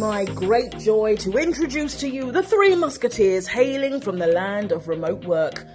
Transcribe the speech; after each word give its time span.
my 0.00 0.24
great 0.24 0.78
joy 0.78 1.14
to 1.14 1.36
introduce 1.36 1.94
to 1.94 2.08
you 2.08 2.32
the 2.32 2.42
three 2.42 2.74
musketeers 2.74 3.46
hailing 3.46 4.00
from 4.00 4.18
the 4.18 4.26
land 4.26 4.72
of 4.72 4.88
remote 4.88 5.26
work. 5.26 5.66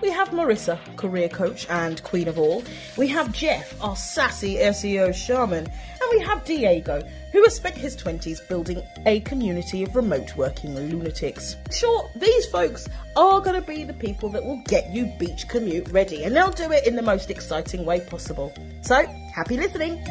We 0.00 0.08
have 0.08 0.30
Marissa, 0.30 0.78
career 0.96 1.28
coach 1.28 1.66
and 1.68 2.02
queen 2.02 2.26
of 2.26 2.38
all. 2.38 2.64
We 2.96 3.08
have 3.08 3.30
Jeff, 3.32 3.78
our 3.84 3.94
sassy 3.94 4.54
SEO 4.54 5.14
shaman. 5.14 5.66
And 5.66 6.10
we 6.12 6.20
have 6.20 6.46
Diego, 6.46 7.02
who 7.32 7.42
has 7.44 7.56
spent 7.56 7.76
his 7.76 7.94
20s 7.94 8.48
building 8.48 8.82
a 9.04 9.20
community 9.20 9.82
of 9.82 9.94
remote 9.94 10.34
working 10.34 10.74
lunatics. 10.74 11.56
Sure, 11.70 12.10
these 12.16 12.46
folks 12.46 12.88
are 13.16 13.40
going 13.40 13.60
to 13.60 13.66
be 13.66 13.84
the 13.84 13.92
people 13.92 14.30
that 14.30 14.42
will 14.42 14.62
get 14.64 14.90
you 14.90 15.12
beach 15.18 15.46
commute 15.46 15.88
ready, 15.88 16.24
and 16.24 16.34
they'll 16.34 16.50
do 16.50 16.72
it 16.72 16.86
in 16.86 16.96
the 16.96 17.02
most 17.02 17.28
exciting 17.28 17.84
way 17.84 18.00
possible. 18.00 18.50
So, 18.80 19.04
happy 19.34 19.58
listening! 19.58 20.02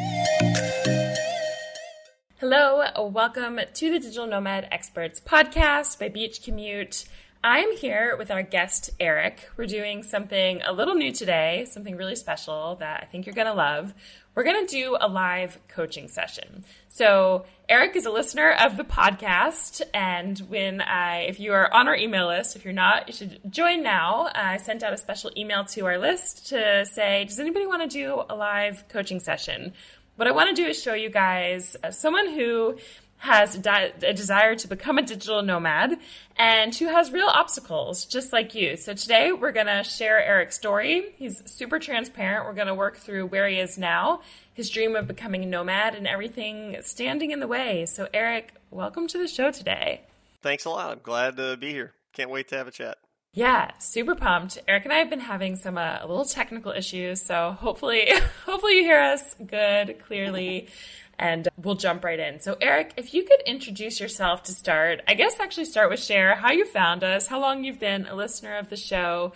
Hello, 2.46 2.84
welcome 3.08 3.58
to 3.74 3.90
the 3.90 4.00
Digital 4.00 4.28
Nomad 4.28 4.68
Experts 4.70 5.22
podcast 5.22 5.98
by 5.98 6.10
Beach 6.10 6.44
Commute. 6.44 7.06
I'm 7.42 7.74
here 7.78 8.18
with 8.18 8.32
our 8.32 8.44
guest, 8.44 8.90
Eric. 9.00 9.50
We're 9.56 9.66
doing 9.66 10.04
something 10.04 10.62
a 10.62 10.74
little 10.74 10.94
new 10.94 11.14
today, 11.14 11.66
something 11.72 11.96
really 11.96 12.18
special 12.18 12.76
that 12.82 13.02
I 13.02 13.06
think 13.06 13.26
you're 13.26 13.34
going 13.34 13.48
to 13.48 13.54
love. 13.54 13.94
We're 14.36 14.44
going 14.44 14.68
to 14.68 14.76
do 14.76 14.98
a 15.00 15.08
live 15.08 15.58
coaching 15.70 16.10
session. 16.10 16.66
So, 16.90 17.46
Eric 17.70 17.96
is 17.96 18.06
a 18.06 18.12
listener 18.12 18.52
of 18.52 18.76
the 18.76 18.84
podcast. 18.84 19.82
And 19.94 20.38
when 20.50 20.82
I, 20.82 21.22
if 21.22 21.40
you 21.40 21.54
are 21.54 21.74
on 21.74 21.88
our 21.88 21.96
email 21.96 22.28
list, 22.28 22.58
if 22.58 22.66
you're 22.66 22.74
not, 22.74 23.08
you 23.08 23.14
should 23.14 23.40
join 23.50 23.84
now. 23.84 24.30
I 24.36 24.58
sent 24.58 24.84
out 24.84 24.92
a 24.92 24.98
special 24.98 25.32
email 25.38 25.64
to 25.64 25.86
our 25.86 25.98
list 25.98 26.48
to 26.50 26.86
say, 26.86 27.24
does 27.24 27.40
anybody 27.40 27.66
want 27.66 27.84
to 27.84 27.88
do 27.88 28.22
a 28.30 28.36
live 28.36 28.86
coaching 28.90 29.22
session? 29.22 29.72
What 30.16 30.28
I 30.28 30.32
want 30.32 30.56
to 30.56 30.62
do 30.62 30.70
is 30.70 30.80
show 30.80 30.94
you 30.94 31.10
guys 31.10 31.76
uh, 31.84 31.90
someone 31.90 32.30
who 32.30 32.78
has 33.18 33.56
a 33.56 34.14
desire 34.14 34.54
to 34.54 34.68
become 34.68 35.00
a 35.00 35.02
digital 35.02 35.42
nomad 35.42 35.98
and 36.36 36.76
who 36.76 36.86
has 36.86 37.12
real 37.12 37.30
obstacles 37.30 38.06
just 38.06 38.32
like 38.32 38.54
you. 38.54 38.78
So 38.78 38.94
today 38.94 39.32
we're 39.32 39.52
going 39.52 39.66
to 39.66 39.82
share 39.84 40.24
Eric's 40.24 40.56
story. 40.56 41.16
He's 41.16 41.42
super 41.52 41.80
transparent. 41.80 42.46
We're 42.46 42.54
going 42.54 42.68
to 42.68 42.76
work 42.76 42.98
through 42.98 43.26
where 43.28 43.48
he 43.48 43.58
is 43.58 43.76
now, 43.76 44.22
his 44.54 44.70
dream 44.70 44.96
of 44.96 45.08
becoming 45.08 45.44
a 45.44 45.48
nomad 45.48 45.96
and 45.96 46.06
everything 46.06 46.78
standing 46.82 47.32
in 47.32 47.40
the 47.40 47.48
way. 47.48 47.88
So 47.88 48.08
Eric, 48.14 48.54
welcome 48.70 49.08
to 49.08 49.18
the 49.18 49.28
show 49.28 49.50
today. 49.50 50.02
Thanks 50.44 50.66
a 50.66 50.70
lot. 50.70 50.92
I'm 50.92 51.00
glad 51.02 51.38
to 51.38 51.58
be 51.58 51.72
here. 51.72 51.94
Can't 52.12 52.30
wait 52.30 52.50
to 52.50 52.58
have 52.58 52.68
a 52.68 52.72
chat. 52.72 53.00
Yeah, 53.36 53.72
super 53.80 54.14
pumped. 54.14 54.60
Eric 54.68 54.84
and 54.84 54.94
I 54.94 54.98
have 55.00 55.10
been 55.10 55.20
having 55.20 55.56
some 55.56 55.76
uh, 55.76 56.00
little 56.02 56.26
technical 56.26 56.72
issues, 56.72 57.26
so 57.26 57.58
hopefully, 57.60 58.08
hopefully 58.46 58.78
you 58.78 58.84
hear 58.84 59.00
us 59.00 59.36
good, 59.44 60.00
clearly 60.06 60.68
and 61.20 61.48
we'll 61.58 61.76
jump 61.76 62.04
right 62.04 62.20
in. 62.20 62.40
So, 62.40 62.58
Eric, 62.62 62.94
if 62.98 63.14
you 63.14 63.24
could 63.24 63.42
introduce 63.46 64.00
yourself 64.00 64.44
to 64.44 64.52
start, 64.52 65.02
I 65.08 65.16
guess 65.16 65.40
actually 65.40 65.66
start 65.66 65.90
with 65.90 66.00
share 66.00 66.36
how 66.36 66.52
you 66.52 66.66
found 66.66 67.04
us, 67.04 67.28
how 67.28 67.40
long 67.40 67.64
you've 67.64 67.80
been 67.80 68.06
a 68.06 68.16
listener 68.16 68.58
of 68.58 68.70
the 68.70 68.78
show, 68.78 69.34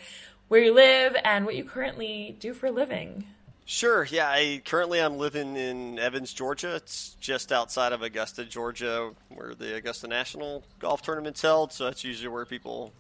where 0.47 0.61
you 0.61 0.73
live, 0.73 1.15
and 1.23 1.45
what 1.45 1.55
you 1.55 1.63
currently 1.63 2.35
do 2.39 2.53
for 2.53 2.67
a 2.67 2.71
living. 2.71 3.25
Sure. 3.65 4.05
Yeah. 4.05 4.29
I 4.29 4.61
currently 4.63 4.99
I'm 4.99 5.17
living 5.17 5.57
in 5.57 5.99
Evans, 5.99 6.33
Georgia. 6.33 6.75
It's 6.75 7.17
just 7.19 7.51
outside 7.51 7.91
of 7.91 8.01
Augusta, 8.01 8.45
Georgia, 8.45 9.11
where 9.27 9.55
the 9.55 9.75
Augusta 9.75 10.07
National 10.07 10.63
Golf 10.79 11.01
Tournament's 11.01 11.41
held. 11.41 11.73
So 11.73 11.83
that's 11.83 12.03
usually 12.05 12.29
where 12.29 12.45
people, 12.45 12.93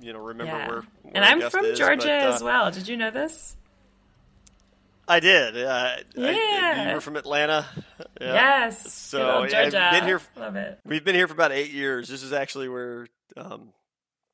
you 0.00 0.12
know, 0.12 0.18
remember 0.18 0.52
yeah. 0.52 0.68
where, 0.68 0.76
where. 1.02 1.12
And 1.14 1.24
I'm 1.24 1.50
from 1.50 1.64
is, 1.66 1.78
Georgia 1.78 2.06
but, 2.06 2.30
uh, 2.30 2.34
as 2.34 2.42
well. 2.42 2.70
Did 2.70 2.88
you 2.88 2.96
know 2.96 3.10
this? 3.10 3.56
I 5.08 5.18
did. 5.18 5.56
Uh, 5.56 5.96
yeah. 6.14 6.74
I, 6.76 6.88
you 6.88 6.94
were 6.94 7.00
from 7.00 7.16
Atlanta. 7.16 7.66
Yeah. 8.20 8.34
Yes. 8.34 8.92
So 8.92 9.46
Georgia. 9.48 9.82
I've 9.82 9.92
been 9.92 10.04
here. 10.04 10.20
Love 10.36 10.56
it. 10.56 10.78
We've 10.84 11.04
been 11.04 11.14
here 11.14 11.26
for 11.26 11.34
about 11.34 11.52
eight 11.52 11.72
years. 11.72 12.08
This 12.08 12.22
is 12.22 12.32
actually 12.32 12.68
where 12.68 13.08
um, 13.36 13.72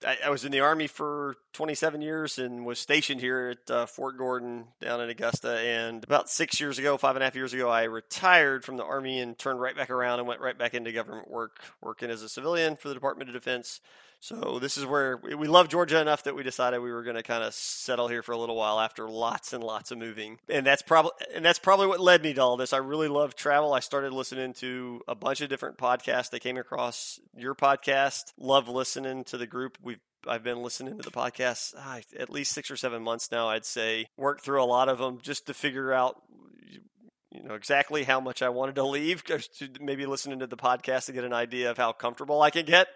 I, 0.05 0.19
I, 0.27 0.31
was 0.31 0.45
in 0.45 0.53
the 0.53 0.61
army 0.61 0.87
for 0.87 1.37
27 1.55 2.03
years 2.03 2.39
and 2.39 2.67
was 2.67 2.79
stationed 2.79 3.21
here 3.21 3.57
at 3.57 3.71
uh, 3.71 3.87
Fort 3.87 4.19
Gordon 4.19 4.67
down 4.81 5.01
in 5.01 5.09
Augusta. 5.09 5.59
And 5.59 6.05
about 6.05 6.29
six 6.29 6.61
years 6.61 6.79
ago, 6.79 6.97
five 6.97 7.17
and 7.17 7.23
a 7.23 7.27
half 7.27 7.35
years 7.35 7.55
ago, 7.55 7.71
I 7.71 7.85
retired 7.85 8.65
from 8.65 8.77
the 8.77 8.85
army 8.85 9.21
and 9.21 9.39
turned 9.39 9.61
right 9.61 9.77
back 9.77 9.91
around 9.91 10.19
and 10.19 10.29
went 10.29 10.41
right 10.41 10.59
back 10.59 10.75
into 10.75 10.93
government 10.93 11.31
work, 11.31 11.61
working 11.81 12.11
as 12.11 12.23
a 12.23 12.29
civilian 12.29 12.77
for 12.77 12.89
the 12.89 12.95
Department 12.95 13.31
of 13.31 13.35
Defense. 13.35 13.81
So 14.27 14.59
this 14.59 14.77
is 14.77 14.85
where 14.85 15.19
we 15.19 15.47
love 15.47 15.69
Georgia 15.69 16.01
enough 16.01 16.25
that 16.25 16.35
we 16.35 16.43
decided 16.43 16.81
we 16.81 16.91
were 16.91 17.05
going 17.05 17.15
to 17.15 17.23
kind 17.23 17.45
of 17.45 17.55
settle 17.55 18.09
here 18.09 18.25
for 18.25 18.33
a 18.33 18.37
little 18.37 18.57
while 18.57 18.81
after 18.81 19.09
lots 19.09 19.53
and 19.53 19.63
lots 19.63 19.93
of 19.93 19.99
moving. 19.99 20.41
And 20.49 20.67
that's 20.67 20.83
probably 20.83 21.13
and 21.33 21.45
that's 21.45 21.61
probably 21.61 21.87
what 21.87 22.01
led 22.01 22.25
me 22.25 22.35
to 22.35 22.43
all 22.43 22.57
this. 22.57 22.73
I 22.73 22.79
really 22.79 23.07
love 23.07 23.37
travel. 23.37 23.73
I 23.73 23.79
started 23.79 24.13
listening 24.13 24.53
to 24.55 25.01
a 25.07 25.15
bunch 25.15 25.43
of 25.43 25.49
different 25.49 25.79
podcasts. 25.79 26.35
I 26.35 26.41
came 26.41 26.57
across 26.57 27.21
your 27.37 27.55
podcast. 27.55 28.33
Love 28.37 28.69
listening 28.69 29.23
to 29.25 29.39
the 29.39 29.47
group. 29.47 29.79
We've 29.81 30.01
I've 30.27 30.43
been 30.43 30.61
listening 30.61 30.97
to 30.97 31.05
the 31.05 31.13
podcast 31.13 31.75
ah, 31.79 32.01
at 32.19 32.29
least 32.29 32.51
six 32.51 32.69
or 32.69 32.77
seven 32.77 33.05
months 33.05 33.31
now. 33.31 33.47
I'd 33.47 33.65
say 33.65 34.09
worked 34.17 34.45
through 34.45 34.61
a 34.61 34.67
lot 34.67 34.89
of 34.89 34.99
them 34.99 35.21
just 35.23 35.47
to 35.47 35.55
figure 35.55 35.93
out 35.93 36.21
you 37.31 37.45
know 37.45 37.55
exactly 37.55 38.03
how 38.03 38.19
much 38.19 38.43
I 38.43 38.49
wanted 38.49 38.75
to 38.75 38.83
leave. 38.83 39.23
Maybe 39.81 40.05
listening 40.05 40.41
to 40.41 40.49
the 40.49 40.57
podcast 40.57 41.07
to 41.07 41.13
get 41.13 41.23
an 41.23 41.33
idea 41.33 41.71
of 41.71 41.77
how 41.77 41.93
comfortable 41.93 42.43
I 42.43 42.51
can 42.51 42.67
get. 42.67 42.89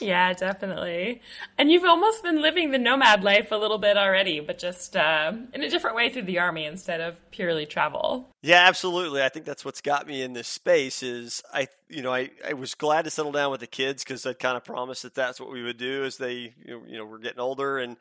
Yeah, 0.00 0.32
definitely. 0.32 1.20
And 1.58 1.70
you've 1.70 1.84
almost 1.84 2.22
been 2.22 2.40
living 2.40 2.70
the 2.70 2.78
nomad 2.78 3.22
life 3.22 3.52
a 3.52 3.56
little 3.56 3.78
bit 3.78 3.96
already, 3.96 4.40
but 4.40 4.58
just 4.58 4.96
uh, 4.96 5.32
in 5.52 5.62
a 5.62 5.68
different 5.68 5.96
way 5.96 6.08
through 6.08 6.22
the 6.22 6.38
army 6.38 6.64
instead 6.64 7.00
of 7.00 7.18
purely 7.30 7.66
travel. 7.66 8.28
Yeah, 8.42 8.66
absolutely. 8.66 9.22
I 9.22 9.28
think 9.28 9.44
that's 9.44 9.64
what's 9.64 9.80
got 9.80 10.06
me 10.06 10.22
in 10.22 10.32
this 10.32 10.48
space. 10.48 11.02
Is 11.02 11.42
I, 11.52 11.68
you 11.88 12.02
know, 12.02 12.12
I, 12.12 12.30
I 12.46 12.54
was 12.54 12.74
glad 12.74 13.04
to 13.04 13.10
settle 13.10 13.32
down 13.32 13.50
with 13.50 13.60
the 13.60 13.66
kids 13.66 14.02
because 14.04 14.24
I'd 14.24 14.38
kind 14.38 14.56
of 14.56 14.64
promised 14.64 15.02
that 15.02 15.14
that's 15.14 15.38
what 15.38 15.50
we 15.50 15.62
would 15.62 15.78
do 15.78 16.04
as 16.04 16.16
they, 16.16 16.54
you 16.64 16.96
know, 16.96 17.04
were 17.04 17.18
getting 17.18 17.40
older 17.40 17.78
and 17.78 17.96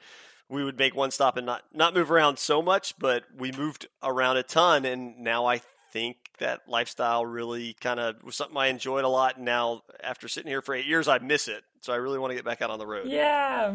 we 0.49 0.63
would 0.63 0.77
make 0.77 0.95
one 0.95 1.11
stop 1.11 1.37
and 1.37 1.45
not 1.45 1.63
not 1.73 1.93
move 1.93 2.11
around 2.11 2.39
so 2.39 2.61
much, 2.61 2.97
but 2.97 3.23
we 3.37 3.51
moved 3.51 3.87
around 4.03 4.37
a 4.37 4.43
ton, 4.43 4.83
and 4.83 5.19
now 5.19 5.45
I 5.45 5.61
think 5.91 6.28
that 6.39 6.67
lifestyle 6.67 7.25
really 7.25 7.73
kind 7.73 7.99
of 7.99 8.23
was 8.23 8.35
something 8.35 8.57
I 8.57 8.67
enjoyed 8.67 9.03
a 9.03 9.09
lot. 9.09 9.37
And 9.37 9.45
now, 9.45 9.83
after 10.03 10.27
sitting 10.27 10.49
here 10.49 10.61
for 10.61 10.73
eight 10.73 10.85
years, 10.85 11.07
I 11.07 11.19
miss 11.19 11.47
it. 11.47 11.63
So 11.81 11.93
I 11.93 11.97
really 11.97 12.19
want 12.19 12.31
to 12.31 12.35
get 12.35 12.43
back 12.43 12.61
out 12.61 12.69
on 12.69 12.79
the 12.79 12.87
road. 12.87 13.07
Yeah. 13.07 13.73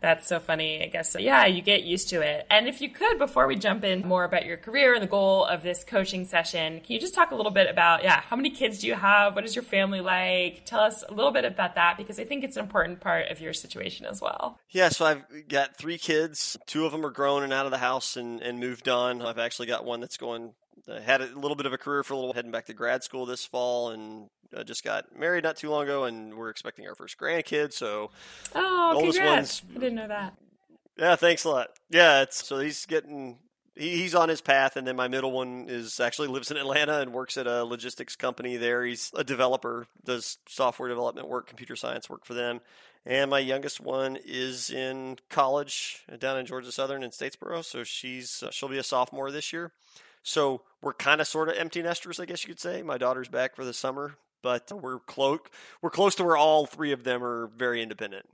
That's 0.00 0.28
so 0.28 0.38
funny. 0.38 0.82
I 0.82 0.86
guess, 0.86 1.12
so. 1.12 1.18
yeah, 1.18 1.46
you 1.46 1.62
get 1.62 1.82
used 1.82 2.08
to 2.10 2.20
it. 2.20 2.46
And 2.50 2.68
if 2.68 2.80
you 2.80 2.88
could, 2.88 3.18
before 3.18 3.46
we 3.46 3.56
jump 3.56 3.82
in 3.82 4.06
more 4.06 4.24
about 4.24 4.46
your 4.46 4.56
career 4.56 4.94
and 4.94 5.02
the 5.02 5.08
goal 5.08 5.44
of 5.44 5.62
this 5.62 5.84
coaching 5.84 6.24
session, 6.24 6.80
can 6.80 6.94
you 6.94 7.00
just 7.00 7.14
talk 7.14 7.30
a 7.30 7.34
little 7.34 7.50
bit 7.50 7.68
about, 7.68 8.02
yeah, 8.02 8.20
how 8.20 8.36
many 8.36 8.50
kids 8.50 8.80
do 8.80 8.86
you 8.86 8.94
have? 8.94 9.34
What 9.34 9.44
is 9.44 9.54
your 9.54 9.64
family 9.64 10.00
like? 10.00 10.64
Tell 10.64 10.80
us 10.80 11.02
a 11.08 11.12
little 11.12 11.32
bit 11.32 11.44
about 11.44 11.74
that 11.74 11.96
because 11.96 12.18
I 12.18 12.24
think 12.24 12.44
it's 12.44 12.56
an 12.56 12.62
important 12.64 13.00
part 13.00 13.30
of 13.30 13.40
your 13.40 13.52
situation 13.52 14.06
as 14.06 14.20
well. 14.20 14.58
Yeah, 14.70 14.90
so 14.90 15.06
I've 15.06 15.48
got 15.48 15.76
three 15.76 15.98
kids. 15.98 16.56
Two 16.66 16.86
of 16.86 16.92
them 16.92 17.04
are 17.04 17.10
grown 17.10 17.42
and 17.42 17.52
out 17.52 17.64
of 17.64 17.72
the 17.72 17.78
house 17.78 18.16
and, 18.16 18.40
and 18.40 18.60
moved 18.60 18.88
on. 18.88 19.22
I've 19.22 19.38
actually 19.38 19.66
got 19.66 19.84
one 19.84 20.00
that's 20.00 20.16
going 20.16 20.52
I 20.88 21.00
had 21.00 21.20
a 21.20 21.26
little 21.38 21.56
bit 21.56 21.66
of 21.66 21.72
a 21.72 21.78
career 21.78 22.02
for 22.02 22.14
a 22.14 22.16
little 22.16 22.32
heading 22.32 22.50
back 22.50 22.66
to 22.66 22.74
grad 22.74 23.02
school 23.02 23.26
this 23.26 23.44
fall 23.44 23.90
and 23.90 24.28
uh, 24.56 24.62
just 24.62 24.84
got 24.84 25.16
married 25.18 25.44
not 25.44 25.56
too 25.56 25.70
long 25.70 25.84
ago 25.84 26.04
and 26.04 26.34
we're 26.34 26.50
expecting 26.50 26.86
our 26.86 26.94
first 26.94 27.18
grandkid 27.18 27.72
so 27.72 28.10
oh 28.54 28.92
oldest 28.94 29.18
congrats. 29.18 29.62
one's 29.62 29.76
I 29.76 29.80
didn't 29.80 29.96
know 29.96 30.08
that. 30.08 30.34
Yeah 30.96 31.16
thanks 31.16 31.44
a 31.44 31.50
lot. 31.50 31.68
Yeah 31.90 32.22
it's 32.22 32.46
so 32.46 32.60
he's 32.60 32.86
getting 32.86 33.38
he, 33.74 33.96
he's 33.96 34.14
on 34.14 34.28
his 34.28 34.40
path 34.40 34.76
and 34.76 34.86
then 34.86 34.96
my 34.96 35.08
middle 35.08 35.32
one 35.32 35.66
is 35.68 35.98
actually 35.98 36.28
lives 36.28 36.50
in 36.50 36.56
Atlanta 36.56 37.00
and 37.00 37.12
works 37.12 37.36
at 37.36 37.46
a 37.46 37.64
logistics 37.64 38.14
company 38.14 38.56
there. 38.56 38.84
He's 38.84 39.10
a 39.16 39.24
developer 39.24 39.88
does 40.04 40.38
software 40.48 40.88
development 40.88 41.28
work 41.28 41.48
computer 41.48 41.76
science 41.76 42.08
work 42.08 42.24
for 42.24 42.34
them. 42.34 42.60
And 43.04 43.30
my 43.30 43.38
youngest 43.38 43.80
one 43.80 44.18
is 44.24 44.70
in 44.70 45.18
college 45.28 46.04
down 46.18 46.38
in 46.38 46.46
Georgia 46.46 46.70
Southern 46.70 47.02
in 47.02 47.10
Statesboro 47.10 47.64
so 47.64 47.82
she's 47.82 48.44
uh, 48.44 48.50
she'll 48.52 48.68
be 48.68 48.78
a 48.78 48.84
sophomore 48.84 49.32
this 49.32 49.52
year 49.52 49.72
so 50.26 50.62
we're 50.82 50.92
kind 50.92 51.20
of 51.20 51.28
sort 51.28 51.48
of 51.48 51.56
empty 51.56 51.80
nesters, 51.82 52.18
I 52.18 52.24
guess 52.24 52.42
you 52.42 52.48
could 52.48 52.60
say. 52.60 52.82
My 52.82 52.98
daughter's 52.98 53.28
back 53.28 53.54
for 53.54 53.64
the 53.64 53.72
summer, 53.72 54.16
but 54.42 54.70
we're 54.72 54.98
close. 54.98 55.38
We're 55.80 55.90
close 55.90 56.16
to 56.16 56.24
where 56.24 56.36
all 56.36 56.66
three 56.66 56.90
of 56.90 57.04
them 57.04 57.22
are 57.22 57.46
very 57.56 57.80
independent. 57.80 58.26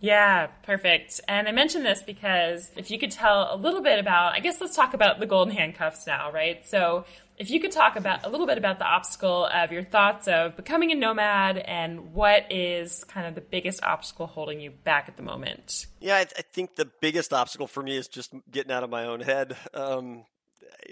Yeah, 0.00 0.46
perfect. 0.62 1.20
And 1.28 1.46
I 1.46 1.52
mentioned 1.52 1.84
this 1.84 2.02
because 2.02 2.70
if 2.74 2.90
you 2.90 2.98
could 2.98 3.10
tell 3.10 3.50
a 3.52 3.56
little 3.56 3.82
bit 3.82 3.98
about, 3.98 4.32
I 4.32 4.40
guess 4.40 4.58
let's 4.58 4.74
talk 4.74 4.94
about 4.94 5.20
the 5.20 5.26
golden 5.26 5.54
handcuffs 5.54 6.06
now, 6.06 6.32
right? 6.32 6.66
So 6.66 7.04
if 7.36 7.50
you 7.50 7.60
could 7.60 7.72
talk 7.72 7.96
about 7.96 8.24
a 8.24 8.30
little 8.30 8.46
bit 8.46 8.56
about 8.56 8.78
the 8.78 8.86
obstacle 8.86 9.44
of 9.44 9.72
your 9.72 9.84
thoughts 9.84 10.28
of 10.28 10.56
becoming 10.56 10.90
a 10.92 10.94
nomad 10.94 11.58
and 11.58 12.14
what 12.14 12.50
is 12.50 13.04
kind 13.04 13.26
of 13.26 13.34
the 13.34 13.42
biggest 13.42 13.82
obstacle 13.82 14.26
holding 14.26 14.60
you 14.60 14.70
back 14.70 15.08
at 15.08 15.18
the 15.18 15.22
moment. 15.22 15.86
Yeah, 16.00 16.16
I, 16.16 16.24
th- 16.24 16.34
I 16.38 16.42
think 16.42 16.76
the 16.76 16.90
biggest 17.02 17.34
obstacle 17.34 17.66
for 17.66 17.82
me 17.82 17.98
is 17.98 18.08
just 18.08 18.32
getting 18.50 18.72
out 18.72 18.82
of 18.82 18.88
my 18.88 19.04
own 19.04 19.20
head. 19.20 19.54
Um, 19.74 20.24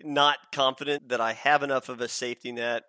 not 0.05 0.39
confident 0.53 1.09
that 1.09 1.21
I 1.21 1.33
have 1.33 1.63
enough 1.63 1.89
of 1.89 2.01
a 2.01 2.09
safety 2.09 2.53
net 2.53 2.85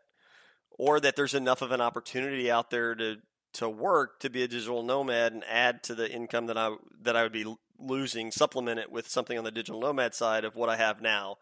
or 0.72 1.00
that 1.00 1.16
there's 1.16 1.34
enough 1.34 1.62
of 1.62 1.72
an 1.72 1.82
opportunity 1.82 2.50
out 2.50 2.70
there 2.70 2.96
to 2.96 3.18
to 3.52 3.68
work 3.68 4.20
to 4.20 4.30
be 4.30 4.44
a 4.44 4.48
digital 4.48 4.84
nomad 4.84 5.34
and 5.34 5.44
add 5.50 5.82
to 5.84 5.96
the 5.96 6.10
income 6.10 6.46
that 6.48 6.58
I 6.58 6.76
that 7.02 7.16
I 7.16 7.24
would 7.24 7.32
be 7.32 7.46
losing, 7.80 8.32
supplement 8.32 8.80
it 8.80 8.92
with 8.92 9.08
something 9.08 9.38
on 9.38 9.44
the 9.44 9.52
digital 9.52 9.82
nomad 9.82 10.14
side 10.14 10.46
of 10.46 10.56
what 10.56 10.70
I 10.70 10.76
have 10.78 11.02
now, 11.02 11.38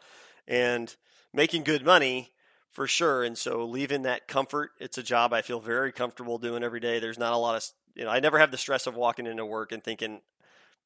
and 0.48 0.96
making 1.34 1.64
good 1.64 1.86
money, 1.86 2.32
for 2.72 2.88
sure. 2.88 3.24
And 3.24 3.38
so 3.38 3.66
leaving 3.66 4.04
that 4.04 4.28
comfort, 4.28 4.72
it's 4.80 4.98
a 4.98 5.04
job 5.04 5.34
I 5.34 5.42
feel 5.42 5.60
very 5.60 5.92
comfortable 5.92 6.38
doing 6.38 6.64
every 6.64 6.80
day. 6.80 7.00
There's 7.00 7.18
not 7.18 7.34
a 7.34 7.38
lot 7.38 7.56
of, 7.56 7.66
you 7.96 8.06
know, 8.06 8.12
I 8.12 8.20
never 8.20 8.40
have 8.40 8.52
the 8.52 8.58
stress 8.58 8.88
of 8.88 8.96
walking 8.96 9.26
into 9.26 9.46
work 9.46 9.72
and 9.72 9.84
thinking, 9.84 10.22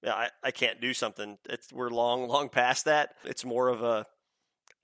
I, 0.06 0.30
I 0.44 0.52
can't 0.52 0.82
do 0.82 0.94
something. 0.94 1.38
It's, 1.50 1.72
we're 1.72 1.90
long, 1.90 2.28
long 2.30 2.50
past 2.50 2.86
that. 2.86 3.16
It's 3.24 3.46
more 3.46 3.68
of 3.68 3.84
a, 3.84 4.06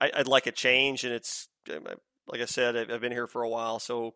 I, 0.00 0.10
I'd 0.14 0.28
like 0.28 0.46
a 0.46 0.52
change. 0.52 1.04
And 1.04 1.12
it's, 1.12 1.48
um, 1.74 1.86
like 2.26 2.40
I 2.40 2.46
said, 2.46 2.76
I've 2.76 3.00
been 3.00 3.12
here 3.12 3.26
for 3.26 3.42
a 3.42 3.48
while. 3.48 3.78
So 3.78 4.14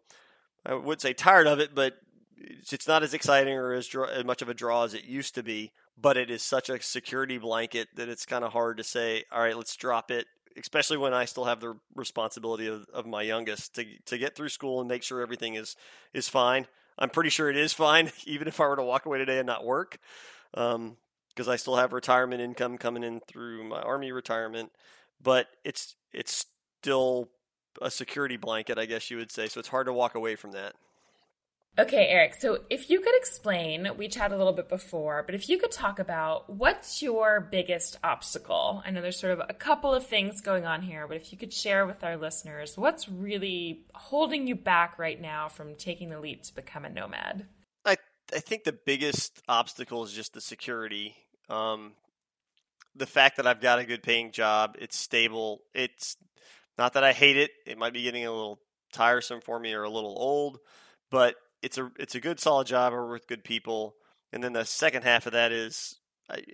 I 0.64 0.74
would 0.74 1.00
say 1.00 1.12
tired 1.12 1.46
of 1.46 1.60
it, 1.60 1.74
but 1.74 1.94
it's 2.36 2.88
not 2.88 3.02
as 3.02 3.14
exciting 3.14 3.54
or 3.54 3.72
as, 3.72 3.86
draw, 3.86 4.06
as 4.06 4.24
much 4.24 4.42
of 4.42 4.48
a 4.48 4.54
draw 4.54 4.84
as 4.84 4.94
it 4.94 5.04
used 5.04 5.34
to 5.36 5.42
be. 5.42 5.72
But 5.98 6.16
it 6.16 6.30
is 6.30 6.42
such 6.42 6.68
a 6.68 6.82
security 6.82 7.38
blanket 7.38 7.88
that 7.96 8.08
it's 8.08 8.26
kind 8.26 8.44
of 8.44 8.52
hard 8.52 8.78
to 8.78 8.84
say, 8.84 9.24
all 9.30 9.42
right, 9.42 9.56
let's 9.56 9.76
drop 9.76 10.10
it 10.10 10.26
especially 10.56 10.96
when 10.96 11.14
I 11.14 11.24
still 11.24 11.44
have 11.44 11.60
the 11.60 11.76
responsibility 11.94 12.66
of, 12.66 12.86
of 12.92 13.06
my 13.06 13.22
youngest 13.22 13.74
to 13.76 13.84
to 14.06 14.18
get 14.18 14.36
through 14.36 14.50
school 14.50 14.80
and 14.80 14.88
make 14.88 15.02
sure 15.02 15.20
everything 15.20 15.54
is 15.54 15.76
is 16.12 16.28
fine. 16.28 16.66
I'm 16.98 17.10
pretty 17.10 17.30
sure 17.30 17.48
it 17.48 17.56
is 17.56 17.72
fine, 17.72 18.12
even 18.26 18.48
if 18.48 18.60
I 18.60 18.66
were 18.66 18.76
to 18.76 18.82
walk 18.82 19.06
away 19.06 19.18
today 19.18 19.38
and 19.38 19.46
not 19.46 19.64
work, 19.64 19.98
because 20.52 20.74
um, 20.74 20.96
I 21.48 21.56
still 21.56 21.76
have 21.76 21.92
retirement 21.92 22.40
income 22.40 22.78
coming 22.78 23.02
in 23.02 23.20
through 23.20 23.64
my 23.64 23.80
army 23.80 24.12
retirement. 24.12 24.72
But 25.22 25.48
it's 25.64 25.94
it's 26.12 26.46
still 26.80 27.28
a 27.80 27.90
security 27.90 28.36
blanket, 28.36 28.78
I 28.78 28.86
guess 28.86 29.10
you 29.10 29.16
would 29.16 29.30
say. 29.30 29.48
So 29.48 29.60
it's 29.60 29.68
hard 29.68 29.86
to 29.86 29.92
walk 29.92 30.14
away 30.14 30.36
from 30.36 30.52
that. 30.52 30.74
Okay, 31.78 32.08
Eric. 32.08 32.34
So 32.34 32.58
if 32.68 32.90
you 32.90 33.00
could 33.00 33.14
explain, 33.16 33.88
we 33.96 34.06
chatted 34.06 34.34
a 34.34 34.36
little 34.36 34.52
bit 34.52 34.68
before, 34.68 35.22
but 35.24 35.34
if 35.34 35.48
you 35.48 35.58
could 35.58 35.70
talk 35.70 35.98
about 35.98 36.50
what's 36.50 37.00
your 37.00 37.40
biggest 37.40 37.98
obstacle? 38.04 38.82
I 38.84 38.90
know 38.90 39.00
there's 39.00 39.18
sort 39.18 39.32
of 39.32 39.40
a 39.48 39.54
couple 39.54 39.94
of 39.94 40.06
things 40.06 40.42
going 40.42 40.66
on 40.66 40.82
here, 40.82 41.06
but 41.08 41.16
if 41.16 41.32
you 41.32 41.38
could 41.38 41.52
share 41.52 41.86
with 41.86 42.04
our 42.04 42.18
listeners, 42.18 42.76
what's 42.76 43.08
really 43.08 43.86
holding 43.94 44.46
you 44.46 44.54
back 44.54 44.98
right 44.98 45.18
now 45.18 45.48
from 45.48 45.74
taking 45.74 46.10
the 46.10 46.20
leap 46.20 46.42
to 46.42 46.54
become 46.54 46.84
a 46.84 46.90
nomad? 46.90 47.46
I 47.86 47.96
I 48.34 48.40
think 48.40 48.64
the 48.64 48.72
biggest 48.72 49.40
obstacle 49.48 50.04
is 50.04 50.12
just 50.12 50.34
the 50.34 50.42
security. 50.42 51.16
Um, 51.48 51.92
the 52.94 53.06
fact 53.06 53.36
that 53.36 53.46
I've 53.46 53.60
got 53.60 53.78
a 53.78 53.84
good 53.84 54.02
paying 54.02 54.32
job, 54.32 54.76
it's 54.78 54.96
stable. 54.96 55.60
It's 55.74 56.16
not 56.78 56.94
that 56.94 57.04
I 57.04 57.12
hate 57.12 57.36
it. 57.36 57.50
It 57.66 57.78
might 57.78 57.92
be 57.92 58.02
getting 58.02 58.26
a 58.26 58.32
little 58.32 58.60
tiresome 58.92 59.40
for 59.40 59.58
me 59.58 59.72
or 59.72 59.82
a 59.82 59.90
little 59.90 60.16
old, 60.18 60.58
but 61.10 61.36
it's 61.62 61.78
a 61.78 61.90
it's 61.98 62.14
a 62.14 62.20
good 62.20 62.40
solid 62.40 62.66
job 62.66 62.92
or 62.92 63.10
with 63.10 63.26
good 63.26 63.44
people. 63.44 63.94
And 64.32 64.42
then 64.42 64.52
the 64.52 64.64
second 64.64 65.02
half 65.02 65.26
of 65.26 65.32
that 65.32 65.52
is, 65.52 65.98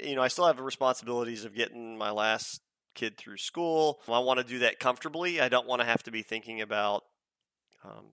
you 0.03 0.17
know, 0.17 0.23
I 0.23 0.29
still 0.29 0.47
have 0.47 0.57
the 0.57 0.63
responsibilities 0.63 1.45
of 1.45 1.55
getting 1.55 1.97
my 1.97 2.11
last 2.11 2.61
kid 2.95 3.17
through 3.17 3.37
school. 3.37 4.01
I 4.09 4.19
want 4.19 4.39
to 4.39 4.45
do 4.45 4.61
that 4.61 4.81
comfortably. 4.81 5.41
I 5.41 5.49
don't 5.49 5.69
want 5.69 5.81
to 5.81 5.87
have 5.87 6.03
to 6.05 6.11
be 6.11 6.23
thinking 6.23 6.61
about, 6.61 7.05
um, 7.85 8.07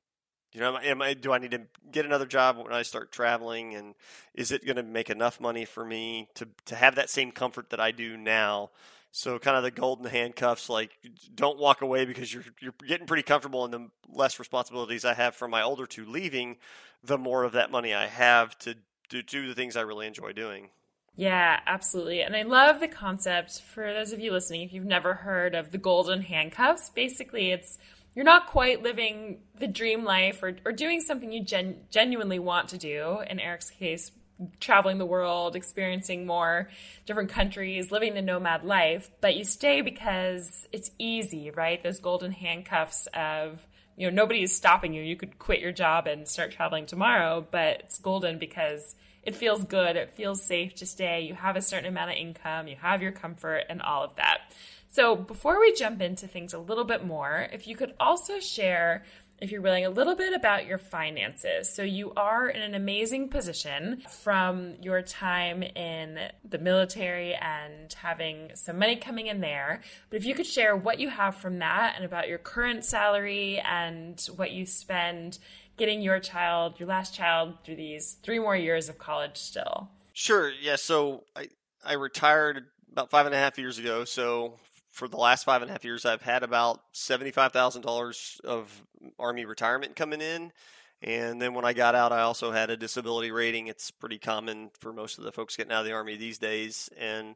you 0.55 0.61
know, 0.61 0.77
am 0.77 1.01
I, 1.01 1.13
do 1.13 1.33
I 1.33 1.37
need 1.37 1.51
to 1.51 1.61
get 1.91 2.05
another 2.05 2.25
job 2.25 2.57
when 2.57 2.71
I 2.71 2.83
start 2.83 3.11
traveling, 3.11 3.75
and 3.75 3.93
is 4.33 4.51
it 4.51 4.65
going 4.65 4.77
to 4.77 4.83
make 4.83 5.09
enough 5.09 5.41
money 5.41 5.65
for 5.65 5.83
me 5.83 6.29
to 6.35 6.47
to 6.67 6.75
have 6.75 6.95
that 6.95 7.09
same 7.09 7.31
comfort 7.31 7.69
that 7.71 7.79
I 7.81 7.91
do 7.91 8.15
now? 8.15 8.71
So 9.11 9.37
kind 9.37 9.55
of 9.57 9.63
the 9.63 9.71
golden 9.71 10.05
handcuffs, 10.05 10.69
like 10.69 10.91
don't 11.33 11.59
walk 11.59 11.81
away 11.81 12.05
because 12.05 12.33
you're 12.33 12.45
you're 12.61 12.73
getting 12.87 13.05
pretty 13.05 13.23
comfortable, 13.23 13.65
and 13.65 13.73
the 13.73 13.89
less 14.09 14.39
responsibilities 14.39 15.03
I 15.03 15.13
have 15.13 15.35
from 15.35 15.51
my 15.51 15.61
older 15.61 15.85
two 15.85 16.05
leaving, 16.05 16.55
the 17.03 17.17
more 17.17 17.43
of 17.43 17.51
that 17.51 17.69
money 17.69 17.93
I 17.93 18.07
have 18.07 18.57
to, 18.59 18.75
to 19.09 19.21
do 19.21 19.47
the 19.47 19.55
things 19.55 19.75
I 19.75 19.81
really 19.81 20.07
enjoy 20.07 20.31
doing. 20.31 20.69
Yeah, 21.17 21.59
absolutely. 21.65 22.21
And 22.21 22.35
I 22.35 22.41
love 22.41 22.81
the 22.81 22.89
concept 22.89 23.61
for 23.61 23.93
those 23.93 24.11
of 24.11 24.19
you 24.19 24.31
listening, 24.31 24.63
if 24.63 24.73
you've 24.73 24.85
never 24.85 25.13
heard 25.13 25.55
of 25.55 25.71
the 25.71 25.77
golden 25.77 26.21
handcuffs, 26.21 26.89
basically 26.89 27.51
it's 27.51 27.77
you're 28.15 28.25
not 28.25 28.47
quite 28.47 28.81
living 28.81 29.41
the 29.59 29.67
dream 29.67 30.03
life 30.03 30.41
or, 30.41 30.55
or 30.65 30.71
doing 30.71 31.01
something 31.01 31.31
you 31.31 31.43
gen- 31.43 31.81
genuinely 31.91 32.39
want 32.39 32.69
to 32.69 32.77
do. 32.77 33.19
In 33.29 33.39
Eric's 33.39 33.69
case, 33.69 34.11
traveling 34.59 34.97
the 34.97 35.05
world, 35.05 35.55
experiencing 35.55 36.25
more 36.25 36.69
different 37.05 37.29
countries, 37.29 37.91
living 37.91 38.13
the 38.13 38.21
nomad 38.21 38.63
life, 38.63 39.09
but 39.21 39.35
you 39.35 39.43
stay 39.43 39.81
because 39.81 40.67
it's 40.71 40.91
easy, 40.97 41.51
right? 41.51 41.81
Those 41.81 41.99
golden 41.99 42.31
handcuffs 42.31 43.07
of, 43.13 43.65
you 43.95 44.09
know, 44.09 44.15
nobody 44.15 44.43
is 44.43 44.55
stopping 44.55 44.93
you. 44.93 45.03
You 45.03 45.15
could 45.15 45.39
quit 45.39 45.59
your 45.59 45.71
job 45.71 46.07
and 46.07 46.27
start 46.27 46.51
traveling 46.51 46.85
tomorrow, 46.85 47.45
but 47.49 47.81
it's 47.81 47.99
golden 47.99 48.39
because 48.39 48.95
it 49.25 49.35
feels 49.35 49.63
good. 49.63 49.95
It 49.95 50.11
feels 50.11 50.41
safe 50.41 50.75
to 50.75 50.85
stay. 50.85 51.21
You 51.21 51.33
have 51.33 51.55
a 51.55 51.61
certain 51.61 51.89
amount 51.89 52.11
of 52.11 52.17
income, 52.17 52.67
you 52.67 52.75
have 52.77 53.01
your 53.01 53.11
comfort 53.11 53.63
and 53.69 53.81
all 53.81 54.03
of 54.03 54.15
that. 54.15 54.53
So 54.87 55.15
before 55.15 55.59
we 55.59 55.73
jump 55.73 56.01
into 56.01 56.27
things 56.27 56.53
a 56.53 56.59
little 56.59 56.85
bit 56.85 57.05
more, 57.05 57.47
if 57.51 57.67
you 57.67 57.75
could 57.75 57.93
also 57.99 58.39
share 58.39 59.03
if 59.41 59.51
you're 59.51 59.61
willing, 59.61 59.85
a 59.85 59.89
little 59.89 60.15
bit 60.15 60.33
about 60.33 60.65
your 60.65 60.77
finances. 60.77 61.69
So, 61.73 61.83
you 61.83 62.13
are 62.15 62.47
in 62.47 62.61
an 62.61 62.73
amazing 62.73 63.29
position 63.29 64.01
from 64.09 64.75
your 64.81 65.01
time 65.01 65.61
in 65.61 66.19
the 66.47 66.57
military 66.57 67.35
and 67.35 67.91
having 67.93 68.51
some 68.53 68.79
money 68.79 68.95
coming 68.95 69.27
in 69.27 69.41
there. 69.41 69.81
But 70.09 70.17
if 70.17 70.25
you 70.25 70.35
could 70.35 70.45
share 70.45 70.75
what 70.75 70.99
you 70.99 71.09
have 71.09 71.35
from 71.35 71.59
that 71.59 71.95
and 71.95 72.05
about 72.05 72.29
your 72.29 72.37
current 72.37 72.85
salary 72.85 73.59
and 73.59 74.21
what 74.37 74.51
you 74.51 74.65
spend 74.65 75.37
getting 75.77 76.01
your 76.01 76.19
child, 76.19 76.79
your 76.79 76.89
last 76.89 77.13
child, 77.13 77.55
through 77.63 77.75
these 77.75 78.17
three 78.23 78.39
more 78.39 78.55
years 78.55 78.89
of 78.89 78.97
college 78.97 79.37
still. 79.37 79.89
Sure. 80.13 80.51
Yeah. 80.61 80.75
So, 80.75 81.23
I, 81.35 81.49
I 81.83 81.93
retired 81.93 82.65
about 82.91 83.09
five 83.09 83.25
and 83.25 83.35
a 83.35 83.37
half 83.37 83.57
years 83.57 83.77
ago. 83.77 84.05
So, 84.05 84.59
for 84.91 85.09
the 85.09 85.17
last 85.17 85.43
five 85.43 85.61
and 85.61 85.69
a 85.69 85.73
half 85.73 85.83
years, 85.83 86.05
I've 86.05 86.21
had 86.21 86.41
about 86.41 86.79
seventy-five 86.93 87.51
thousand 87.51 87.81
dollars 87.81 88.39
of 88.45 88.81
Army 89.19 89.43
retirement 89.43 89.93
coming 89.97 90.21
in, 90.21 90.53
and 91.01 91.41
then 91.41 91.53
when 91.53 91.65
I 91.65 91.73
got 91.73 91.95
out, 91.95 92.13
I 92.13 92.21
also 92.21 92.51
had 92.51 92.69
a 92.69 92.77
disability 92.77 93.29
rating. 93.29 93.67
It's 93.67 93.91
pretty 93.91 94.17
common 94.17 94.71
for 94.79 94.93
most 94.93 95.17
of 95.17 95.25
the 95.25 95.33
folks 95.33 95.57
getting 95.57 95.73
out 95.73 95.81
of 95.81 95.85
the 95.85 95.91
Army 95.91 96.15
these 96.15 96.37
days, 96.37 96.89
and 96.97 97.35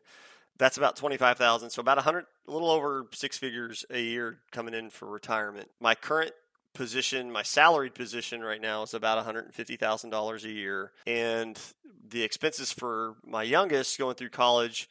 that's 0.58 0.78
about 0.78 0.96
twenty-five 0.96 1.38
thousand. 1.38 1.72
So 1.72 1.82
about 1.82 1.98
a 1.98 2.02
hundred, 2.02 2.28
a 2.48 2.52
little 2.52 2.72
over 2.72 3.08
six 3.12 3.38
figures 3.38 3.86
a 3.90 4.00
year 4.02 4.40
coming 4.54 4.74
in 4.74 4.90
for 4.90 5.10
retirement. 5.10 5.70
My 5.82 5.96
current 5.96 6.32
position, 6.74 7.32
my 7.32 7.44
salaried 7.44 7.96
position 7.96 8.42
right 8.42 8.62
now 8.62 8.84
is 8.84 8.94
about 8.94 9.26
$150,000 9.26 10.44
a 10.44 10.50
year. 10.50 10.92
And 11.06 11.60
the 12.08 12.24
expenses 12.24 12.72
for 12.72 13.16
my 13.26 13.44
youngest 13.44 13.98
going 13.98 14.16
through 14.16 14.30
college 14.30 14.90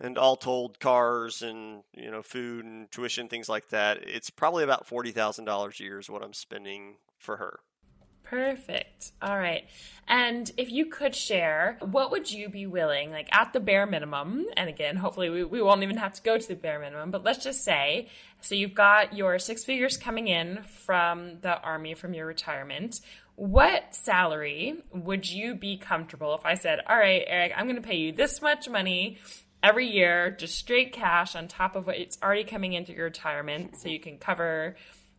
and 0.00 0.18
all 0.18 0.36
told 0.36 0.80
cars 0.80 1.42
and 1.42 1.82
you 1.94 2.10
know 2.10 2.22
food 2.22 2.64
and 2.64 2.90
tuition 2.90 3.28
things 3.28 3.48
like 3.48 3.68
that 3.68 3.98
it's 4.02 4.28
probably 4.28 4.64
about 4.64 4.88
$40,000 4.88 5.80
a 5.80 5.82
year 5.82 5.98
is 6.00 6.10
what 6.10 6.24
I'm 6.24 6.32
spending 6.32 6.96
for 7.16 7.36
her. 7.36 7.60
Perfect. 8.34 9.12
All 9.22 9.38
right. 9.38 9.64
And 10.08 10.50
if 10.56 10.68
you 10.68 10.86
could 10.86 11.14
share, 11.14 11.78
what 11.80 12.10
would 12.10 12.32
you 12.32 12.48
be 12.48 12.66
willing, 12.66 13.12
like 13.12 13.28
at 13.32 13.52
the 13.52 13.60
bare 13.60 13.86
minimum? 13.86 14.46
And 14.56 14.68
again, 14.68 14.96
hopefully 14.96 15.30
we, 15.30 15.44
we 15.44 15.62
won't 15.62 15.84
even 15.84 15.98
have 15.98 16.14
to 16.14 16.22
go 16.22 16.36
to 16.36 16.48
the 16.48 16.56
bare 16.56 16.80
minimum, 16.80 17.12
but 17.12 17.22
let's 17.22 17.44
just 17.44 17.62
say 17.62 18.08
so 18.40 18.56
you've 18.56 18.74
got 18.74 19.16
your 19.16 19.38
six 19.38 19.64
figures 19.64 19.96
coming 19.96 20.26
in 20.26 20.64
from 20.64 21.38
the 21.42 21.60
Army, 21.62 21.94
from 21.94 22.12
your 22.12 22.26
retirement. 22.26 23.00
What 23.36 23.94
salary 23.94 24.82
would 24.92 25.30
you 25.30 25.54
be 25.54 25.76
comfortable 25.76 26.34
if 26.34 26.44
I 26.44 26.54
said, 26.54 26.80
All 26.88 26.98
right, 26.98 27.22
Eric, 27.28 27.52
I'm 27.56 27.66
going 27.66 27.80
to 27.80 27.82
pay 27.82 27.96
you 27.98 28.10
this 28.10 28.42
much 28.42 28.68
money 28.68 29.18
every 29.62 29.86
year, 29.86 30.32
just 30.32 30.58
straight 30.58 30.92
cash 30.92 31.36
on 31.36 31.46
top 31.46 31.76
of 31.76 31.86
what 31.86 31.98
it's 31.98 32.18
already 32.20 32.44
coming 32.44 32.72
into 32.72 32.92
your 32.92 33.04
retirement, 33.04 33.76
so 33.76 33.88
you 33.88 34.00
can 34.00 34.18
cover 34.18 34.74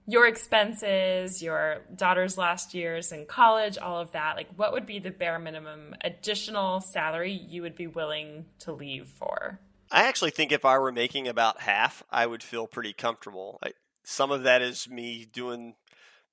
your 0.08 0.28
expenses, 0.28 1.42
your 1.42 1.82
daughter's 1.96 2.38
last 2.38 2.74
years 2.74 3.12
in 3.12 3.26
college, 3.26 3.78
all 3.78 4.00
of 4.00 4.12
that. 4.12 4.36
Like, 4.36 4.50
what 4.56 4.72
would 4.72 4.86
be 4.86 5.00
the 5.00 5.12
bare 5.12 5.40
minimum 5.40 5.96
additional 6.04 6.82
salary 6.82 7.32
you 7.32 7.64
would 7.64 7.76
be 7.76 7.88
willing 7.88 8.46
to 8.60 8.72
leave 8.72 9.08
for? 9.08 9.60
I 9.92 10.04
actually 10.04 10.32
think 10.32 10.52
if 10.52 10.66
I 10.66 10.78
were 10.78 10.92
making 10.92 11.28
about 11.28 11.62
half, 11.62 12.04
I 12.12 12.26
would 12.26 12.44
feel 12.44 12.68
pretty 12.68 12.94
comfortable. 12.94 13.60
I, 13.64 13.72
some 14.04 14.32
of 14.32 14.44
that 14.44 14.62
is 14.62 14.90
me 14.90 15.26
doing 15.32 15.76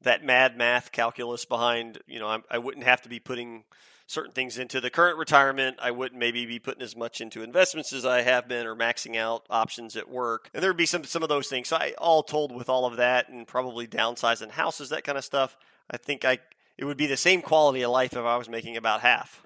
that 0.03 0.25
mad 0.25 0.57
math 0.57 0.93
calculus 0.93 1.45
behind, 1.45 1.99
you 2.07 2.19
know, 2.19 2.29
I, 2.29 2.39
I 2.51 2.59
wouldn't 2.59 2.85
have 2.85 3.03
to 3.03 3.09
be 3.09 3.21
putting 3.21 3.65
certain 4.13 4.33
things 4.33 4.59
into 4.59 4.81
the 4.81 4.91
current 4.91 5.19
retirement. 5.19 5.79
I 5.81 5.91
wouldn't 5.91 6.19
maybe 6.21 6.45
be 6.47 6.59
putting 6.59 6.83
as 6.83 6.95
much 6.95 7.21
into 7.21 7.43
investments 7.43 7.93
as 7.93 8.05
I 8.05 8.23
have 8.23 8.47
been 8.47 8.67
or 8.67 8.77
maxing 8.77 9.17
out 9.17 9.45
options 9.51 9.97
at 9.97 10.09
work. 10.09 10.51
And 10.55 10.63
there'd 10.63 10.77
be 10.77 10.87
some 10.87 11.05
some 11.05 11.23
of 11.23 11.29
those 11.29 11.49
things. 11.49 11.69
So 11.69 11.77
I 11.77 11.95
all 11.99 12.23
told 12.23 12.55
with 12.55 12.69
all 12.69 12.85
of 12.85 12.97
that 12.99 13.29
and 13.29 13.47
probably 13.47 13.87
downsizing 13.89 14.51
houses, 14.51 14.91
that 14.91 15.05
kind 15.05 15.17
of 15.19 15.25
stuff, 15.25 15.57
I 15.91 15.97
think 15.97 16.25
I 16.25 16.39
it 16.79 16.85
would 16.85 16.97
be 16.97 17.07
the 17.07 17.17
same 17.17 17.43
quality 17.43 17.83
of 17.83 17.91
life 17.91 18.13
if 18.13 18.19
I 18.19 18.37
was 18.37 18.49
making 18.49 18.77
about 18.77 19.01
half 19.01 19.43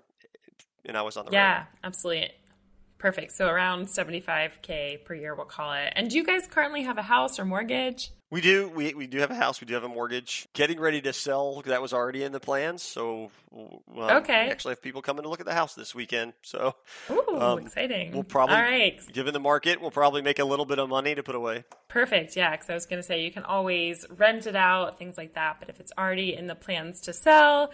and 0.85 0.97
I 0.97 1.03
was 1.03 1.17
on 1.17 1.27
the 1.27 1.33
Yeah, 1.33 1.59
road. 1.59 1.67
absolutely. 1.85 2.31
Perfect. 2.99 3.33
So 3.33 3.49
around 3.49 3.87
75k 3.87 5.05
per 5.05 5.15
year 5.15 5.35
we'll 5.35 5.45
call 5.47 5.73
it. 5.75 5.93
And 5.95 6.09
do 6.11 6.17
you 6.17 6.25
guys 6.25 6.47
currently 6.47 6.83
have 6.83 6.99
a 6.99 7.03
house 7.03 7.39
or 7.39 7.45
mortgage? 7.45 8.11
We 8.29 8.41
do. 8.41 8.69
We, 8.69 8.93
we 8.95 9.07
do 9.07 9.19
have 9.19 9.31
a 9.31 9.37
house. 9.37 9.61
We 9.61 9.69
do 9.69 9.75
have 9.75 9.85
a 9.85 9.89
mortgage. 9.89 10.49
Getting 10.53 10.81
ready 10.81 11.01
to 11.03 11.13
sell. 11.13 11.63
That 11.63 11.81
was 11.81 11.93
already 11.93 12.25
in 12.25 12.33
the 12.33 12.41
plans. 12.41 12.83
So 12.83 13.31
um, 13.57 13.81
okay. 13.97 14.47
We 14.47 14.51
actually 14.51 14.73
have 14.73 14.83
people 14.83 15.01
coming 15.01 15.23
to 15.23 15.29
look 15.29 15.39
at 15.39 15.47
the 15.47 15.55
house 15.55 15.75
this 15.75 15.95
weekend. 15.95 16.33
So 16.43 16.75
Ooh, 17.09 17.41
um, 17.41 17.61
exciting. 17.61 18.13
We'll 18.13 18.25
probably, 18.25 18.57
All 18.57 18.63
right. 18.63 19.01
given 19.13 19.33
the 19.33 19.41
market, 19.41 19.81
we'll 19.81 19.93
probably 19.93 20.23
make 20.23 20.41
a 20.41 20.45
little 20.45 20.67
bit 20.67 20.81
of 20.81 20.89
money 20.89 21.15
to 21.15 21.23
put 21.23 21.37
away. 21.37 21.65
Perfect. 21.87 22.37
Yeah. 22.37 22.51
Because 22.51 22.69
I 22.69 22.75
was 22.75 22.87
going 22.87 23.01
to 23.01 23.07
say 23.07 23.23
you 23.23 23.31
can 23.31 23.45
always 23.45 24.05
rent 24.17 24.49
it 24.49 24.57
out, 24.57 24.99
things 24.99 25.17
like 25.17 25.35
that. 25.35 25.59
But 25.61 25.69
if 25.69 25.79
it's 25.79 25.93
already 25.97 26.35
in 26.35 26.49
the 26.49 26.57
plans 26.57 27.01
to 27.03 27.13
sell, 27.13 27.71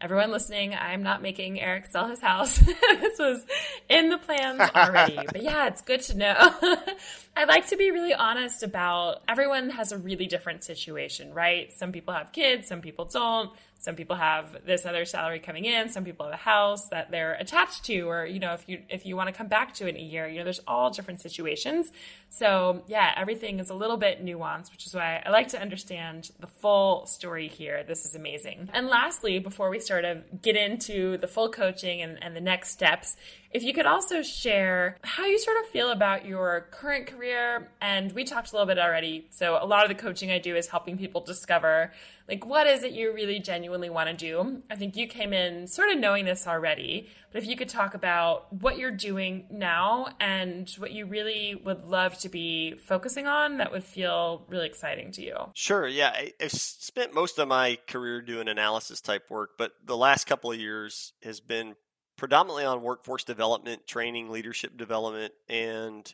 everyone 0.00 0.30
listening, 0.30 0.74
I'm 0.74 1.02
not 1.02 1.22
making 1.22 1.60
Eric 1.60 1.86
sell 1.86 2.08
his 2.08 2.20
house. 2.20 2.58
this 2.58 3.18
was 3.18 3.44
in 3.88 4.10
the 4.10 4.18
plans 4.18 4.60
already. 4.74 5.18
but 5.32 5.42
yeah, 5.42 5.66
it's 5.68 5.82
good 5.82 6.02
to 6.02 6.16
know. 6.16 6.34
I 7.36 7.44
like 7.44 7.68
to 7.68 7.76
be 7.76 7.90
really 7.90 8.14
honest 8.14 8.62
about 8.62 9.22
everyone 9.28 9.70
has 9.70 9.92
a 9.92 9.98
really 9.98 10.26
different 10.26 10.64
situation, 10.64 11.32
right? 11.32 11.72
Some 11.72 11.92
people 11.92 12.14
have 12.14 12.32
kids, 12.32 12.68
some 12.68 12.80
people 12.80 13.06
don't. 13.06 13.50
Some 13.78 13.94
people 13.94 14.16
have 14.16 14.64
this 14.66 14.84
other 14.84 15.04
salary 15.04 15.38
coming 15.38 15.64
in. 15.64 15.88
Some 15.88 16.04
people 16.04 16.26
have 16.26 16.34
a 16.34 16.38
house 16.38 16.88
that 16.88 17.10
they're 17.10 17.34
attached 17.34 17.84
to, 17.84 18.00
or 18.02 18.26
you 18.26 18.40
know, 18.40 18.52
if 18.54 18.68
you 18.68 18.82
if 18.88 19.06
you 19.06 19.16
want 19.16 19.28
to 19.28 19.32
come 19.32 19.48
back 19.48 19.74
to 19.74 19.86
in 19.86 19.96
a 19.96 20.00
year, 20.00 20.26
you 20.26 20.38
know, 20.38 20.44
there's 20.44 20.60
all 20.66 20.90
different 20.90 21.20
situations. 21.20 21.92
So 22.28 22.82
yeah, 22.88 23.12
everything 23.16 23.60
is 23.60 23.70
a 23.70 23.74
little 23.74 23.96
bit 23.96 24.24
nuanced, 24.24 24.72
which 24.72 24.86
is 24.86 24.94
why 24.94 25.22
I 25.24 25.30
like 25.30 25.48
to 25.48 25.60
understand 25.60 26.30
the 26.40 26.46
full 26.46 27.06
story 27.06 27.48
here. 27.48 27.84
This 27.86 28.04
is 28.04 28.14
amazing. 28.14 28.70
And 28.72 28.88
lastly, 28.88 29.38
before 29.38 29.70
we 29.70 29.78
sort 29.78 30.04
of 30.04 30.42
get 30.42 30.56
into 30.56 31.16
the 31.18 31.28
full 31.28 31.50
coaching 31.50 32.02
and, 32.02 32.22
and 32.22 32.34
the 32.34 32.40
next 32.40 32.70
steps, 32.70 33.16
if 33.52 33.62
you 33.62 33.72
could 33.72 33.86
also 33.86 34.22
share 34.22 34.98
how 35.02 35.24
you 35.24 35.38
sort 35.38 35.56
of 35.58 35.66
feel 35.68 35.90
about 35.90 36.26
your 36.26 36.68
current 36.72 37.06
career, 37.06 37.70
and 37.80 38.12
we 38.12 38.24
talked 38.24 38.52
a 38.52 38.54
little 38.54 38.66
bit 38.66 38.78
already. 38.78 39.26
So, 39.30 39.58
a 39.60 39.64
lot 39.64 39.82
of 39.82 39.88
the 39.88 39.94
coaching 39.94 40.30
I 40.30 40.38
do 40.38 40.56
is 40.56 40.68
helping 40.68 40.98
people 40.98 41.22
discover 41.22 41.92
like 42.28 42.44
what 42.44 42.66
is 42.66 42.82
it 42.82 42.92
you 42.92 43.12
really 43.12 43.38
genuinely 43.38 43.88
want 43.88 44.08
to 44.08 44.14
do. 44.14 44.62
I 44.70 44.76
think 44.76 44.96
you 44.96 45.06
came 45.06 45.32
in 45.32 45.66
sort 45.66 45.90
of 45.90 45.98
knowing 45.98 46.24
this 46.24 46.46
already, 46.46 47.08
but 47.32 47.42
if 47.42 47.48
you 47.48 47.56
could 47.56 47.68
talk 47.68 47.94
about 47.94 48.52
what 48.52 48.78
you're 48.78 48.90
doing 48.90 49.46
now 49.50 50.08
and 50.20 50.68
what 50.78 50.92
you 50.92 51.06
really 51.06 51.54
would 51.54 51.84
love 51.84 52.18
to 52.18 52.28
be 52.28 52.74
focusing 52.74 53.26
on, 53.26 53.58
that 53.58 53.70
would 53.70 53.84
feel 53.84 54.44
really 54.48 54.66
exciting 54.66 55.12
to 55.12 55.22
you. 55.22 55.36
Sure. 55.54 55.86
Yeah. 55.86 56.10
I, 56.14 56.32
have 56.40 56.52
spent 56.52 57.14
most 57.14 57.38
of 57.38 57.46
my 57.48 57.78
career 57.86 58.20
doing 58.20 58.48
analysis 58.48 59.00
type 59.00 59.30
work, 59.30 59.50
but 59.56 59.72
the 59.84 59.96
last 59.96 60.26
couple 60.26 60.50
of 60.50 60.58
years 60.58 61.12
has 61.22 61.40
been 61.40 61.76
predominantly 62.16 62.64
on 62.64 62.82
workforce 62.82 63.24
development, 63.24 63.86
training, 63.86 64.30
leadership 64.30 64.76
development, 64.76 65.34
and 65.48 66.12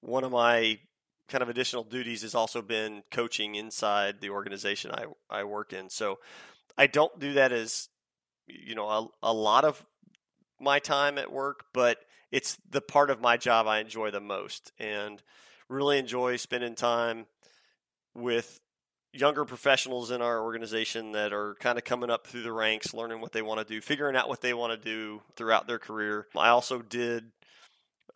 one 0.00 0.22
of 0.22 0.32
my 0.32 0.78
kind 1.28 1.42
of 1.42 1.48
additional 1.48 1.84
duties 1.84 2.22
has 2.22 2.34
also 2.34 2.62
been 2.62 3.02
coaching 3.10 3.54
inside 3.54 4.20
the 4.20 4.30
organization 4.30 4.90
I, 4.92 5.06
I 5.30 5.44
work 5.44 5.72
in. 5.72 5.90
So 5.90 6.18
I 6.76 6.86
don't 6.86 7.18
do 7.18 7.34
that 7.34 7.52
as 7.52 7.88
you 8.46 8.74
know 8.74 8.88
a, 8.88 9.08
a 9.22 9.32
lot 9.32 9.64
of 9.64 9.84
my 10.60 10.78
time 10.78 11.18
at 11.18 11.32
work, 11.32 11.66
but 11.72 11.98
it's 12.30 12.58
the 12.68 12.80
part 12.80 13.10
of 13.10 13.20
my 13.20 13.36
job 13.36 13.66
I 13.66 13.78
enjoy 13.78 14.10
the 14.10 14.20
most 14.20 14.72
and 14.78 15.22
really 15.68 15.98
enjoy 15.98 16.36
spending 16.36 16.74
time 16.74 17.26
with 18.14 18.60
younger 19.12 19.44
professionals 19.44 20.10
in 20.10 20.20
our 20.20 20.42
organization 20.42 21.12
that 21.12 21.32
are 21.32 21.54
kind 21.60 21.78
of 21.78 21.84
coming 21.84 22.10
up 22.10 22.26
through 22.26 22.42
the 22.42 22.52
ranks, 22.52 22.92
learning 22.92 23.20
what 23.20 23.32
they 23.32 23.42
want 23.42 23.66
to 23.66 23.74
do, 23.74 23.80
figuring 23.80 24.16
out 24.16 24.28
what 24.28 24.40
they 24.40 24.52
want 24.52 24.72
to 24.72 24.88
do 24.88 25.22
throughout 25.36 25.68
their 25.68 25.78
career. 25.78 26.26
I 26.36 26.48
also 26.48 26.82
did 26.82 27.30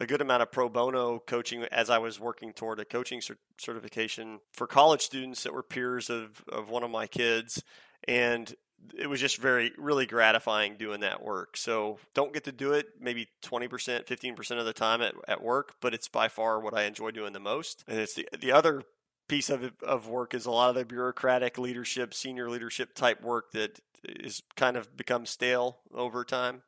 a 0.00 0.06
good 0.06 0.20
amount 0.20 0.42
of 0.42 0.52
pro 0.52 0.68
bono 0.68 1.18
coaching 1.18 1.64
as 1.64 1.90
I 1.90 1.98
was 1.98 2.20
working 2.20 2.52
toward 2.52 2.80
a 2.80 2.84
coaching 2.84 3.20
cert- 3.20 3.38
certification 3.58 4.40
for 4.52 4.66
college 4.66 5.02
students 5.02 5.42
that 5.42 5.52
were 5.52 5.62
peers 5.62 6.10
of, 6.10 6.42
of 6.50 6.70
one 6.70 6.84
of 6.84 6.90
my 6.90 7.06
kids. 7.06 7.62
And 8.06 8.54
it 8.96 9.08
was 9.08 9.20
just 9.20 9.38
very, 9.38 9.72
really 9.76 10.06
gratifying 10.06 10.76
doing 10.76 11.00
that 11.00 11.22
work. 11.22 11.56
So 11.56 11.98
don't 12.14 12.32
get 12.32 12.44
to 12.44 12.52
do 12.52 12.72
it 12.72 12.86
maybe 13.00 13.28
20%, 13.44 13.68
15% 13.68 14.58
of 14.58 14.66
the 14.66 14.72
time 14.72 15.02
at, 15.02 15.14
at 15.26 15.42
work, 15.42 15.74
but 15.80 15.94
it's 15.94 16.08
by 16.08 16.28
far 16.28 16.60
what 16.60 16.74
I 16.74 16.84
enjoy 16.84 17.10
doing 17.10 17.32
the 17.32 17.40
most. 17.40 17.84
And 17.88 17.98
it's 17.98 18.14
the, 18.14 18.28
the 18.38 18.52
other 18.52 18.84
piece 19.28 19.50
of 19.50 19.72
of 19.82 20.08
work 20.08 20.32
is 20.32 20.46
a 20.46 20.50
lot 20.50 20.70
of 20.70 20.74
the 20.74 20.84
bureaucratic 20.84 21.58
leadership, 21.58 22.14
senior 22.14 22.48
leadership 22.48 22.94
type 22.94 23.22
work 23.22 23.52
that 23.52 23.78
is 24.04 24.42
kind 24.56 24.76
of 24.76 24.96
become 24.96 25.26
stale 25.26 25.80
over 25.92 26.24
time. 26.24 26.62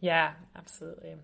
Yeah, 0.00 0.32
absolutely. 0.56 1.16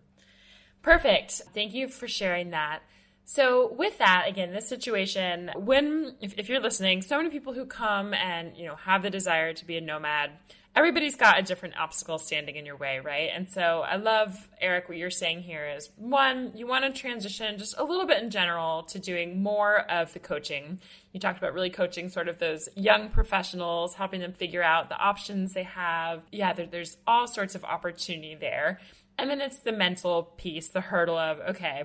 Perfect. 0.87 1.43
Thank 1.53 1.75
you 1.75 1.89
for 1.89 2.07
sharing 2.07 2.51
that. 2.51 2.79
So 3.25 3.73
with 3.73 3.99
that, 3.99 4.27
again, 4.29 4.53
this 4.53 4.69
situation, 4.69 5.51
when 5.57 6.15
if, 6.21 6.35
if 6.39 6.49
you're 6.49 6.61
listening, 6.61 7.03
so 7.03 7.17
many 7.17 7.29
people 7.29 7.55
who 7.55 7.67
come 7.67 8.15
and 8.15 8.57
you 8.57 8.67
know 8.67 8.77
have 8.77 9.03
the 9.03 9.11
desire 9.11 9.53
to 9.53 9.65
be 9.67 9.77
a 9.77 9.81
nomad 9.81 10.31
everybody's 10.77 11.17
got 11.17 11.39
a 11.39 11.43
different 11.43 11.75
obstacle 11.79 12.19
standing 12.19 12.57
in 12.57 12.67
your 12.67 12.77
way, 12.77 13.01
right? 13.03 13.31
And 13.35 13.49
so 13.49 13.81
I 13.81 13.97
love, 13.97 14.47
Eric, 14.61 14.91
what 14.91 14.99
you're 14.99 15.11
saying 15.11 15.41
here 15.41 15.67
is 15.67 15.89
one, 15.97 16.53
you 16.55 16.67
want 16.67 16.85
to 16.85 17.01
transition 17.01 17.59
just 17.59 17.75
a 17.79 17.83
little 17.83 18.07
bit 18.07 18.23
in 18.23 18.29
general 18.29 18.83
to 18.85 18.99
doing 18.99 19.43
more 19.43 19.91
of 19.91 20.13
the 20.13 20.19
coaching. 20.19 20.79
You 21.13 21.19
talked 21.19 21.39
about 21.39 21.55
really 21.55 21.71
coaching 21.71 22.11
sort 22.11 22.29
of 22.29 22.39
those 22.39 22.69
young 22.77 23.09
professionals, 23.09 23.95
helping 23.95 24.21
them 24.21 24.35
figure 24.35 24.63
out 24.63 24.91
the 24.91 24.99
options 24.99 25.55
they 25.55 25.63
have. 25.63 26.23
Yeah, 26.31 26.53
there, 26.53 26.67
there's 26.67 26.99
all 27.07 27.27
sorts 27.27 27.55
of 27.55 27.65
opportunity 27.65 28.35
there. 28.35 28.79
And 29.19 29.31
then 29.31 29.41
it's 29.41 29.61
the 29.61 29.73
mental 29.73 30.25
piece, 30.37 30.69
the 30.69 30.81
hurdle 30.81 31.19
of, 31.19 31.41
okay, 31.41 31.85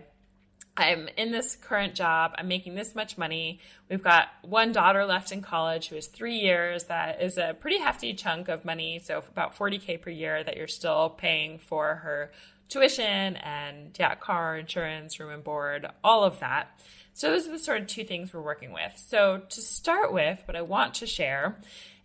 I'm 0.78 1.10
in 1.18 1.32
this 1.32 1.56
current 1.56 1.96
job. 1.96 2.34
I'm 2.38 2.48
making 2.48 2.76
this 2.76 2.96
much 2.96 3.18
money. 3.18 3.60
We've 3.90 4.04
got 4.04 4.30
one 4.42 4.72
daughter 4.72 5.06
left 5.06 5.32
in 5.32 5.42
college 5.42 5.90
who 5.90 5.96
is 5.98 6.08
three 6.08 6.38
years. 6.38 6.86
That 6.86 7.22
is 7.22 7.38
a 7.38 7.56
pretty 7.60 7.80
hefty 7.80 8.14
chunk 8.14 8.48
of 8.48 8.64
money. 8.64 9.00
So 9.04 9.18
about 9.18 9.56
40K 9.56 10.02
per 10.02 10.10
year 10.10 10.44
that 10.44 10.56
you're 10.56 10.68
still 10.68 11.10
paying 11.10 11.60
for 11.60 11.96
her 11.96 12.32
tuition 12.70 13.36
and 13.36 13.96
yeah, 14.00 14.16
car 14.16 14.58
insurance, 14.58 15.20
room 15.20 15.32
and 15.32 15.44
board, 15.44 15.88
all 16.04 16.24
of 16.24 16.40
that. 16.40 16.80
So 17.14 17.30
those 17.30 17.48
are 17.48 17.52
the 17.52 17.60
sort 17.60 17.82
of 17.82 17.88
two 17.88 18.06
things 18.06 18.34
we're 18.34 18.42
working 18.42 18.72
with. 18.72 18.94
So 18.96 19.42
to 19.50 19.62
start 19.62 20.14
with, 20.14 20.42
what 20.46 20.56
I 20.56 20.62
want 20.62 20.94
to 20.96 21.06
share 21.06 21.60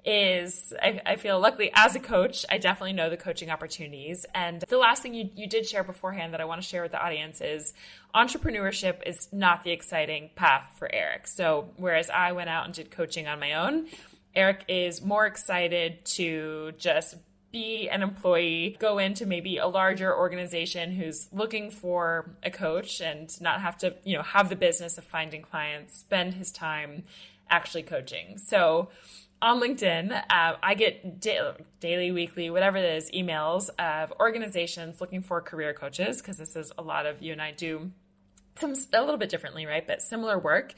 is 0.06 0.72
I, 0.80 1.00
I, 1.04 1.16
feel 1.16 1.40
luckily 1.40 1.72
as 1.74 1.96
a 1.96 2.00
coach, 2.00 2.46
I 2.48 2.58
definitely 2.58 2.92
know 2.92 3.10
the 3.10 3.16
coaching 3.16 3.50
opportunities. 3.50 4.24
And 4.32 4.62
the 4.62 4.78
last 4.78 5.02
thing 5.02 5.14
you, 5.14 5.28
you 5.34 5.48
did 5.48 5.66
share 5.66 5.82
beforehand 5.82 6.32
that 6.32 6.40
I 6.40 6.44
want 6.44 6.62
to 6.62 6.66
share 6.66 6.82
with 6.82 6.92
the 6.92 7.04
audience 7.04 7.40
is 7.40 7.74
entrepreneurship 8.14 9.02
is 9.04 9.28
not 9.32 9.64
the 9.64 9.72
exciting 9.72 10.30
path 10.36 10.74
for 10.78 10.88
Eric. 10.94 11.26
So 11.26 11.70
whereas 11.76 12.08
I 12.08 12.32
went 12.32 12.48
out 12.48 12.66
and 12.66 12.72
did 12.72 12.92
coaching 12.92 13.26
on 13.26 13.40
my 13.40 13.54
own, 13.54 13.88
Eric 14.32 14.64
is 14.68 15.02
more 15.02 15.26
excited 15.26 16.04
to 16.04 16.72
just 16.78 17.16
be 17.50 17.88
an 17.88 18.02
employee, 18.02 18.76
go 18.78 18.98
into 18.98 19.26
maybe 19.26 19.56
a 19.56 19.66
larger 19.66 20.16
organization 20.16 20.92
who's 20.92 21.28
looking 21.32 21.70
for 21.70 22.36
a 22.44 22.50
coach 22.50 23.00
and 23.00 23.40
not 23.40 23.60
have 23.60 23.76
to, 23.78 23.96
you 24.04 24.16
know, 24.16 24.22
have 24.22 24.50
the 24.50 24.56
business 24.56 24.98
of 24.98 25.04
finding 25.04 25.42
clients, 25.42 25.98
spend 25.98 26.34
his 26.34 26.52
time 26.52 27.02
actually 27.48 27.82
coaching. 27.82 28.38
So 28.38 28.88
on 29.42 29.60
LinkedIn, 29.60 30.12
uh, 30.30 30.56
I 30.62 30.74
get 30.74 31.20
da- 31.20 31.54
daily, 31.80 32.10
weekly, 32.10 32.50
whatever 32.50 32.78
it 32.78 32.84
is, 32.84 33.10
emails 33.10 33.68
of 33.78 34.12
organizations 34.18 35.00
looking 35.00 35.22
for 35.22 35.40
career 35.40 35.74
coaches 35.74 36.20
because 36.20 36.38
this 36.38 36.56
is 36.56 36.72
a 36.78 36.82
lot 36.82 37.06
of 37.06 37.22
you 37.22 37.32
and 37.32 37.42
I 37.42 37.52
do 37.52 37.90
some 38.56 38.74
a 38.92 39.00
little 39.00 39.18
bit 39.18 39.28
differently, 39.28 39.66
right? 39.66 39.86
But 39.86 40.00
similar 40.02 40.38
work. 40.38 40.74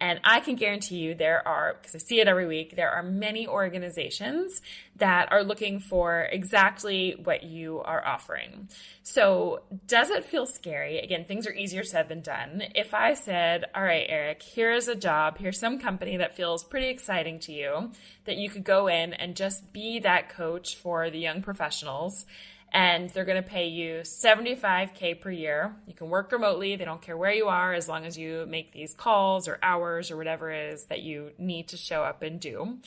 And 0.00 0.18
I 0.24 0.40
can 0.40 0.56
guarantee 0.56 0.96
you 0.96 1.14
there 1.14 1.46
are, 1.46 1.74
because 1.74 1.94
I 1.94 1.98
see 1.98 2.20
it 2.20 2.28
every 2.28 2.46
week, 2.46 2.74
there 2.74 2.90
are 2.90 3.02
many 3.02 3.46
organizations 3.46 4.62
that 4.96 5.30
are 5.30 5.44
looking 5.44 5.78
for 5.78 6.26
exactly 6.32 7.16
what 7.22 7.42
you 7.42 7.80
are 7.80 8.04
offering. 8.06 8.68
So 9.02 9.62
does 9.86 10.10
it 10.10 10.24
feel 10.24 10.46
scary? 10.46 10.98
Again, 10.98 11.24
things 11.24 11.46
are 11.46 11.52
easier 11.52 11.84
said 11.84 12.08
than 12.08 12.22
done. 12.22 12.62
If 12.74 12.94
I 12.94 13.14
said, 13.14 13.66
all 13.74 13.82
right, 13.82 14.06
Eric, 14.08 14.42
here's 14.42 14.88
a 14.88 14.94
job, 14.94 15.38
here's 15.38 15.60
some 15.60 15.78
company 15.78 16.16
that 16.16 16.36
feels 16.36 16.64
pretty 16.64 16.88
exciting 16.88 17.38
to 17.40 17.52
you, 17.52 17.92
that 18.24 18.36
you 18.36 18.48
could 18.48 18.64
go 18.64 18.86
in 18.86 19.12
and 19.12 19.36
just 19.36 19.72
be 19.72 19.98
that 20.00 20.30
coach 20.30 20.76
for 20.76 21.10
the 21.10 21.18
young 21.18 21.42
professionals 21.42 22.24
and 22.72 23.10
they're 23.10 23.24
going 23.24 23.42
to 23.42 23.48
pay 23.48 23.68
you 23.68 24.00
75k 24.02 25.20
per 25.20 25.30
year. 25.30 25.74
You 25.86 25.94
can 25.94 26.08
work 26.08 26.30
remotely. 26.32 26.76
They 26.76 26.84
don't 26.84 27.02
care 27.02 27.16
where 27.16 27.32
you 27.32 27.48
are 27.48 27.72
as 27.72 27.88
long 27.88 28.04
as 28.04 28.16
you 28.16 28.46
make 28.48 28.72
these 28.72 28.94
calls 28.94 29.48
or 29.48 29.58
hours 29.62 30.10
or 30.10 30.16
whatever 30.16 30.50
it 30.50 30.74
is 30.74 30.84
that 30.84 31.02
you 31.02 31.32
need 31.38 31.68
to 31.68 31.76
show 31.76 32.02
up 32.02 32.22
and 32.22 32.38
do. 32.38 32.78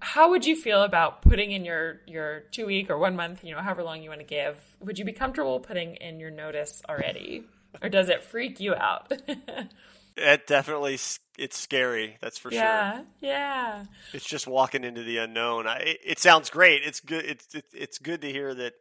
How 0.00 0.30
would 0.30 0.44
you 0.44 0.56
feel 0.56 0.82
about 0.82 1.22
putting 1.22 1.52
in 1.52 1.64
your 1.64 2.00
your 2.06 2.40
2 2.50 2.66
week 2.66 2.90
or 2.90 2.98
1 2.98 3.14
month, 3.14 3.44
you 3.44 3.54
know, 3.54 3.60
however 3.60 3.84
long 3.84 4.02
you 4.02 4.08
want 4.08 4.20
to 4.20 4.26
give? 4.26 4.58
Would 4.80 4.98
you 4.98 5.04
be 5.04 5.12
comfortable 5.12 5.60
putting 5.60 5.94
in 5.96 6.18
your 6.18 6.30
notice 6.30 6.82
already? 6.88 7.44
Or 7.80 7.88
does 7.88 8.08
it 8.08 8.24
freak 8.24 8.58
you 8.58 8.74
out? 8.74 9.12
it 10.18 10.46
definitely 10.46 10.98
it's 11.38 11.56
scary 11.56 12.16
that's 12.20 12.38
for 12.38 12.52
yeah, 12.52 12.96
sure 12.96 13.04
yeah 13.20 13.84
it's 14.12 14.24
just 14.24 14.48
walking 14.48 14.82
into 14.82 15.04
the 15.04 15.18
unknown 15.18 15.68
I, 15.68 15.76
it, 15.76 15.98
it, 16.04 16.18
sounds 16.18 16.50
great 16.50 16.82
it's 16.84 16.98
good 16.98 17.24
it's 17.24 17.54
it, 17.54 17.66
it's 17.72 17.98
good 17.98 18.22
to 18.22 18.30
hear 18.30 18.52
that 18.54 18.72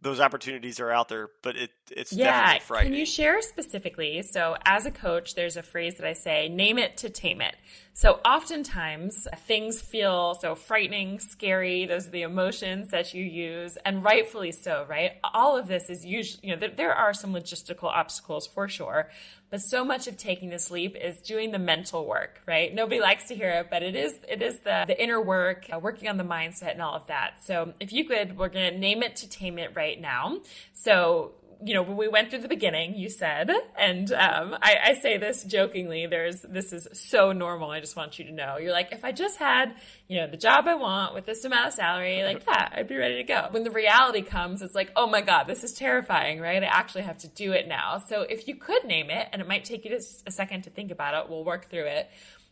those 0.00 0.20
opportunities 0.20 0.80
are 0.80 0.90
out 0.90 1.08
there, 1.08 1.28
but 1.42 1.56
it 1.56 1.70
it's 1.90 2.12
yeah. 2.12 2.24
definitely 2.24 2.60
frightening. 2.66 2.92
Can 2.92 3.00
you 3.00 3.06
share 3.06 3.42
specifically? 3.42 4.22
So, 4.22 4.56
as 4.64 4.86
a 4.86 4.90
coach, 4.90 5.34
there's 5.34 5.56
a 5.56 5.62
phrase 5.62 5.96
that 5.96 6.06
I 6.06 6.12
say: 6.12 6.48
"Name 6.48 6.78
it 6.78 6.96
to 6.98 7.10
tame 7.10 7.40
it." 7.40 7.56
So, 8.00 8.20
oftentimes 8.24 9.26
things 9.48 9.80
feel 9.80 10.36
so 10.40 10.54
frightening, 10.54 11.18
scary. 11.18 11.84
Those 11.84 12.06
are 12.06 12.10
the 12.10 12.22
emotions 12.22 12.90
that 12.92 13.12
you 13.12 13.24
use, 13.24 13.76
and 13.84 14.04
rightfully 14.04 14.52
so, 14.52 14.86
right? 14.88 15.14
All 15.24 15.56
of 15.56 15.66
this 15.66 15.90
is 15.90 16.06
usually, 16.06 16.48
you 16.48 16.54
know, 16.54 16.68
there, 16.68 16.94
are 16.94 17.12
some 17.12 17.32
logistical 17.32 17.88
obstacles 17.88 18.46
for 18.46 18.68
sure, 18.68 19.10
but 19.50 19.58
so 19.58 19.84
much 19.84 20.06
of 20.06 20.16
taking 20.16 20.48
this 20.48 20.70
leap 20.70 20.94
is 20.94 21.20
doing 21.22 21.50
the 21.50 21.58
mental 21.58 22.06
work, 22.06 22.40
right? 22.46 22.72
Nobody 22.72 23.00
likes 23.00 23.24
to 23.28 23.34
hear 23.34 23.50
it, 23.50 23.66
but 23.68 23.82
it 23.82 23.96
is 23.96 24.14
it 24.28 24.42
is 24.42 24.60
the 24.60 24.84
the 24.86 25.02
inner 25.02 25.20
work, 25.20 25.66
uh, 25.72 25.80
working 25.80 26.08
on 26.08 26.18
the 26.18 26.24
mindset 26.24 26.74
and 26.74 26.82
all 26.82 26.94
of 26.94 27.08
that. 27.08 27.42
So, 27.42 27.74
if 27.80 27.92
you 27.92 28.04
could, 28.04 28.38
we're 28.38 28.48
to 28.50 28.70
name 28.78 29.02
it 29.02 29.16
to 29.16 29.28
tame 29.28 29.58
it 29.58 29.72
right 29.74 30.00
now. 30.00 30.38
So, 30.72 31.32
you 31.64 31.74
know, 31.74 31.82
when 31.82 31.96
we 31.96 32.06
went 32.06 32.30
through 32.30 32.40
the 32.40 32.48
beginning, 32.48 32.94
you 32.94 33.08
said, 33.08 33.50
and 33.76 34.12
um, 34.12 34.56
I, 34.62 34.76
I, 34.84 34.94
say 34.94 35.18
this 35.18 35.42
jokingly. 35.42 36.06
There's 36.06 36.40
this 36.42 36.72
is 36.72 36.86
so 36.92 37.32
normal. 37.32 37.70
I 37.70 37.80
just 37.80 37.96
want 37.96 38.18
you 38.18 38.26
to 38.26 38.32
know. 38.32 38.58
You're 38.58 38.72
like, 38.72 38.92
if 38.92 39.04
I 39.04 39.10
just 39.10 39.38
had, 39.38 39.74
you 40.06 40.18
know, 40.18 40.28
the 40.28 40.36
job 40.36 40.68
I 40.68 40.76
want 40.76 41.14
with 41.14 41.26
this 41.26 41.44
amount 41.44 41.66
of 41.66 41.72
salary, 41.72 42.22
like 42.22 42.44
yeah, 42.46 42.68
I'd 42.72 42.86
be 42.86 42.96
ready 42.96 43.16
to 43.16 43.24
go. 43.24 43.48
When 43.50 43.64
the 43.64 43.72
reality 43.72 44.22
comes, 44.22 44.62
it's 44.62 44.74
like, 44.74 44.92
oh 44.94 45.08
my 45.08 45.20
god, 45.20 45.44
this 45.44 45.64
is 45.64 45.72
terrifying, 45.72 46.40
right? 46.40 46.62
I 46.62 46.66
actually 46.66 47.02
have 47.02 47.18
to 47.18 47.28
do 47.28 47.52
it 47.52 47.66
now. 47.66 47.98
So 47.98 48.22
if 48.22 48.46
you 48.46 48.54
could 48.54 48.84
name 48.84 49.10
it, 49.10 49.28
and 49.32 49.42
it 49.42 49.48
might 49.48 49.64
take 49.64 49.84
you 49.84 49.90
just 49.90 50.22
a 50.28 50.30
second 50.30 50.62
to 50.62 50.70
think 50.70 50.92
about 50.92 51.14
it, 51.14 51.30
we'll 51.30 51.44
work 51.44 51.70
through 51.70 51.86
it 51.86 52.08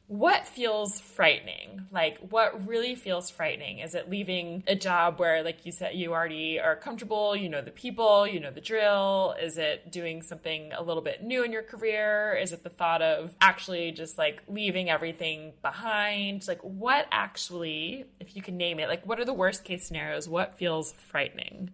what 0.08 0.46
feels 0.46 1.00
frightening? 1.00 1.86
Like, 1.90 2.18
what 2.18 2.66
really 2.66 2.94
feels 2.94 3.30
frightening? 3.30 3.80
Is 3.80 3.94
it 3.94 4.08
leaving 4.08 4.62
a 4.66 4.76
job 4.76 5.18
where, 5.18 5.42
like 5.42 5.66
you 5.66 5.72
said, 5.72 5.94
you 5.94 6.12
already 6.12 6.60
are 6.60 6.76
comfortable, 6.76 7.34
you 7.34 7.48
know 7.48 7.60
the 7.60 7.70
people, 7.70 8.26
you 8.26 8.38
know 8.38 8.50
the 8.50 8.60
drill? 8.60 9.34
Is 9.40 9.58
it 9.58 9.90
doing 9.90 10.22
something 10.22 10.72
a 10.72 10.82
little 10.82 11.02
bit 11.02 11.22
new 11.22 11.42
in 11.42 11.52
your 11.52 11.62
career? 11.62 12.38
Is 12.40 12.52
it 12.52 12.62
the 12.62 12.70
thought 12.70 13.02
of 13.02 13.34
actually 13.40 13.92
just 13.92 14.16
like 14.16 14.42
leaving 14.48 14.90
everything 14.90 15.54
behind? 15.60 16.46
Like, 16.46 16.60
what 16.60 17.06
actually, 17.10 18.04
if 18.20 18.36
you 18.36 18.42
can 18.42 18.56
name 18.56 18.78
it, 18.78 18.88
like, 18.88 19.06
what 19.06 19.18
are 19.18 19.24
the 19.24 19.34
worst 19.34 19.64
case 19.64 19.86
scenarios? 19.86 20.28
What 20.28 20.56
feels 20.56 20.92
frightening? 20.92 21.70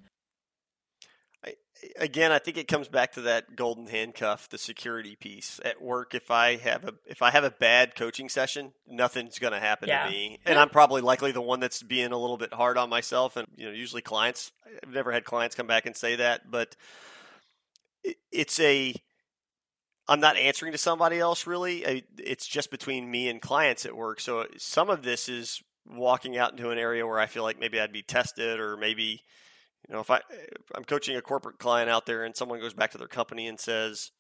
Again, 1.99 2.33
I 2.33 2.39
think 2.39 2.57
it 2.57 2.69
comes 2.69 2.89
back 2.89 3.13
to 3.13 3.23
that 3.23 3.57
golden 3.57 3.87
handcuff, 3.87 4.49
the 4.49 4.59
security 4.59 5.17
piece 5.17 5.61
at 5.65 5.83
work. 5.83 6.15
If 6.15 6.31
I 6.31 6.57
have 6.57 6.85
a 6.85 6.95
if 7.07 7.23
I 7.23 7.31
have 7.31 7.45
a 7.45 7.51
bad 7.51 7.95
coaching 7.95 8.29
session, 8.29 8.73
nothing's 8.87 9.39
going 9.39 9.53
to 9.53 9.61
happen 9.61 9.89
yeah. 9.89 10.05
to 10.05 10.11
me, 10.11 10.39
and 10.45 10.59
I'm 10.59 10.71
probably 10.71 11.03
likely 11.03 11.33
the 11.33 11.41
one 11.41 11.61
that's 11.61 11.83
being 11.83 12.13
a 12.13 12.19
little 12.19 12.39
bit 12.39 12.53
hard 12.53 12.79
on 12.79 12.89
myself. 12.89 13.37
And 13.37 13.47
you 13.57 13.67
know, 13.67 13.73
usually 13.73 14.03
clients, 14.03 14.53
I've 14.83 14.93
never 14.93 15.13
had 15.13 15.25
clients 15.25 15.57
come 15.57 15.67
back 15.67 15.87
and 15.87 15.97
say 15.97 16.17
that, 16.17 16.51
but 16.51 16.77
it's 18.31 18.59
a 18.61 18.95
I'm 20.09 20.21
not 20.21 20.37
answering 20.37 20.73
to 20.73 20.79
somebody 20.79 21.19
else 21.19 21.47
really. 21.47 22.05
It's 22.19 22.47
just 22.47 22.71
between 22.71 23.11
me 23.11 23.29
and 23.29 23.41
clients 23.41 23.87
at 23.87 23.97
work. 23.97 24.21
So 24.21 24.47
some 24.57 24.91
of 24.91 25.03
this 25.03 25.29
is 25.29 25.63
walking 25.87 26.37
out 26.37 26.53
into 26.53 26.71
an 26.71 26.79
area 26.79 27.07
where 27.07 27.19
I 27.19 27.27
feel 27.27 27.43
like 27.43 27.59
maybe 27.59 27.81
I'd 27.81 27.93
be 27.93 28.03
tested 28.03 28.61
or 28.61 28.77
maybe 28.77 29.23
you 29.89 29.95
know, 29.95 30.01
if 30.01 30.11
I 30.11 30.21
I'm 30.75 30.85
coaching 30.85 31.17
a 31.17 31.23
corporate 31.23 31.59
client 31.59 31.91
out 31.91 32.07
there 32.07 32.25
and 32.25 32.37
someone 32.37 32.61
goes 32.61 32.75
back 32.75 32.91
to 32.93 32.99
their 32.99 33.09
company 33.09 33.47
and 33.47 33.59
says, 33.59 34.11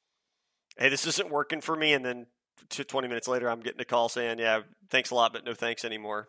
"Hey, 0.76 0.88
this 0.88 1.06
isn't 1.06 1.30
working 1.30 1.60
for 1.60 1.76
me," 1.76 1.92
and 1.92 2.04
then 2.04 2.26
20 2.68 3.08
minutes 3.08 3.28
later, 3.28 3.48
I'm 3.48 3.60
getting 3.60 3.80
a 3.80 3.84
call 3.84 4.08
saying, 4.08 4.38
"Yeah, 4.38 4.62
thanks 4.90 5.10
a 5.10 5.14
lot, 5.14 5.32
but 5.32 5.44
no 5.44 5.54
thanks 5.54 5.84
anymore." 5.84 6.28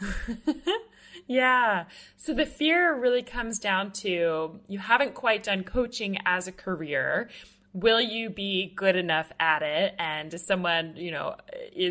yeah. 1.26 1.84
So 2.16 2.34
the 2.34 2.46
fear 2.46 2.98
really 2.98 3.22
comes 3.22 3.58
down 3.58 3.92
to 3.92 4.60
you 4.66 4.78
haven't 4.78 5.14
quite 5.14 5.42
done 5.42 5.64
coaching 5.64 6.18
as 6.24 6.48
a 6.48 6.52
career 6.52 7.30
will 7.74 8.00
you 8.00 8.30
be 8.30 8.72
good 8.76 8.94
enough 8.94 9.32
at 9.40 9.62
it? 9.62 9.94
And 9.98 10.32
someone 10.40 10.94
you 10.96 11.10
know 11.10 11.36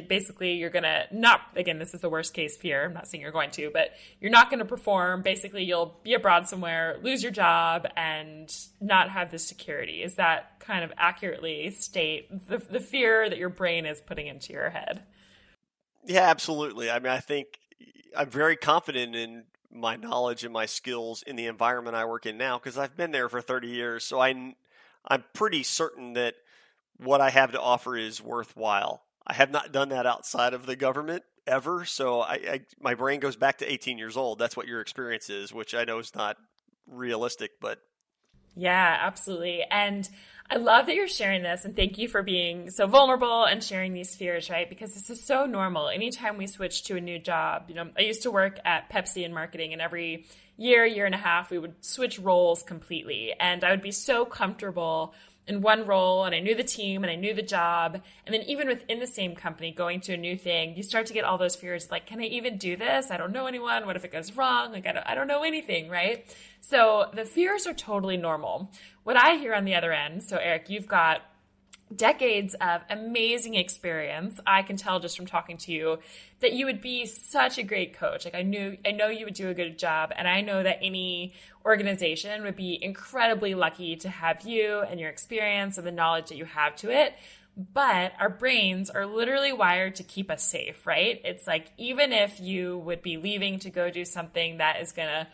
basically 0.08 0.54
you're 0.54 0.70
gonna 0.70 1.04
not 1.12 1.42
again 1.56 1.78
this 1.78 1.94
is 1.94 2.02
the 2.02 2.10
worst 2.10 2.34
case 2.34 2.58
fear. 2.58 2.86
I'm 2.86 2.94
not 2.94 3.08
saying 3.08 3.22
you're 3.22 3.32
going 3.32 3.52
to 3.52 3.70
but 3.72 3.92
you're 4.20 4.32
not 4.32 4.50
going 4.50 4.60
to 4.60 4.66
perform. 4.66 5.22
Basically 5.22 5.64
you'll 5.64 6.00
be 6.04 6.14
abroad 6.14 6.48
somewhere 6.48 6.98
lose 7.04 7.22
your 7.22 7.32
job 7.32 7.86
and 7.96 8.52
not 8.80 9.10
have 9.10 9.30
the 9.30 9.38
security. 9.38 10.02
Is 10.02 10.16
that 10.16 10.60
kind 10.60 10.84
of 10.84 10.94
accurately 10.98 11.70
state 11.72 12.48
the, 12.48 12.58
the 12.58 12.80
fear 12.80 13.30
that 13.30 13.38
your 13.38 13.50
brain 13.50 13.86
is 13.86 14.02
putting 14.02 14.28
into 14.28 14.54
your 14.54 14.70
head? 14.70 15.04
Yeah 16.06 16.30
absolutely. 16.30 16.90
I 16.90 17.00
mean 17.00 17.12
i 17.12 17.20
think 17.20 17.60
i'm 18.16 18.30
very 18.30 18.56
confident 18.56 19.16
in 19.16 19.44
my 19.72 19.96
knowledge 19.96 20.44
and 20.44 20.54
my 20.54 20.66
skills 20.66 21.24
in 21.24 21.36
the 21.36 21.48
environment 21.48 21.96
i 21.96 22.06
work 22.06 22.26
in 22.26 22.38
now 22.38 22.58
because 22.58 22.78
i've 22.78 22.96
been 22.96 23.12
there 23.12 23.28
for 23.28 23.42
30 23.42 23.68
years 23.68 24.04
so 24.04 24.20
i 24.20 24.54
I'm 25.08 25.24
pretty 25.34 25.64
certain 25.64 26.14
that 26.14 26.36
what 26.98 27.22
I 27.22 27.30
have 27.30 27.52
to 27.52 27.62
offer 27.62 27.98
is 27.98 28.22
worthwhile. 28.22 29.04
I 29.26 29.34
have 29.34 29.52
not 29.52 29.72
done 29.72 29.90
that 29.90 30.06
outside 30.06 30.54
of 30.54 30.66
the 30.66 30.76
government 30.76 31.24
ever, 31.48 31.86
so 31.86 32.22
I, 32.22 32.34
I, 32.34 32.62
my 32.80 32.96
brain 32.96 33.20
goes 33.20 33.36
back 33.36 33.60
to 33.60 33.72
18 33.72 33.98
years 33.98 34.18
old. 34.18 34.40
That's 34.40 34.56
what 34.56 34.68
your 34.68 34.82
experience 34.82 35.30
is, 35.30 35.54
which 35.54 35.74
I 35.74 35.86
know 35.86 36.00
is 36.00 36.14
not 36.16 36.38
realistic, 36.88 37.52
but 37.62 37.80
yeah, 38.56 38.98
absolutely. 39.02 39.64
And 39.70 40.08
I 40.54 40.58
love 40.58 40.86
that 40.86 40.94
you're 40.94 41.08
sharing 41.08 41.42
this 41.42 41.66
and 41.66 41.76
thank 41.76 41.98
you 41.98 42.08
for 42.08 42.22
being 42.22 42.70
so 42.70 42.86
vulnerable 42.86 43.44
and 43.44 43.64
sharing 43.64 43.92
these 43.92 44.16
fears, 44.16 44.52
right? 44.52 44.70
Because 44.70 44.94
this 44.94 45.10
is 45.10 45.20
so 45.20 45.48
normal. 45.48 45.90
Anytime 45.90 46.38
we 46.38 46.46
switch 46.46 46.84
to 46.84 46.96
a 46.96 47.02
new 47.02 47.18
job, 47.18 47.66
you 47.70 47.74
know, 47.74 47.90
I 47.98 48.04
used 48.04 48.22
to 48.22 48.30
work 48.30 48.60
at 48.64 48.88
Pepsi 48.88 49.26
in 49.26 49.34
marketing 49.34 49.74
and 49.74 49.82
every 49.82 50.28
year, 50.56 50.86
year 50.86 51.08
and 51.08 51.16
a 51.16 51.18
half, 51.18 51.50
we 51.50 51.58
would 51.58 51.84
switch 51.84 52.20
roles 52.20 52.62
completely. 52.62 53.34
And 53.40 53.64
I 53.64 53.72
would 53.72 53.82
be 53.82 53.92
so 53.92 54.26
comfortable 54.26 55.16
in 55.48 55.62
one 55.62 55.86
role 55.86 56.24
and 56.24 56.34
I 56.34 56.40
knew 56.40 56.56
the 56.56 56.64
team 56.64 57.04
and 57.04 57.12
I 57.12 57.16
knew 57.16 57.34
the 57.34 57.42
job. 57.42 58.02
And 58.26 58.34
then 58.34 58.44
even 58.44 58.68
within 58.68 59.00
the 59.00 59.08
same 59.08 59.36
company, 59.36 59.72
going 59.72 60.00
to 60.02 60.14
a 60.14 60.18
new 60.18 60.38
thing, 60.38 60.76
you 60.76 60.84
start 60.84 61.06
to 61.08 61.14
get 61.14 61.26
all 61.26 61.38
those 61.38 61.56
fears 61.56 61.92
like, 61.92 62.06
can 62.06 62.20
I 62.20 62.26
even 62.26 62.58
do 62.58 62.76
this? 62.76 63.12
I 63.12 63.18
don't 63.18 63.32
know 63.32 63.46
anyone. 63.46 63.86
What 63.86 63.96
if 63.96 64.06
it 64.06 64.12
goes 64.12 64.36
wrong? 64.38 64.72
Like, 64.72 64.88
I 64.88 64.94
don't, 64.94 65.06
I 65.08 65.16
don't 65.16 65.28
know 65.28 65.44
anything, 65.44 65.90
right? 65.90 66.26
So 66.62 67.10
the 67.14 67.26
fears 67.26 67.68
are 67.68 67.74
totally 67.74 68.18
normal. 68.18 68.72
What 69.04 69.18
I 69.18 69.36
hear 69.36 69.54
on 69.54 69.66
the 69.66 69.76
other 69.76 69.92
end, 69.92 70.24
so 70.24 70.38
Eric, 70.38 70.70
you've 70.70 70.88
got 70.88 71.22
decades 71.96 72.56
of 72.56 72.82
amazing 72.90 73.56
experience. 73.56 74.40
I 74.46 74.62
can 74.62 74.78
tell 74.78 75.00
just 75.00 75.18
from 75.18 75.26
talking 75.26 75.58
to 75.58 75.72
you 75.72 76.00
that 76.40 76.54
you 76.54 76.66
would 76.66 76.82
be 76.82 77.06
such 77.06 77.58
a 77.58 77.64
great 77.64 77.98
coach. 77.98 78.26
Like 78.26 78.36
I 78.36 78.42
knew 78.42 78.78
I 78.86 78.92
know 78.92 79.08
you 79.08 79.26
would 79.26 79.34
do 79.34 79.50
a 79.50 79.54
good 79.54 79.78
job 79.78 80.12
and 80.16 80.28
I 80.28 80.42
know 80.42 80.64
that 80.64 80.80
any 80.82 81.34
organization 81.66 82.44
would 82.44 82.56
be 82.56 82.78
incredibly 82.82 83.56
lucky 83.56 83.96
to 83.98 84.10
have 84.10 84.42
you 84.42 84.80
and 84.80 85.00
your 85.00 85.10
experience 85.10 85.78
and 85.78 85.88
the 85.88 85.92
knowledge 85.92 86.30
that 86.30 86.38
you 86.38 86.46
have 86.46 86.76
to 86.78 86.90
it. 86.90 87.14
But 87.56 88.14
our 88.20 88.30
brains 88.30 88.90
are 88.90 89.06
literally 89.06 89.54
wired 89.54 89.96
to 89.96 90.04
keep 90.04 90.32
us 90.32 90.44
safe, 90.44 90.88
right? 90.88 91.22
It's 91.24 91.46
like 91.46 91.72
even 91.78 92.12
if 92.12 92.40
you 92.40 92.80
would 92.80 93.04
be 93.04 93.18
leaving 93.18 93.60
to 93.60 93.70
go 93.70 93.92
do 93.92 94.06
something 94.06 94.58
that 94.58 94.82
is 94.82 94.92
going 94.92 95.08
to 95.08 95.28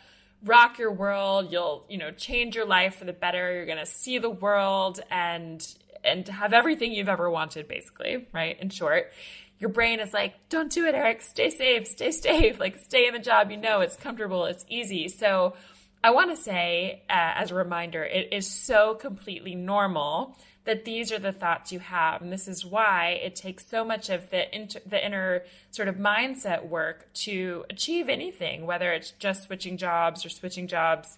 rock 0.44 0.80
your 0.80 0.92
world, 0.92 1.52
you'll, 1.52 1.86
you 1.90 1.98
know, 1.98 2.12
change 2.12 2.56
your 2.56 2.66
life 2.66 2.96
for 2.96 3.06
the 3.06 3.14
better, 3.14 3.54
you're 3.54 3.66
going 3.66 3.78
to 3.78 3.86
see 3.86 4.18
the 4.18 4.30
world 4.30 5.00
and 5.10 5.66
and 6.04 6.28
have 6.28 6.54
everything 6.54 6.92
you've 6.92 7.10
ever 7.10 7.30
wanted, 7.30 7.68
basically, 7.68 8.28
right? 8.34 8.60
In 8.60 8.70
short, 8.70 9.12
your 9.60 9.70
brain 9.70 10.00
is 10.00 10.14
like, 10.14 10.36
don't 10.50 10.72
do 10.72 10.86
it, 10.86 10.96
Eric. 10.96 11.22
Stay 11.22 11.50
safe, 11.50 11.88
stay 11.88 12.12
safe. 12.12 12.60
Like, 12.60 12.78
stay 12.80 13.08
in 13.08 13.14
the 13.14 13.20
job. 13.20 13.52
You 13.52 13.58
know, 13.58 13.82
it's 13.82 13.96
comfortable, 13.96 14.46
it's 14.46 14.66
easy. 14.70 15.08
So, 15.10 15.56
I 16.02 16.12
want 16.12 16.30
to 16.30 16.38
say, 16.38 17.04
uh, 17.10 17.34
as 17.36 17.52
a 17.52 17.56
reminder, 17.56 18.04
it 18.04 18.32
is 18.32 18.48
so 18.50 18.96
completely 18.96 19.54
normal 19.54 20.38
that 20.64 20.86
these 20.86 21.12
are 21.12 21.20
the 21.20 21.34
thoughts 21.34 21.72
you 21.74 21.80
have. 21.80 22.22
And 22.22 22.32
this 22.32 22.48
is 22.48 22.66
why 22.66 23.20
it 23.22 23.36
takes 23.36 23.66
so 23.66 23.84
much 23.84 24.10
of 24.10 24.30
the, 24.30 24.56
inter- 24.56 24.80
the 24.86 25.04
inner 25.04 25.44
sort 25.72 25.88
of 25.88 25.96
mindset 25.96 26.68
work 26.70 27.12
to 27.26 27.66
achieve 27.70 28.08
anything, 28.08 28.66
whether 28.66 28.92
it's 28.92 29.12
just 29.12 29.44
switching 29.44 29.78
jobs 29.78 30.26
or 30.26 30.30
switching 30.30 30.68
jobs 30.68 31.18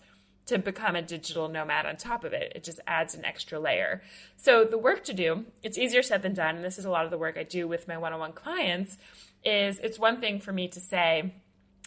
to 0.51 0.59
become 0.59 0.95
a 0.95 1.01
digital 1.01 1.47
nomad 1.47 1.85
on 1.85 1.95
top 1.95 2.23
of 2.23 2.33
it. 2.33 2.51
It 2.55 2.63
just 2.63 2.79
adds 2.85 3.15
an 3.15 3.23
extra 3.23 3.59
layer. 3.59 4.01
So 4.35 4.65
the 4.65 4.77
work 4.77 5.05
to 5.05 5.13
do, 5.13 5.45
it's 5.63 5.77
easier 5.77 6.03
said 6.03 6.21
than 6.21 6.33
done. 6.33 6.57
And 6.57 6.65
this 6.65 6.77
is 6.77 6.85
a 6.85 6.89
lot 6.89 7.05
of 7.05 7.11
the 7.11 7.17
work 7.17 7.37
I 7.37 7.43
do 7.43 7.67
with 7.67 7.87
my 7.87 7.97
one-on-one 7.97 8.33
clients 8.33 8.97
is 9.43 9.79
it's 9.79 9.97
one 9.97 10.19
thing 10.19 10.39
for 10.39 10.51
me 10.51 10.67
to 10.67 10.79
say, 10.79 11.33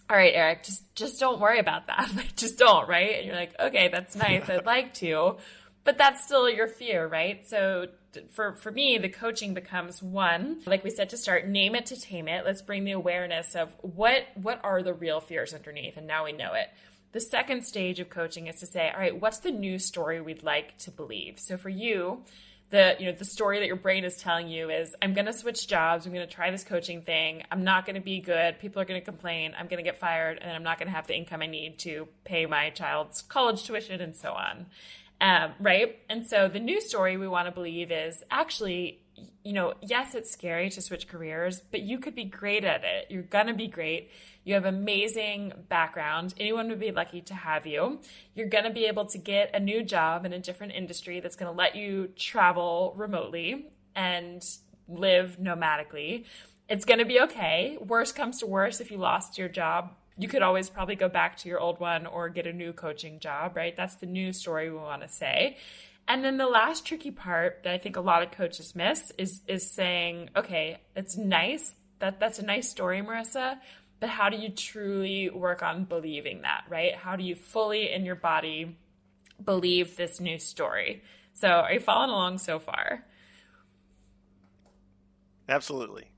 all 0.09 0.17
right, 0.17 0.33
Eric, 0.35 0.65
just 0.65 0.95
just 0.95 1.21
don't 1.21 1.41
worry 1.41 1.59
about 1.59 1.87
that. 1.87 2.11
Like 2.17 2.37
just 2.37 2.59
don't, 2.59 2.89
right? 2.89 3.17
And 3.17 3.27
you're 3.27 3.37
like, 3.37 3.55
okay, 3.59 3.89
that's 3.89 4.17
nice. 4.17 4.49
I'd 4.49 4.67
like 4.67 4.95
to, 4.95 5.37
but 5.85 5.99
that's 5.99 6.25
still 6.25 6.49
your 6.49 6.69
fear, 6.69 7.07
right? 7.07 7.47
So 7.47 7.87
for 8.31 8.55
for 8.55 8.71
me, 8.71 8.99
the 8.99 9.09
coaching 9.09 9.55
becomes 9.55 10.03
one, 10.03 10.61
like 10.67 10.85
we 10.85 10.91
said 10.91 11.11
to 11.11 11.17
start, 11.17 11.49
name 11.49 11.75
it 11.75 11.87
to 11.87 12.01
tame 12.01 12.29
it. 12.29 12.45
Let's 12.45 12.63
bring 12.63 12.85
the 12.85 12.93
awareness 12.93 13.55
of 13.55 13.75
what 13.81 14.25
what 14.35 14.61
are 14.65 14.83
the 14.83 14.95
real 14.95 15.21
fears 15.21 15.55
underneath, 15.55 15.97
and 15.97 16.07
now 16.07 16.25
we 16.25 16.33
know 16.33 16.55
it. 16.55 16.69
The 17.15 17.21
second 17.21 17.65
stage 17.65 18.01
of 18.01 18.09
coaching 18.11 18.49
is 18.49 18.57
to 18.57 18.67
say, 18.67 18.91
all 18.91 18.99
right, 18.99 19.19
what's 19.19 19.39
the 19.39 19.53
new 19.53 19.79
story 19.79 20.21
we'd 20.21 20.43
like 20.43 20.77
to 20.79 20.91
believe? 20.91 21.39
So 21.39 21.57
for 21.57 21.69
you, 21.69 22.25
the 22.71 22.97
you 22.99 23.07
know 23.07 23.13
the 23.13 23.25
story 23.25 23.61
that 23.61 23.67
your 23.67 23.77
brain 23.77 24.05
is 24.05 24.17
telling 24.17 24.49
you 24.49 24.69
is 24.71 24.97
i'm 25.01 25.13
going 25.15 25.27
to 25.27 25.33
switch 25.33 25.69
jobs. 25.69 26.07
I'm 26.07 26.13
going 26.13 26.27
to 26.27 26.35
try 26.35 26.51
this 26.51 26.65
coaching 26.65 27.03
thing. 27.03 27.45
I'm 27.53 27.63
not 27.63 27.87
going 27.87 27.95
to 27.95 28.01
be 28.01 28.19
good. 28.19 28.59
People 28.59 28.83
are 28.83 28.85
going 28.85 29.01
to 29.01 29.05
complain. 29.05 29.55
I'm 29.57 29.69
going 29.69 29.77
to 29.77 29.89
get 29.89 29.99
fired 30.01 30.39
and 30.41 30.51
i'm 30.51 30.65
not 30.65 30.79
going 30.79 30.89
to 30.89 30.95
have 30.95 31.07
the 31.07 31.15
income 31.15 31.43
i 31.43 31.47
need 31.47 31.79
to 31.81 32.09
pay 32.25 32.47
my 32.47 32.71
child's 32.71 33.23
college 33.23 33.63
tuition 33.63 34.01
and 34.01 34.17
so 34.17 34.33
on. 34.33 34.67
Um, 35.21 35.53
right? 35.61 36.01
And 36.09 36.27
so 36.27 36.49
the 36.49 36.59
new 36.59 36.81
story 36.81 37.17
we 37.17 37.29
want 37.29 37.47
to 37.47 37.53
believe 37.53 37.93
is 37.93 38.25
actually 38.31 38.99
you 39.43 39.53
know 39.53 39.75
yes 39.83 40.15
it's 40.15 40.31
scary 40.31 40.71
to 40.71 40.81
switch 40.81 41.07
careers 41.07 41.63
but 41.71 41.81
you 41.81 41.99
could 41.99 42.15
be 42.15 42.25
great 42.25 42.65
at 42.65 42.83
it 42.85 43.07
you're 43.11 43.23
going 43.23 43.47
to 43.47 43.55
be 43.55 43.69
great 43.69 44.11
you 44.45 44.55
have 44.55 44.67
amazing 44.67 45.55
background. 45.71 46.35
Anyone 46.39 46.69
would 46.69 46.79
be 46.79 46.93
lucky 46.93 47.23
to 47.23 47.35
have 47.35 47.67
you. 47.67 48.01
You're 48.35 48.49
going 48.49 48.65
to 48.65 48.71
be 48.71 48.85
able 48.85 49.07
to 49.07 49.19
get 49.19 49.55
a 49.55 49.61
new 49.61 49.83
job 49.83 50.27
in 50.27 50.35
a 50.35 50.39
different 50.39 50.75
industry 50.75 51.21
that's 51.21 51.35
going 51.35 51.51
to 51.51 51.57
let 51.57 51.75
you 51.75 52.11
travel 52.15 52.93
remotely 52.97 53.71
and 53.97 54.45
live 54.87 55.39
nomadically. 55.41 56.27
It's 56.69 56.85
going 56.85 56.99
to 56.99 57.07
be 57.07 57.21
okay. 57.23 57.79
Worst 57.81 58.15
comes 58.15 58.39
to 58.41 58.47
worst, 58.47 58.83
if 58.83 58.91
you 58.91 58.99
lost 58.99 59.39
your 59.39 59.49
job, 59.49 59.95
you 60.19 60.29
could 60.29 60.43
always 60.43 60.69
probably 60.69 60.95
go 60.95 61.09
back 61.09 61.39
to 61.39 61.49
your 61.49 61.59
old 61.59 61.81
one 61.81 62.07
or 62.07 62.29
get 62.29 62.47
a 62.47 62.53
new 62.53 62.73
coaching 62.73 63.21
job, 63.21 63.57
right? 63.57 63.75
That's 63.75 63.97
the 63.97 64.07
new 64.07 64.33
story 64.33 64.71
we 64.71 64.77
want 64.77 65.03
to 65.03 65.09
say. 65.09 65.57
And 66.07 66.25
then 66.25 66.37
the 66.37 66.47
last 66.47 66.85
tricky 66.85 67.11
part 67.11 67.61
that 67.65 67.73
I 67.73 67.79
think 67.79 67.97
a 67.97 68.01
lot 68.01 68.23
of 68.23 68.31
coaches 68.31 68.75
miss 68.75 69.13
is 69.17 69.41
is 69.49 69.71
saying, 69.71 70.31
okay, 70.37 70.79
it's 70.95 71.17
nice 71.17 71.75
that 72.01 72.21
that's 72.21 72.39
a 72.39 72.45
nice 72.45 72.69
story, 72.69 73.01
Marissa, 73.01 73.59
but 74.01 74.09
how 74.11 74.29
do 74.29 74.37
you 74.37 74.51
truly 74.51 75.31
work 75.31 75.63
on 75.63 75.85
believing 75.85 76.43
that, 76.43 76.65
right? 76.69 76.95
How 76.95 77.17
do 77.17 77.25
you 77.25 77.35
fully 77.35 77.91
in 77.91 78.05
your 78.05 78.17
body 78.17 78.77
believe 79.43 79.97
this 79.97 80.21
new 80.21 80.39
story? 80.39 81.03
So, 81.33 81.49
are 81.49 81.73
you 81.73 81.81
following 81.81 82.11
along 82.11 82.39
so 82.39 82.59
far? 82.59 83.07
Absolutely. 85.49 86.09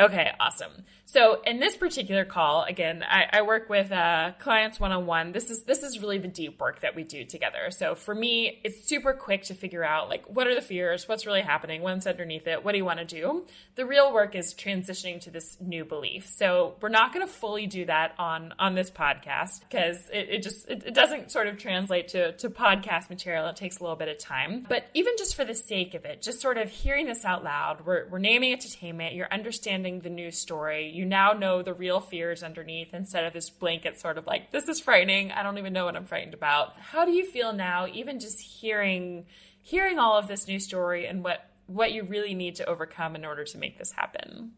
Okay, 0.00 0.32
awesome. 0.40 0.84
So 1.06 1.42
in 1.42 1.60
this 1.60 1.76
particular 1.76 2.24
call, 2.24 2.64
again, 2.64 3.04
I, 3.06 3.26
I 3.32 3.42
work 3.42 3.68
with 3.68 3.92
uh, 3.92 4.32
clients 4.38 4.80
one 4.80 4.90
on 4.90 5.06
one. 5.06 5.32
This 5.32 5.50
is 5.50 5.62
this 5.64 5.82
is 5.82 6.00
really 6.00 6.18
the 6.18 6.28
deep 6.28 6.58
work 6.60 6.80
that 6.80 6.96
we 6.96 7.04
do 7.04 7.24
together. 7.24 7.70
So 7.70 7.94
for 7.94 8.14
me, 8.14 8.60
it's 8.64 8.88
super 8.88 9.12
quick 9.12 9.44
to 9.44 9.54
figure 9.54 9.84
out 9.84 10.08
like 10.08 10.24
what 10.26 10.46
are 10.46 10.54
the 10.54 10.62
fears, 10.62 11.06
what's 11.06 11.26
really 11.26 11.42
happening, 11.42 11.82
what's 11.82 12.06
underneath 12.06 12.46
it, 12.46 12.64
what 12.64 12.72
do 12.72 12.78
you 12.78 12.84
want 12.84 13.00
to 13.00 13.04
do. 13.04 13.44
The 13.74 13.84
real 13.84 14.12
work 14.12 14.34
is 14.34 14.54
transitioning 14.54 15.20
to 15.22 15.30
this 15.30 15.58
new 15.60 15.84
belief. 15.84 16.26
So 16.26 16.76
we're 16.80 16.88
not 16.88 17.12
going 17.12 17.26
to 17.26 17.32
fully 17.32 17.66
do 17.66 17.84
that 17.84 18.14
on 18.18 18.54
on 18.58 18.74
this 18.74 18.90
podcast 18.90 19.60
because 19.60 19.98
it, 20.10 20.28
it 20.30 20.42
just 20.42 20.68
it, 20.70 20.84
it 20.86 20.94
doesn't 20.94 21.30
sort 21.30 21.48
of 21.48 21.58
translate 21.58 22.08
to 22.08 22.32
to 22.32 22.48
podcast 22.48 23.10
material. 23.10 23.46
It 23.48 23.56
takes 23.56 23.78
a 23.78 23.82
little 23.82 23.96
bit 23.96 24.08
of 24.08 24.18
time. 24.18 24.64
But 24.68 24.86
even 24.94 25.14
just 25.18 25.36
for 25.36 25.44
the 25.44 25.54
sake 25.54 25.94
of 25.94 26.06
it, 26.06 26.22
just 26.22 26.40
sort 26.40 26.56
of 26.56 26.70
hearing 26.70 27.06
this 27.06 27.24
out 27.26 27.44
loud, 27.44 27.84
we're 27.84 28.08
we're 28.08 28.18
naming 28.18 28.52
it 28.52 28.60
to 28.60 28.72
tame 28.72 29.02
it. 29.02 29.12
You're 29.12 29.32
understanding 29.32 30.00
the 30.00 30.10
new 30.10 30.30
story. 30.30 30.93
You 30.94 31.04
now 31.04 31.32
know 31.32 31.62
the 31.62 31.74
real 31.74 32.00
fears 32.00 32.42
underneath 32.42 32.94
instead 32.94 33.24
of 33.24 33.32
this 33.32 33.50
blanket 33.50 33.98
sort 33.98 34.16
of 34.16 34.26
like, 34.26 34.52
this 34.52 34.68
is 34.68 34.80
frightening. 34.80 35.32
I 35.32 35.42
don't 35.42 35.58
even 35.58 35.72
know 35.72 35.86
what 35.86 35.96
I'm 35.96 36.06
frightened 36.06 36.34
about. 36.34 36.78
How 36.78 37.04
do 37.04 37.12
you 37.12 37.26
feel 37.30 37.52
now, 37.52 37.86
even 37.92 38.20
just 38.20 38.40
hearing 38.40 39.26
hearing 39.60 39.98
all 39.98 40.18
of 40.18 40.28
this 40.28 40.46
new 40.46 40.60
story 40.60 41.06
and 41.06 41.24
what 41.24 41.50
what 41.66 41.92
you 41.92 42.04
really 42.04 42.34
need 42.34 42.56
to 42.56 42.66
overcome 42.66 43.16
in 43.16 43.24
order 43.24 43.44
to 43.44 43.58
make 43.58 43.78
this 43.78 43.92
happen? 43.92 44.52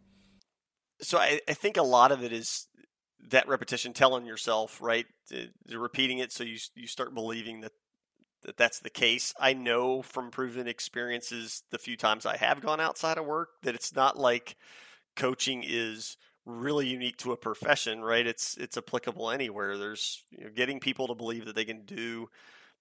So 1.01 1.19
I, 1.19 1.41
I 1.49 1.55
think 1.55 1.77
a 1.77 1.83
lot 1.83 2.13
of 2.13 2.25
it 2.25 2.33
is 2.33 2.67
that 3.31 3.49
repetition 3.49 3.93
telling 3.93 4.27
yourself, 4.27 4.81
right? 4.81 5.07
repeating 5.69 6.19
it 6.19 6.33
so 6.33 6.45
you 6.45 6.59
you 6.75 6.87
start 6.87 7.15
believing 7.15 7.61
that 7.63 7.73
that 8.43 8.57
that's 8.57 8.81
the 8.81 8.91
case. 8.91 9.35
I 9.41 9.55
know 9.55 10.03
from 10.03 10.31
proven 10.31 10.69
experiences 10.69 11.63
the 11.71 11.79
few 11.79 11.97
times 11.97 12.27
I 12.27 12.37
have 12.37 12.61
gone 12.61 12.81
outside 12.81 13.19
of 13.19 13.27
work 13.27 13.49
that 13.63 13.75
it's 13.75 13.95
not 13.95 14.19
like 14.19 14.57
coaching 15.17 15.65
is 15.67 16.17
really 16.45 16.87
unique 16.87 17.17
to 17.19 17.33
a 17.33 17.37
profession, 17.37 18.03
right? 18.03 18.27
It's 18.27 18.57
it's 18.57 18.77
applicable 18.77 19.31
anywhere. 19.31 19.77
There's 19.77 20.23
you 20.31 20.45
know, 20.45 20.51
getting 20.55 20.81
people 20.81 21.09
to 21.09 21.15
believe 21.15 21.47
that 21.47 21.57
they 21.57 21.65
can 21.65 21.85
do 21.85 22.31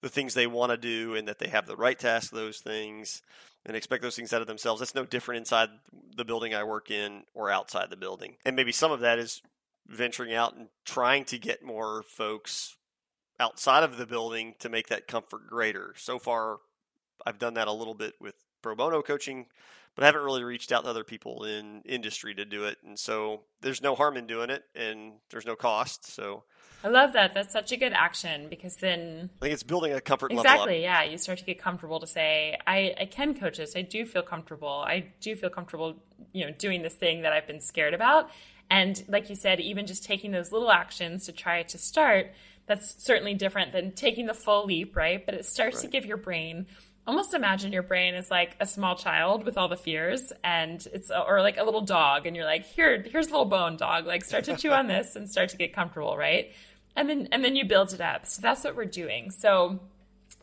the 0.02 0.08
things 0.08 0.34
they 0.34 0.46
want 0.46 0.70
to 0.70 0.76
do 0.76 1.14
and 1.14 1.26
that 1.26 1.38
they 1.38 1.48
have 1.48 1.66
the 1.66 1.76
right 1.76 1.98
to 1.98 2.08
ask 2.08 2.30
those 2.30 2.58
things 2.58 3.22
and 3.64 3.76
expect 3.76 4.02
those 4.02 4.14
things 4.14 4.32
out 4.32 4.40
of 4.40 4.46
themselves. 4.46 4.80
That's 4.80 4.94
no 4.94 5.04
different 5.04 5.38
inside 5.38 5.70
the 6.16 6.24
building 6.24 6.54
I 6.54 6.64
work 6.64 6.90
in 6.90 7.24
or 7.34 7.50
outside 7.50 7.90
the 7.90 7.96
building. 7.96 8.36
And 8.44 8.54
maybe 8.54 8.72
some 8.72 8.92
of 8.92 9.00
that 9.00 9.18
is 9.18 9.42
venturing 9.88 10.34
out 10.34 10.54
and 10.54 10.68
trying 10.84 11.24
to 11.24 11.38
get 11.38 11.64
more 11.64 12.02
folks 12.02 12.76
outside 13.40 13.82
of 13.82 13.96
the 13.96 14.06
building 14.06 14.54
to 14.60 14.68
make 14.68 14.88
that 14.88 15.08
comfort 15.08 15.48
greater. 15.48 15.94
So 15.96 16.18
far, 16.18 16.58
I've 17.26 17.38
done 17.38 17.54
that 17.54 17.68
a 17.68 17.72
little 17.72 17.94
bit 17.94 18.14
with 18.20 18.34
pro 18.62 18.74
bono 18.74 19.02
coaching 19.02 19.46
but 19.96 20.04
I 20.04 20.06
haven't 20.06 20.22
really 20.22 20.44
reached 20.44 20.70
out 20.70 20.84
to 20.84 20.90
other 20.90 21.02
people 21.02 21.44
in 21.44 21.82
industry 21.84 22.34
to 22.34 22.44
do 22.44 22.64
it. 22.64 22.76
And 22.86 22.98
so 22.98 23.40
there's 23.62 23.82
no 23.82 23.96
harm 23.96 24.16
in 24.16 24.26
doing 24.26 24.50
it 24.50 24.62
and 24.76 25.14
there's 25.30 25.46
no 25.46 25.56
cost. 25.56 26.14
So 26.14 26.44
I 26.84 26.88
love 26.88 27.14
that. 27.14 27.32
That's 27.34 27.52
such 27.52 27.72
a 27.72 27.76
good 27.76 27.94
action 27.94 28.48
because 28.50 28.76
then 28.76 29.30
I 29.40 29.44
think 29.46 29.54
it's 29.54 29.62
building 29.62 29.92
a 29.92 30.00
comfort 30.00 30.30
level. 30.30 30.44
exactly. 30.44 30.82
Yeah, 30.82 31.02
you 31.02 31.16
start 31.16 31.38
to 31.38 31.44
get 31.44 31.58
comfortable 31.58 31.98
to 32.00 32.06
say, 32.06 32.58
I, 32.66 32.94
I 33.00 33.06
can 33.06 33.34
coach 33.34 33.56
this. 33.56 33.74
I 33.74 33.82
do 33.82 34.04
feel 34.04 34.22
comfortable. 34.22 34.84
I 34.86 35.06
do 35.20 35.34
feel 35.34 35.50
comfortable, 35.50 35.96
you 36.32 36.44
know, 36.44 36.52
doing 36.52 36.82
this 36.82 36.94
thing 36.94 37.22
that 37.22 37.32
I've 37.32 37.46
been 37.46 37.62
scared 37.62 37.94
about. 37.94 38.30
And 38.70 39.02
like 39.08 39.30
you 39.30 39.34
said, 39.34 39.60
even 39.60 39.86
just 39.86 40.04
taking 40.04 40.30
those 40.30 40.52
little 40.52 40.70
actions 40.70 41.24
to 41.26 41.32
try 41.32 41.62
to 41.62 41.78
start, 41.78 42.32
that's 42.66 43.02
certainly 43.02 43.34
different 43.34 43.72
than 43.72 43.92
taking 43.92 44.26
the 44.26 44.34
full 44.34 44.66
leap, 44.66 44.94
right? 44.94 45.24
But 45.24 45.34
it 45.34 45.46
starts 45.46 45.76
right. 45.76 45.82
to 45.82 45.88
give 45.88 46.04
your 46.04 46.16
brain 46.16 46.66
almost 47.06 47.34
imagine 47.34 47.72
your 47.72 47.82
brain 47.82 48.14
is 48.14 48.30
like 48.30 48.56
a 48.60 48.66
small 48.66 48.96
child 48.96 49.44
with 49.44 49.56
all 49.56 49.68
the 49.68 49.76
fears 49.76 50.32
and 50.42 50.86
it's 50.92 51.10
or 51.10 51.40
like 51.40 51.56
a 51.56 51.64
little 51.64 51.82
dog 51.82 52.26
and 52.26 52.34
you're 52.34 52.44
like 52.44 52.66
here 52.66 53.02
here's 53.02 53.28
a 53.28 53.30
little 53.30 53.44
bone 53.44 53.76
dog. 53.76 54.06
Like 54.06 54.24
start 54.24 54.44
to 54.44 54.56
chew 54.56 54.72
on 54.72 54.86
this 54.86 55.16
and 55.16 55.30
start 55.30 55.50
to 55.50 55.56
get 55.56 55.72
comfortable 55.72 56.16
right? 56.16 56.52
And 56.96 57.08
then 57.08 57.28
and 57.32 57.44
then 57.44 57.56
you 57.56 57.64
build 57.64 57.92
it 57.92 58.00
up. 58.00 58.26
So 58.26 58.42
that's 58.42 58.64
what 58.64 58.76
we're 58.76 58.84
doing. 58.86 59.30
So 59.30 59.80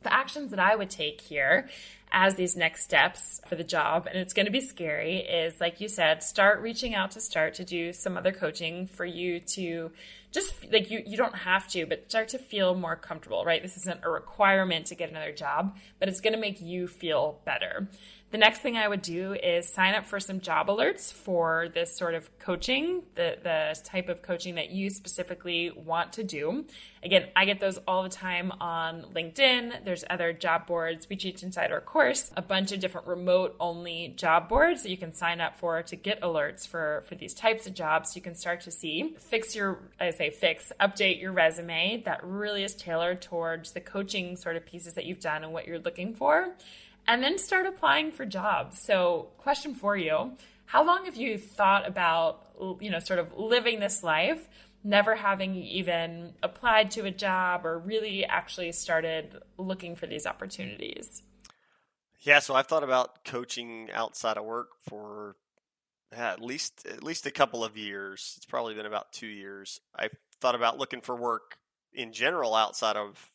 the 0.04 0.14
actions 0.14 0.52
that 0.52 0.60
i 0.60 0.76
would 0.76 0.90
take 0.90 1.22
here 1.22 1.70
as 2.12 2.36
these 2.36 2.56
next 2.56 2.84
steps 2.84 3.42
for 3.48 3.56
the 3.56 3.64
job 3.64 4.08
and 4.08 4.20
it's 4.20 4.34
going 4.34 4.46
to 4.46 4.52
be 4.52 4.62
scary 4.62 5.18
is 5.18 5.60
like 5.60 5.82
you 5.82 5.88
said 5.88 6.22
start 6.22 6.62
reaching 6.62 6.94
out 6.94 7.12
to 7.12 7.20
start 7.20 7.56
to 7.56 7.66
do 7.66 7.92
some 7.92 8.18
other 8.18 8.32
coaching 8.32 8.86
for 8.86 9.06
you 9.06 9.40
to 9.40 9.92
just 10.34 10.54
like 10.72 10.90
you 10.92 11.02
you 11.06 11.16
don't 11.16 11.36
have 11.36 11.68
to 11.70 11.86
but 11.86 12.10
start 12.10 12.28
to 12.30 12.38
feel 12.38 12.76
more 12.76 12.96
comfortable 12.96 13.46
right? 13.46 13.62
This 13.62 13.78
isn't 13.78 14.02
a 14.04 14.10
requirement 14.10 14.88
to 14.88 14.96
get 14.96 15.10
another 15.10 15.32
job 15.32 15.78
but 16.00 16.10
it's 16.10 16.22
going 16.22 16.34
to 16.34 16.40
make 16.40 16.62
you 16.62 16.88
feel 16.88 17.40
better 17.46 17.88
the 18.34 18.40
next 18.40 18.62
thing 18.62 18.78
I 18.78 18.88
would 18.88 19.04
do 19.04 19.34
is 19.34 19.70
sign 19.70 19.94
up 19.94 20.08
for 20.08 20.20
some 20.20 20.40
job 20.40 20.66
alerts 20.66 21.14
for 21.14 21.68
this 21.72 21.96
sort 21.96 22.16
of 22.16 22.40
coaching, 22.40 23.04
the, 23.14 23.38
the 23.44 23.80
type 23.84 24.10
of 24.10 24.24
coaching 24.24 24.56
that 24.56 24.72
you 24.72 24.90
specifically 24.90 25.70
want 25.70 26.14
to 26.14 26.24
do. 26.24 26.66
Again, 27.04 27.28
I 27.36 27.46
get 27.46 27.60
those 27.60 27.78
all 27.88 28.02
the 28.02 28.10
time 28.10 28.52
on 28.60 29.04
LinkedIn. 29.14 29.86
There's 29.86 30.04
other 30.10 30.34
job 30.34 30.66
boards. 30.66 31.08
We 31.08 31.16
teach 31.16 31.44
inside 31.44 31.72
our 31.72 31.80
course 31.80 32.32
a 32.36 32.42
bunch 32.42 32.72
of 32.72 32.80
different 32.80 33.06
remote 33.06 33.56
only 33.60 34.16
job 34.18 34.50
boards 34.50 34.82
that 34.82 34.90
you 34.90 34.98
can 34.98 35.14
sign 35.14 35.40
up 35.40 35.60
for 35.60 35.84
to 35.84 35.96
get 35.96 36.20
alerts 36.22 36.68
for, 36.68 37.04
for 37.06 37.14
these 37.14 37.36
types 37.36 37.68
of 37.68 37.76
jobs. 37.76 38.16
You 38.16 38.24
can 38.24 38.34
start 38.34 38.62
to 38.62 38.72
see, 38.72 39.14
fix 39.20 39.56
your, 39.56 39.78
I 40.00 40.10
say 40.10 40.32
fix, 40.32 40.72
update 40.82 41.22
your 41.22 41.34
resume 41.34 42.02
that 42.06 42.24
really 42.24 42.64
is 42.64 42.74
tailored 42.74 43.22
towards 43.22 43.74
the 43.74 43.80
coaching 43.80 44.38
sort 44.38 44.56
of 44.56 44.66
pieces 44.66 44.96
that 44.96 45.06
you've 45.06 45.20
done 45.20 45.44
and 45.44 45.54
what 45.54 45.68
you're 45.68 45.78
looking 45.78 46.16
for 46.16 46.56
and 47.08 47.24
then 47.24 47.38
start 47.38 47.66
applying 47.66 48.12
for 48.12 48.26
jobs. 48.26 48.80
So, 48.80 49.30
question 49.38 49.76
for 49.76 49.98
you 49.98 50.34
How 50.66 50.86
long 50.86 51.06
have 51.06 51.16
you 51.16 51.38
thought 51.38 51.88
about, 51.88 52.48
you 52.80 52.90
know, 52.90 53.00
sort 53.00 53.20
of 53.20 53.38
living 53.38 53.80
this 53.80 54.04
life, 54.04 54.48
never 54.84 55.16
having 55.16 55.56
even 55.56 56.34
applied 56.42 56.92
to 56.92 57.06
a 57.06 57.12
job 57.12 57.66
or 57.66 57.80
really 57.80 58.26
actually 58.26 58.72
started 58.72 59.42
looking 59.58 59.96
for 59.96 60.08
these 60.08 60.26
opportunities? 60.26 61.22
Yeah, 62.22 62.40
so 62.40 62.56
I've 62.56 62.68
thought 62.68 62.84
about 62.84 63.26
coaching 63.26 63.90
outside 63.92 64.38
of 64.38 64.46
work 64.46 64.70
for 64.88 65.36
at 66.12 66.42
least 66.42 66.86
at 66.86 67.04
least 67.04 67.26
a 67.26 67.32
couple 67.32 67.64
of 67.66 67.76
years. 67.76 68.36
It's 68.38 68.46
probably 68.46 68.76
been 68.76 68.86
about 68.86 69.12
2 69.12 69.28
years. 69.28 69.82
I've 69.96 70.16
thought 70.40 70.56
about 70.56 70.78
looking 70.78 71.02
for 71.02 71.16
work 71.16 71.58
in 71.94 72.14
general 72.14 72.56
outside 72.56 72.96
of 72.96 73.33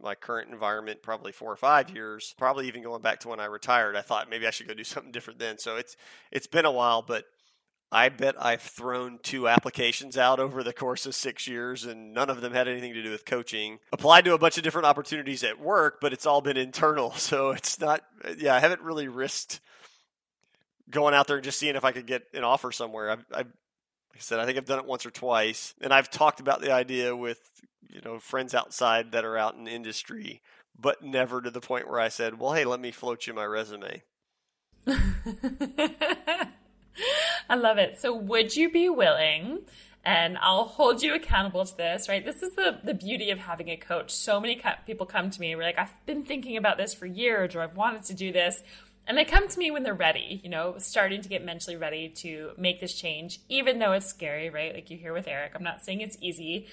my 0.00 0.14
current 0.14 0.50
environment 0.50 1.02
probably 1.02 1.32
four 1.32 1.52
or 1.52 1.56
five 1.56 1.90
years, 1.90 2.34
probably 2.38 2.68
even 2.68 2.82
going 2.82 3.02
back 3.02 3.20
to 3.20 3.28
when 3.28 3.40
I 3.40 3.46
retired. 3.46 3.96
I 3.96 4.02
thought 4.02 4.30
maybe 4.30 4.46
I 4.46 4.50
should 4.50 4.68
go 4.68 4.74
do 4.74 4.84
something 4.84 5.12
different 5.12 5.38
then. 5.38 5.58
So 5.58 5.76
it's 5.76 5.96
it's 6.30 6.46
been 6.46 6.64
a 6.64 6.72
while, 6.72 7.02
but 7.02 7.24
I 7.92 8.08
bet 8.08 8.36
I've 8.38 8.62
thrown 8.62 9.18
two 9.22 9.48
applications 9.48 10.16
out 10.16 10.38
over 10.38 10.62
the 10.62 10.72
course 10.72 11.06
of 11.06 11.14
six 11.14 11.48
years, 11.48 11.84
and 11.84 12.14
none 12.14 12.30
of 12.30 12.40
them 12.40 12.52
had 12.52 12.68
anything 12.68 12.94
to 12.94 13.02
do 13.02 13.10
with 13.10 13.24
coaching. 13.24 13.78
Applied 13.92 14.24
to 14.26 14.34
a 14.34 14.38
bunch 14.38 14.56
of 14.56 14.62
different 14.62 14.86
opportunities 14.86 15.42
at 15.42 15.60
work, 15.60 15.98
but 16.00 16.12
it's 16.12 16.26
all 16.26 16.40
been 16.40 16.56
internal. 16.56 17.14
So 17.30 17.50
it's 17.50 17.78
not, 17.78 18.00
yeah, 18.38 18.56
I 18.56 18.60
haven't 18.60 18.80
really 18.80 19.06
risked 19.06 19.60
going 20.90 21.14
out 21.14 21.28
there 21.28 21.36
and 21.36 21.44
just 21.44 21.58
seeing 21.60 21.76
if 21.76 21.84
I 21.84 21.92
could 21.92 22.06
get 22.06 22.24
an 22.34 22.42
offer 22.42 22.72
somewhere. 22.72 23.10
I've, 23.10 23.24
I've 23.32 23.52
like 24.10 24.18
I 24.18 24.20
said, 24.20 24.40
I 24.40 24.46
think 24.46 24.58
I've 24.58 24.64
done 24.64 24.78
it 24.78 24.86
once 24.86 25.06
or 25.06 25.10
twice, 25.10 25.74
and 25.80 25.92
I've 25.92 26.10
talked 26.10 26.40
about 26.40 26.60
the 26.60 26.72
idea 26.72 27.16
with 27.16 27.40
you 27.88 28.00
know 28.04 28.18
friends 28.18 28.54
outside 28.54 29.12
that 29.12 29.24
are 29.24 29.36
out 29.36 29.56
in 29.56 29.68
industry, 29.68 30.40
but 30.78 31.02
never 31.02 31.40
to 31.40 31.50
the 31.50 31.60
point 31.60 31.88
where 31.88 32.00
I 32.00 32.08
said, 32.08 32.38
"Well, 32.38 32.52
hey, 32.52 32.64
let 32.64 32.80
me 32.80 32.90
float 32.90 33.26
you 33.26 33.34
my 33.34 33.44
resume." 33.44 34.02
I 37.48 37.56
love 37.56 37.78
it. 37.78 38.00
So, 38.00 38.14
would 38.14 38.56
you 38.56 38.70
be 38.70 38.88
willing? 38.88 39.60
And 40.02 40.38
I'll 40.38 40.64
hold 40.64 41.02
you 41.02 41.14
accountable 41.14 41.64
to 41.64 41.76
this, 41.76 42.08
right? 42.08 42.24
This 42.24 42.42
is 42.42 42.54
the, 42.54 42.78
the 42.82 42.94
beauty 42.94 43.30
of 43.30 43.38
having 43.38 43.68
a 43.68 43.76
coach. 43.76 44.10
So 44.10 44.40
many 44.40 44.56
co- 44.56 44.70
people 44.86 45.04
come 45.04 45.28
to 45.28 45.40
me, 45.40 45.54
we're 45.54 45.62
like, 45.62 45.78
I've 45.78 45.92
been 46.06 46.22
thinking 46.22 46.56
about 46.56 46.78
this 46.78 46.94
for 46.94 47.04
years, 47.04 47.54
or 47.54 47.60
I've 47.60 47.76
wanted 47.76 48.04
to 48.04 48.14
do 48.14 48.32
this. 48.32 48.62
And 49.10 49.18
they 49.18 49.24
come 49.24 49.48
to 49.48 49.58
me 49.58 49.72
when 49.72 49.82
they're 49.82 49.92
ready, 49.92 50.40
you 50.44 50.48
know, 50.48 50.76
starting 50.78 51.20
to 51.20 51.28
get 51.28 51.44
mentally 51.44 51.74
ready 51.74 52.10
to 52.18 52.52
make 52.56 52.78
this 52.78 52.94
change, 52.94 53.40
even 53.48 53.80
though 53.80 53.90
it's 53.90 54.06
scary, 54.06 54.50
right? 54.50 54.72
Like 54.72 54.88
you 54.88 54.96
hear 54.96 55.12
with 55.12 55.26
Eric. 55.26 55.50
I'm 55.56 55.64
not 55.64 55.82
saying 55.82 56.00
it's 56.00 56.16
easy, 56.20 56.68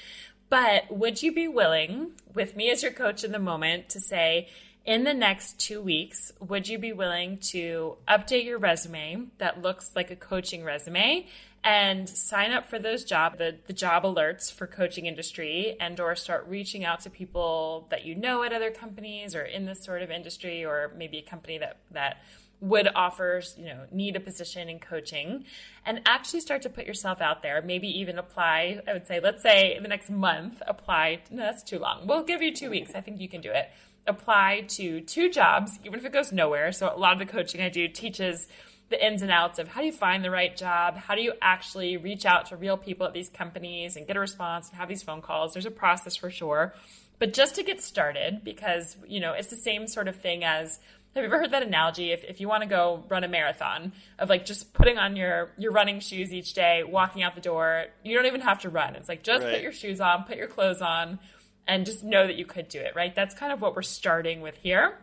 but 0.48 0.84
would 0.96 1.24
you 1.24 1.34
be 1.34 1.48
willing, 1.48 2.12
with 2.36 2.56
me 2.56 2.70
as 2.70 2.84
your 2.84 2.92
coach 2.92 3.24
in 3.24 3.32
the 3.32 3.40
moment, 3.40 3.90
to 3.90 4.00
say, 4.00 4.50
in 4.86 5.04
the 5.04 5.16
next 5.16 5.60
two 5.60 5.82
weeks, 5.82 6.32
would 6.40 6.68
you 6.68 6.78
be 6.78 6.94
willing 6.94 7.40
to 7.40 7.98
update 8.08 8.46
your 8.46 8.60
resume 8.60 9.30
that 9.40 9.64
looks 9.64 9.94
like 9.96 10.12
a 10.12 10.16
coaching 10.16 10.64
resume 10.64 11.26
and 11.64 12.08
sign 12.08 12.52
up 12.52 12.70
for 12.70 12.80
those 12.80 13.04
job 13.04 13.38
the, 13.38 13.56
the 13.68 13.74
job 13.74 14.04
alerts 14.04 14.52
for 14.52 14.68
coaching 14.68 15.06
industry 15.06 15.76
and 15.80 16.00
or 16.00 16.16
start 16.16 16.46
reaching 16.48 16.86
out 16.86 17.02
to 17.02 17.10
people 17.10 17.88
that 17.90 18.06
you 18.06 18.16
know 18.16 18.44
at 18.44 18.54
other 18.54 18.72
companies 18.72 19.36
or 19.36 19.42
in 19.42 19.66
this 19.66 19.84
sort 19.84 20.02
of 20.02 20.12
industry 20.12 20.64
or 20.64 20.92
maybe 20.96 21.18
a 21.18 21.22
company 21.22 21.58
that 21.58 21.78
that 21.92 22.18
would 22.60 22.88
offer, 22.96 23.42
you 23.56 23.66
know, 23.66 23.82
need 23.92 24.16
a 24.16 24.20
position 24.20 24.68
in 24.68 24.80
coaching 24.80 25.46
and 25.86 26.02
actually 26.06 26.40
start 26.40 26.64
to 26.64 26.70
put 26.70 26.86
yourself 26.86 27.22
out 27.22 27.44
there. 27.44 27.62
Maybe 27.62 27.88
even 28.00 28.18
apply, 28.18 28.82
I 28.88 28.94
would 28.94 29.06
say, 29.06 29.20
let's 29.20 29.44
say 29.44 29.76
in 29.76 29.84
the 29.84 29.90
next 29.90 30.10
month, 30.10 30.62
apply. 30.66 31.22
No, 31.30 31.44
that's 31.44 31.64
too 31.64 31.80
long. 31.80 32.08
We'll 32.08 32.24
give 32.24 32.42
you 32.42 32.54
two 32.54 32.70
weeks. 32.70 32.96
I 32.96 33.02
think 33.02 33.22
you 33.22 33.30
can 33.30 33.42
do 33.42 33.52
it. 33.52 33.70
Apply 34.08 34.66
to 34.70 35.02
two 35.02 35.30
jobs, 35.30 35.80
even 35.84 36.00
if 36.00 36.06
it 36.06 36.14
goes 36.14 36.32
nowhere. 36.32 36.72
So 36.72 36.92
a 36.94 36.98
lot 36.98 37.14
of 37.14 37.20
the 37.20 37.32
coaching 37.32 37.62
I 37.62 37.70
do 37.70 37.88
teaches 37.88 38.48
the 38.90 39.06
ins 39.06 39.22
and 39.22 39.32
outs 39.32 39.60
of 39.60 39.68
how 39.68 39.82
do 39.82 39.88
you 39.88 39.94
find 39.94 40.24
the 40.24 40.32
right 40.32 40.56
job? 40.56 40.96
How 40.96 41.16
do 41.16 41.22
you 41.22 41.34
actually 41.42 41.98
reach 41.98 42.26
out 42.26 42.48
to 42.48 42.56
real 42.56 42.78
people 42.78 43.06
at 43.06 43.14
these 43.14 43.30
companies 43.30 43.96
and 43.96 44.08
get 44.08 44.16
a 44.16 44.20
response 44.20 44.70
and 44.70 44.78
have 44.78 44.88
these 44.88 45.04
phone 45.04 45.22
calls? 45.22 45.54
There's 45.54 45.66
a 45.66 45.72
process 45.72 46.16
for 46.16 46.30
sure. 46.30 46.74
But 47.20 47.34
just 47.34 47.56
to 47.56 47.64
get 47.64 47.82
started, 47.82 48.44
because, 48.44 48.96
you 49.08 49.20
know, 49.20 49.34
it's 49.34 49.50
the 49.50 49.56
same 49.56 49.88
sort 49.88 50.08
of 50.08 50.16
thing 50.16 50.44
as 50.44 50.80
have 51.16 51.24
you 51.24 51.30
ever 51.30 51.40
heard 51.40 51.52
that 51.52 51.64
analogy? 51.64 52.12
If, 52.12 52.24
if 52.26 52.40
you 52.40 52.48
want 52.48 52.62
to 52.62 52.70
go 52.70 53.04
run 53.10 53.24
a 53.24 53.28
marathon 53.28 53.92
of 54.20 54.30
like 54.30 54.46
just 54.46 54.74
putting 54.74 55.00
on 55.00 55.16
your, 55.16 55.52
your 55.58 55.72
running 55.72 56.00
shoes 56.00 56.32
each 56.32 56.54
day, 56.54 56.84
walking 56.84 57.24
out 57.24 57.34
the 57.34 57.42
door, 57.42 57.86
you 58.04 58.16
don't 58.16 58.28
even 58.28 58.42
have 58.42 58.60
to 58.60 58.70
run. 58.70 58.96
It's 58.96 59.10
like 59.10 59.24
just 59.24 59.44
right. 59.44 59.56
put 59.56 59.62
your 59.64 59.72
shoes 59.72 60.00
on, 60.00 60.26
put 60.26 60.38
your 60.38 60.48
clothes 60.48 60.82
on, 60.82 61.18
and 61.68 61.88
just 61.88 62.04
know 62.04 62.28
that 62.28 62.36
you 62.36 62.46
could 62.46 62.70
do 62.70 62.80
it, 62.80 62.96
right? 62.96 63.16
That's 63.16 63.34
kind 63.34 63.52
of 63.52 63.62
what 63.62 63.76
we're 63.76 63.82
starting 63.82 64.42
with 64.42 64.58
here. 64.58 65.00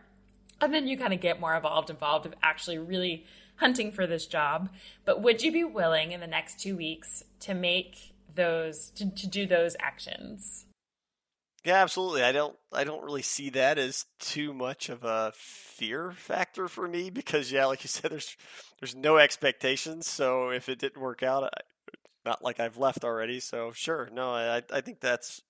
And 0.61 0.73
then 0.73 0.87
you 0.87 0.97
kind 0.97 1.12
of 1.12 1.20
get 1.20 1.40
more 1.40 1.55
involved, 1.55 1.90
involved 1.90 2.27
of 2.27 2.35
actually 2.44 2.79
really 2.79 3.27
hunting 3.57 3.93
for 3.93 4.07
this 4.07 4.27
job. 4.27 4.71
But 5.05 5.23
would 5.23 5.43
you 5.43 5.53
be 5.53 5.64
willing 5.64 6.12
in 6.12 6.21
the 6.21 6.27
next 6.27 6.61
two 6.61 6.77
weeks 6.77 7.23
to 7.40 7.55
make 7.55 8.14
those, 8.35 8.90
to, 8.90 9.11
to 9.11 9.27
do 9.27 9.47
those 9.47 9.77
actions? 9.81 10.67
Yeah, 11.64 11.83
absolutely. 11.83 12.23
I 12.23 12.33
don't 12.33 12.55
I 12.75 12.85
don't 12.85 13.03
really 13.03 13.23
see 13.23 13.49
that 13.51 13.79
as 13.79 14.05
too 14.21 14.53
much 14.53 14.90
of 14.90 15.03
a 15.03 15.33
fear 15.35 16.12
factor 16.12 16.69
for 16.69 16.87
me 16.87 17.09
because 17.09 17.51
yeah, 17.51 17.64
like 17.64 17.83
you 17.83 17.88
said 17.88 18.11
there's 18.11 18.37
there's 18.81 18.95
no 18.95 19.17
expectations, 19.17 20.07
so 20.07 20.51
if 20.51 20.69
it 20.69 20.79
didn't 20.79 21.01
work 21.01 21.23
out, 21.23 21.45
I, 21.45 21.49
not 22.27 22.45
like 22.45 22.61
I've 22.61 22.77
left 22.77 23.03
already, 23.03 23.40
so 23.40 23.73
sure. 23.73 24.11
No, 24.12 24.31
I 24.31 24.62
I 24.71 24.83
think 24.83 25.01
that's 25.01 25.40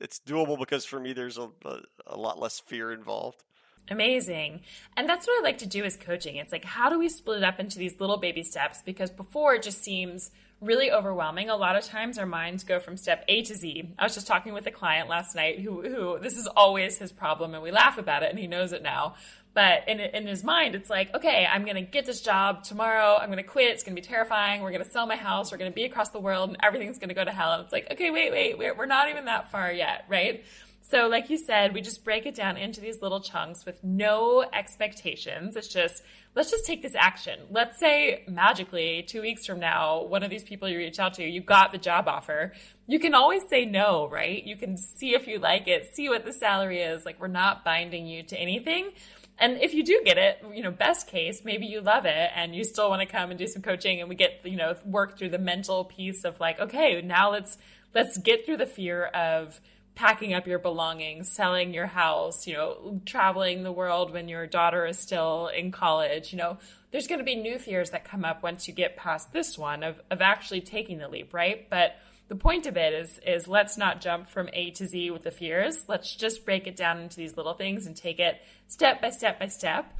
it's 0.00 0.20
doable 0.20 0.58
because 0.58 0.84
for 0.84 1.00
me 1.00 1.14
there's 1.14 1.38
a, 1.38 1.48
a, 1.64 1.80
a 2.08 2.16
lot 2.16 2.38
less 2.38 2.60
fear 2.60 2.92
involved. 2.92 3.42
Amazing. 3.90 4.62
And 4.96 5.08
that's 5.08 5.26
what 5.26 5.40
I 5.40 5.42
like 5.42 5.58
to 5.58 5.66
do 5.66 5.84
as 5.84 5.96
coaching. 5.96 6.36
It's 6.36 6.52
like, 6.52 6.64
how 6.64 6.88
do 6.88 6.98
we 6.98 7.08
split 7.08 7.38
it 7.38 7.44
up 7.44 7.60
into 7.60 7.78
these 7.78 8.00
little 8.00 8.16
baby 8.16 8.42
steps? 8.42 8.80
Because 8.82 9.10
before 9.10 9.54
it 9.54 9.62
just 9.62 9.82
seems 9.82 10.30
really 10.64 10.90
overwhelming. 10.90 11.50
A 11.50 11.56
lot 11.56 11.76
of 11.76 11.84
times 11.84 12.18
our 12.18 12.26
minds 12.26 12.64
go 12.64 12.80
from 12.80 12.96
step 12.96 13.24
A 13.28 13.42
to 13.42 13.54
Z. 13.54 13.90
I 13.98 14.04
was 14.04 14.14
just 14.14 14.26
talking 14.26 14.54
with 14.54 14.66
a 14.66 14.70
client 14.70 15.08
last 15.08 15.34
night 15.34 15.60
who, 15.60 15.82
who 15.82 16.18
this 16.20 16.36
is 16.36 16.46
always 16.46 16.98
his 16.98 17.12
problem 17.12 17.54
and 17.54 17.62
we 17.62 17.70
laugh 17.70 17.98
about 17.98 18.22
it 18.22 18.30
and 18.30 18.38
he 18.38 18.46
knows 18.46 18.72
it 18.72 18.82
now. 18.82 19.14
But 19.52 19.88
in, 19.88 20.00
in 20.00 20.26
his 20.26 20.42
mind, 20.42 20.74
it's 20.74 20.90
like, 20.90 21.14
okay, 21.14 21.46
I'm 21.48 21.62
going 21.62 21.76
to 21.76 21.82
get 21.82 22.06
this 22.06 22.20
job 22.20 22.64
tomorrow. 22.64 23.16
I'm 23.16 23.28
going 23.28 23.36
to 23.36 23.48
quit. 23.48 23.70
It's 23.70 23.84
going 23.84 23.94
to 23.94 24.02
be 24.02 24.06
terrifying. 24.06 24.62
We're 24.62 24.72
going 24.72 24.82
to 24.82 24.90
sell 24.90 25.06
my 25.06 25.14
house. 25.14 25.52
We're 25.52 25.58
going 25.58 25.70
to 25.70 25.74
be 25.74 25.84
across 25.84 26.08
the 26.08 26.18
world 26.18 26.48
and 26.48 26.58
everything's 26.60 26.98
going 26.98 27.10
to 27.10 27.14
go 27.14 27.24
to 27.24 27.30
hell. 27.30 27.52
And 27.52 27.62
it's 27.62 27.72
like, 27.72 27.86
okay, 27.92 28.10
wait, 28.10 28.32
wait, 28.32 28.58
we're, 28.58 28.74
we're 28.74 28.86
not 28.86 29.10
even 29.10 29.26
that 29.26 29.52
far 29.52 29.70
yet, 29.70 30.06
right? 30.08 30.44
So, 30.90 31.08
like 31.08 31.30
you 31.30 31.38
said, 31.38 31.72
we 31.72 31.80
just 31.80 32.04
break 32.04 32.26
it 32.26 32.34
down 32.34 32.58
into 32.58 32.78
these 32.78 33.00
little 33.00 33.20
chunks 33.20 33.64
with 33.64 33.82
no 33.82 34.44
expectations. 34.52 35.56
It's 35.56 35.68
just, 35.68 36.02
let's 36.34 36.50
just 36.50 36.66
take 36.66 36.82
this 36.82 36.94
action. 36.94 37.40
Let's 37.48 37.80
say 37.80 38.22
magically, 38.28 39.02
two 39.02 39.22
weeks 39.22 39.46
from 39.46 39.60
now, 39.60 40.04
one 40.04 40.22
of 40.22 40.28
these 40.28 40.44
people 40.44 40.68
you 40.68 40.76
reach 40.76 40.98
out 40.98 41.14
to, 41.14 41.24
you 41.24 41.40
got 41.40 41.72
the 41.72 41.78
job 41.78 42.06
offer. 42.06 42.52
You 42.86 42.98
can 42.98 43.14
always 43.14 43.48
say 43.48 43.64
no, 43.64 44.06
right? 44.10 44.44
You 44.44 44.56
can 44.56 44.76
see 44.76 45.14
if 45.14 45.26
you 45.26 45.38
like 45.38 45.68
it, 45.68 45.86
see 45.94 46.10
what 46.10 46.26
the 46.26 46.34
salary 46.34 46.82
is. 46.82 47.06
Like, 47.06 47.18
we're 47.18 47.28
not 47.28 47.64
binding 47.64 48.06
you 48.06 48.22
to 48.24 48.38
anything. 48.38 48.90
And 49.38 49.56
if 49.62 49.72
you 49.72 49.84
do 49.84 50.02
get 50.04 50.18
it, 50.18 50.44
you 50.52 50.62
know, 50.62 50.70
best 50.70 51.08
case, 51.08 51.40
maybe 51.44 51.64
you 51.64 51.80
love 51.80 52.04
it 52.04 52.30
and 52.36 52.54
you 52.54 52.62
still 52.62 52.90
want 52.90 53.00
to 53.00 53.06
come 53.06 53.30
and 53.30 53.38
do 53.38 53.46
some 53.46 53.62
coaching 53.62 54.00
and 54.00 54.08
we 54.10 54.16
get, 54.16 54.42
you 54.44 54.56
know, 54.56 54.76
work 54.84 55.16
through 55.16 55.30
the 55.30 55.38
mental 55.38 55.86
piece 55.86 56.24
of 56.24 56.38
like, 56.40 56.60
okay, 56.60 57.00
now 57.00 57.32
let's, 57.32 57.56
let's 57.94 58.18
get 58.18 58.44
through 58.44 58.58
the 58.58 58.66
fear 58.66 59.06
of, 59.06 59.62
packing 59.94 60.34
up 60.34 60.46
your 60.46 60.58
belongings, 60.58 61.30
selling 61.30 61.72
your 61.72 61.86
house, 61.86 62.46
you 62.46 62.54
know, 62.54 63.00
traveling 63.06 63.62
the 63.62 63.72
world 63.72 64.12
when 64.12 64.28
your 64.28 64.46
daughter 64.46 64.86
is 64.86 64.98
still 64.98 65.48
in 65.48 65.70
college, 65.70 66.32
you 66.32 66.38
know, 66.38 66.58
there's 66.90 67.06
going 67.06 67.18
to 67.18 67.24
be 67.24 67.36
new 67.36 67.58
fears 67.58 67.90
that 67.90 68.04
come 68.04 68.24
up 68.24 68.42
once 68.42 68.66
you 68.66 68.74
get 68.74 68.96
past 68.96 69.32
this 69.32 69.56
one 69.56 69.82
of, 69.82 70.00
of 70.10 70.20
actually 70.20 70.60
taking 70.60 70.98
the 70.98 71.08
leap, 71.08 71.32
right? 71.32 71.68
But 71.70 71.96
the 72.28 72.36
point 72.36 72.66
of 72.66 72.76
it 72.76 72.92
is 72.92 73.20
is 73.26 73.46
let's 73.46 73.76
not 73.76 74.00
jump 74.00 74.28
from 74.28 74.48
A 74.52 74.70
to 74.72 74.86
Z 74.86 75.10
with 75.10 75.22
the 75.22 75.30
fears. 75.30 75.84
Let's 75.88 76.14
just 76.14 76.44
break 76.44 76.66
it 76.66 76.76
down 76.76 76.98
into 77.00 77.16
these 77.16 77.36
little 77.36 77.54
things 77.54 77.86
and 77.86 77.96
take 77.96 78.18
it 78.18 78.40
step 78.66 79.02
by 79.02 79.10
step 79.10 79.38
by 79.38 79.48
step 79.48 79.92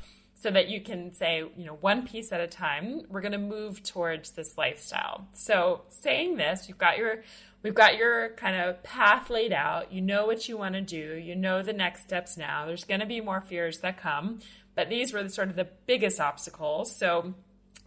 so 0.45 0.51
that 0.51 0.69
you 0.69 0.79
can 0.79 1.11
say, 1.11 1.39
you 1.57 1.65
know, 1.65 1.79
one 1.81 2.07
piece 2.07 2.31
at 2.31 2.39
a 2.39 2.47
time, 2.47 3.01
we're 3.09 3.23
going 3.23 3.33
to 3.33 3.39
move 3.39 3.83
towards 3.83 4.33
this 4.33 4.59
lifestyle. 4.59 5.27
So, 5.33 5.81
saying 5.89 6.37
this, 6.37 6.69
you've 6.69 6.77
got 6.77 6.99
your 6.99 7.23
we've 7.63 7.75
got 7.75 7.97
your 7.97 8.29
kind 8.37 8.55
of 8.61 8.83
path 8.83 9.31
laid 9.31 9.55
out. 9.55 9.91
You 9.91 10.03
know 10.03 10.27
what 10.27 10.47
you 10.47 10.59
want 10.59 10.75
to 10.75 10.83
do. 10.83 11.17
You 11.17 11.35
know 11.35 11.63
the 11.63 11.73
next 11.73 12.03
steps 12.03 12.37
now. 12.37 12.67
There's 12.67 12.85
going 12.85 13.01
to 13.01 13.07
be 13.07 13.23
more 13.23 13.41
fears 13.41 13.79
that 13.79 13.97
come, 13.97 14.41
but 14.75 14.91
these 14.91 15.15
were 15.15 15.23
the, 15.23 15.31
sort 15.31 15.49
of 15.49 15.57
the 15.57 15.69
biggest 15.87 16.21
obstacles. 16.21 16.95
So, 16.95 17.33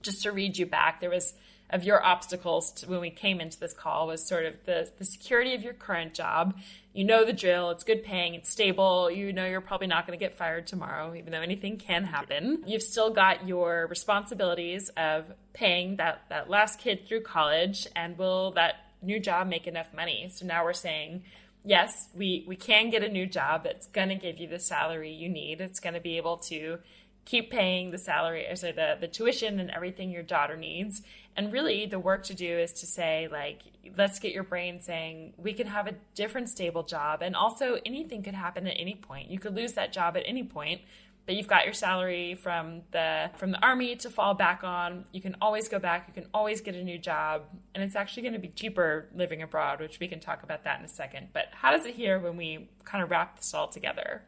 just 0.01 0.23
to 0.23 0.31
read 0.31 0.57
you 0.57 0.65
back, 0.65 0.99
there 0.99 1.11
was 1.11 1.35
of 1.69 1.83
your 1.83 2.03
obstacles 2.03 2.71
to, 2.71 2.89
when 2.89 3.01
we 3.01 3.11
came 3.11 3.39
into 3.39 3.59
this 3.59 3.73
call 3.73 4.07
was 4.07 4.27
sort 4.27 4.45
of 4.45 4.55
the, 4.65 4.89
the 4.97 5.05
security 5.05 5.53
of 5.53 5.61
your 5.61 5.73
current 5.73 6.15
job. 6.15 6.57
You 6.97 7.03
know 7.03 7.23
the 7.23 7.31
drill. 7.31 7.69
It's 7.69 7.83
good 7.83 8.03
paying. 8.03 8.33
It's 8.33 8.49
stable. 8.49 9.11
You 9.11 9.31
know 9.31 9.45
you're 9.45 9.61
probably 9.61 9.85
not 9.85 10.07
going 10.07 10.17
to 10.17 10.25
get 10.25 10.35
fired 10.35 10.65
tomorrow, 10.65 11.13
even 11.13 11.31
though 11.31 11.41
anything 11.41 11.77
can 11.77 12.03
happen. 12.03 12.63
You've 12.65 12.81
still 12.81 13.11
got 13.11 13.47
your 13.47 13.85
responsibilities 13.85 14.89
of 14.97 15.31
paying 15.53 15.97
that, 15.97 16.23
that 16.29 16.49
last 16.49 16.79
kid 16.79 17.05
through 17.05 17.21
college 17.21 17.85
and 17.95 18.17
will 18.17 18.49
that 18.53 18.77
new 19.03 19.19
job 19.19 19.47
make 19.47 19.67
enough 19.67 19.93
money? 19.93 20.27
So 20.33 20.47
now 20.47 20.63
we're 20.63 20.73
saying, 20.73 21.21
yes, 21.63 22.09
we, 22.15 22.43
we 22.47 22.55
can 22.55 22.89
get 22.89 23.03
a 23.03 23.09
new 23.09 23.27
job 23.27 23.63
that's 23.63 23.85
going 23.85 24.09
to 24.09 24.15
give 24.15 24.39
you 24.39 24.47
the 24.47 24.57
salary 24.57 25.11
you 25.11 25.29
need. 25.29 25.61
It's 25.61 25.79
going 25.79 25.93
to 25.93 26.01
be 26.01 26.17
able 26.17 26.37
to 26.37 26.79
keep 27.27 27.51
paying 27.51 27.91
the 27.91 27.97
salary, 27.97 28.47
or 28.47 28.55
so 28.55 28.71
the, 28.71 28.97
the 28.99 29.07
tuition 29.07 29.59
and 29.59 29.69
everything 29.69 30.09
your 30.09 30.23
daughter 30.23 30.55
needs. 30.55 31.01
And 31.35 31.51
really, 31.51 31.85
the 31.85 31.99
work 31.99 32.23
to 32.23 32.33
do 32.33 32.57
is 32.57 32.71
to 32.73 32.87
say, 32.87 33.27
like, 33.29 33.59
let's 33.97 34.17
get 34.17 34.31
your 34.31 34.43
brain 34.43 34.79
saying, 34.79 35.33
we 35.37 35.51
can 35.51 35.67
have 35.67 35.87
a 35.87 35.95
different 36.15 36.49
stable 36.49 36.83
job. 36.83 37.21
And 37.21 37.35
also, 37.35 37.79
anything 37.85 38.23
could 38.23 38.33
happen 38.33 38.65
at 38.65 38.75
any 38.79 38.95
point. 38.95 39.29
You 39.29 39.39
could 39.39 39.55
lose 39.55 39.73
that 39.73 39.91
job 39.91 40.15
at 40.15 40.23
any 40.25 40.43
point 40.43 40.81
but 41.27 41.35
you've 41.35 41.47
got 41.47 41.65
your 41.65 41.73
salary 41.73 42.35
from 42.35 42.83
the 42.91 43.29
from 43.35 43.51
the 43.51 43.59
army 43.59 43.97
to 43.97 44.09
fall 44.09 44.33
back 44.33 44.63
on. 44.63 45.03
You 45.11 45.21
can 45.21 45.35
always 45.41 45.67
go 45.67 45.77
back. 45.77 46.05
You 46.07 46.13
can 46.13 46.29
always 46.33 46.61
get 46.61 46.73
a 46.73 46.81
new 46.81 46.97
job, 46.97 47.43
and 47.75 47.83
it's 47.83 47.97
actually 47.97 48.23
going 48.23 48.33
to 48.33 48.39
be 48.39 48.47
cheaper 48.47 49.09
living 49.13 49.41
abroad, 49.41 49.81
which 49.81 49.99
we 49.99 50.07
can 50.07 50.21
talk 50.21 50.41
about 50.41 50.63
that 50.63 50.79
in 50.79 50.85
a 50.85 50.89
second. 50.89 51.27
But 51.33 51.49
how 51.51 51.71
does 51.71 51.85
it 51.85 51.95
hear 51.95 52.17
when 52.17 52.37
we 52.37 52.69
kind 52.85 53.03
of 53.03 53.11
wrap 53.11 53.35
this 53.35 53.53
all 53.53 53.67
together? 53.67 54.23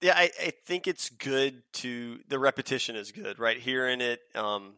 Yeah, 0.00 0.14
I, 0.16 0.30
I 0.40 0.52
think 0.66 0.86
it's 0.86 1.08
good 1.08 1.62
to 1.74 2.20
the 2.28 2.38
repetition 2.38 2.96
is 2.96 3.12
good, 3.12 3.38
right? 3.38 3.58
Hearing 3.58 4.00
it, 4.00 4.20
um, 4.34 4.74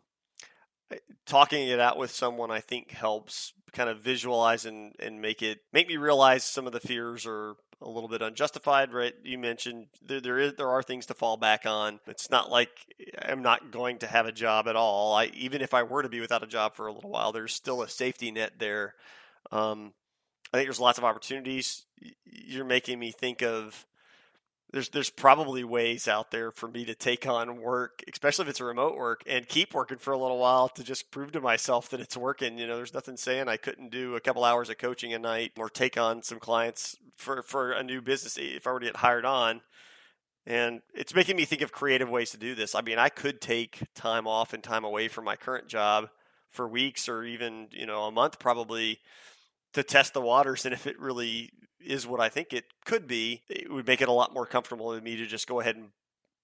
talking 1.26 1.68
it 1.68 1.80
out 1.80 1.98
with 1.98 2.10
someone, 2.10 2.50
I 2.50 2.60
think 2.60 2.92
helps 2.92 3.52
kind 3.72 3.90
of 3.90 3.98
visualize 4.00 4.64
and, 4.64 4.94
and 5.00 5.20
make 5.20 5.42
it 5.42 5.58
make 5.72 5.88
me 5.88 5.96
realize 5.96 6.44
some 6.44 6.66
of 6.66 6.72
the 6.72 6.80
fears 6.80 7.26
are 7.26 7.56
a 7.82 7.88
little 7.88 8.08
bit 8.08 8.22
unjustified, 8.22 8.92
right? 8.92 9.14
You 9.22 9.38
mentioned 9.38 9.86
there 10.00 10.20
there 10.20 10.38
is 10.38 10.54
there 10.54 10.68
are 10.68 10.82
things 10.82 11.06
to 11.06 11.14
fall 11.14 11.36
back 11.36 11.66
on. 11.66 12.00
It's 12.06 12.30
not 12.30 12.50
like 12.50 12.70
I'm 13.20 13.42
not 13.42 13.70
going 13.70 13.98
to 13.98 14.06
have 14.06 14.26
a 14.26 14.32
job 14.32 14.68
at 14.68 14.76
all. 14.76 15.14
I 15.14 15.26
even 15.34 15.60
if 15.60 15.74
I 15.74 15.82
were 15.82 16.02
to 16.02 16.08
be 16.08 16.20
without 16.20 16.42
a 16.42 16.46
job 16.46 16.74
for 16.74 16.86
a 16.86 16.92
little 16.92 17.10
while, 17.10 17.32
there's 17.32 17.52
still 17.52 17.82
a 17.82 17.88
safety 17.88 18.30
net 18.30 18.52
there. 18.58 18.94
Um, 19.52 19.92
I 20.52 20.58
think 20.58 20.68
there's 20.68 20.80
lots 20.80 20.98
of 20.98 21.04
opportunities. 21.04 21.84
You're 22.24 22.64
making 22.64 22.98
me 22.98 23.10
think 23.10 23.42
of, 23.42 23.84
there's 24.72 24.88
there's 24.88 25.10
probably 25.10 25.62
ways 25.64 26.08
out 26.08 26.30
there 26.30 26.50
for 26.50 26.68
me 26.68 26.84
to 26.86 26.94
take 26.94 27.26
on 27.26 27.60
work, 27.60 28.02
especially 28.12 28.44
if 28.44 28.48
it's 28.50 28.60
a 28.60 28.64
remote 28.64 28.96
work, 28.96 29.22
and 29.26 29.46
keep 29.46 29.74
working 29.74 29.98
for 29.98 30.12
a 30.12 30.18
little 30.18 30.38
while 30.38 30.68
to 30.70 30.82
just 30.82 31.10
prove 31.10 31.32
to 31.32 31.40
myself 31.40 31.88
that 31.90 32.00
it's 32.00 32.16
working. 32.16 32.58
You 32.58 32.66
know, 32.66 32.76
there's 32.76 32.94
nothing 32.94 33.16
saying 33.16 33.48
I 33.48 33.58
couldn't 33.58 33.90
do 33.90 34.16
a 34.16 34.20
couple 34.20 34.44
hours 34.44 34.68
of 34.68 34.78
coaching 34.78 35.14
a 35.14 35.18
night 35.18 35.52
or 35.56 35.68
take 35.68 35.96
on 35.96 36.22
some 36.22 36.40
clients 36.40 36.96
for 37.16 37.42
for 37.42 37.72
a 37.72 37.82
new 37.82 38.02
business 38.02 38.38
if 38.38 38.66
I 38.66 38.72
were 38.72 38.80
to 38.80 38.86
get 38.86 38.96
hired 38.96 39.24
on. 39.24 39.60
And 40.46 40.80
it's 40.94 41.14
making 41.14 41.36
me 41.36 41.44
think 41.44 41.62
of 41.62 41.72
creative 41.72 42.08
ways 42.08 42.30
to 42.30 42.36
do 42.36 42.54
this. 42.54 42.74
I 42.74 42.80
mean, 42.80 42.98
I 42.98 43.08
could 43.08 43.40
take 43.40 43.80
time 43.94 44.28
off 44.28 44.52
and 44.52 44.62
time 44.62 44.84
away 44.84 45.08
from 45.08 45.24
my 45.24 45.34
current 45.34 45.66
job 45.66 46.08
for 46.50 46.68
weeks 46.68 47.08
or 47.08 47.24
even, 47.24 47.68
you 47.72 47.84
know, 47.84 48.04
a 48.04 48.12
month 48.12 48.38
probably 48.38 49.00
to 49.72 49.82
test 49.82 50.14
the 50.14 50.20
waters 50.20 50.64
and 50.64 50.72
if 50.72 50.86
it 50.86 50.98
really 51.00 51.50
is 51.80 52.06
what 52.06 52.20
I 52.20 52.28
think 52.28 52.52
it 52.52 52.64
could 52.84 53.06
be, 53.06 53.42
it 53.48 53.70
would 53.70 53.86
make 53.86 54.00
it 54.00 54.08
a 54.08 54.12
lot 54.12 54.32
more 54.32 54.46
comfortable 54.46 54.94
to 54.94 55.00
me 55.00 55.16
to 55.16 55.26
just 55.26 55.46
go 55.46 55.60
ahead 55.60 55.76
and, 55.76 55.90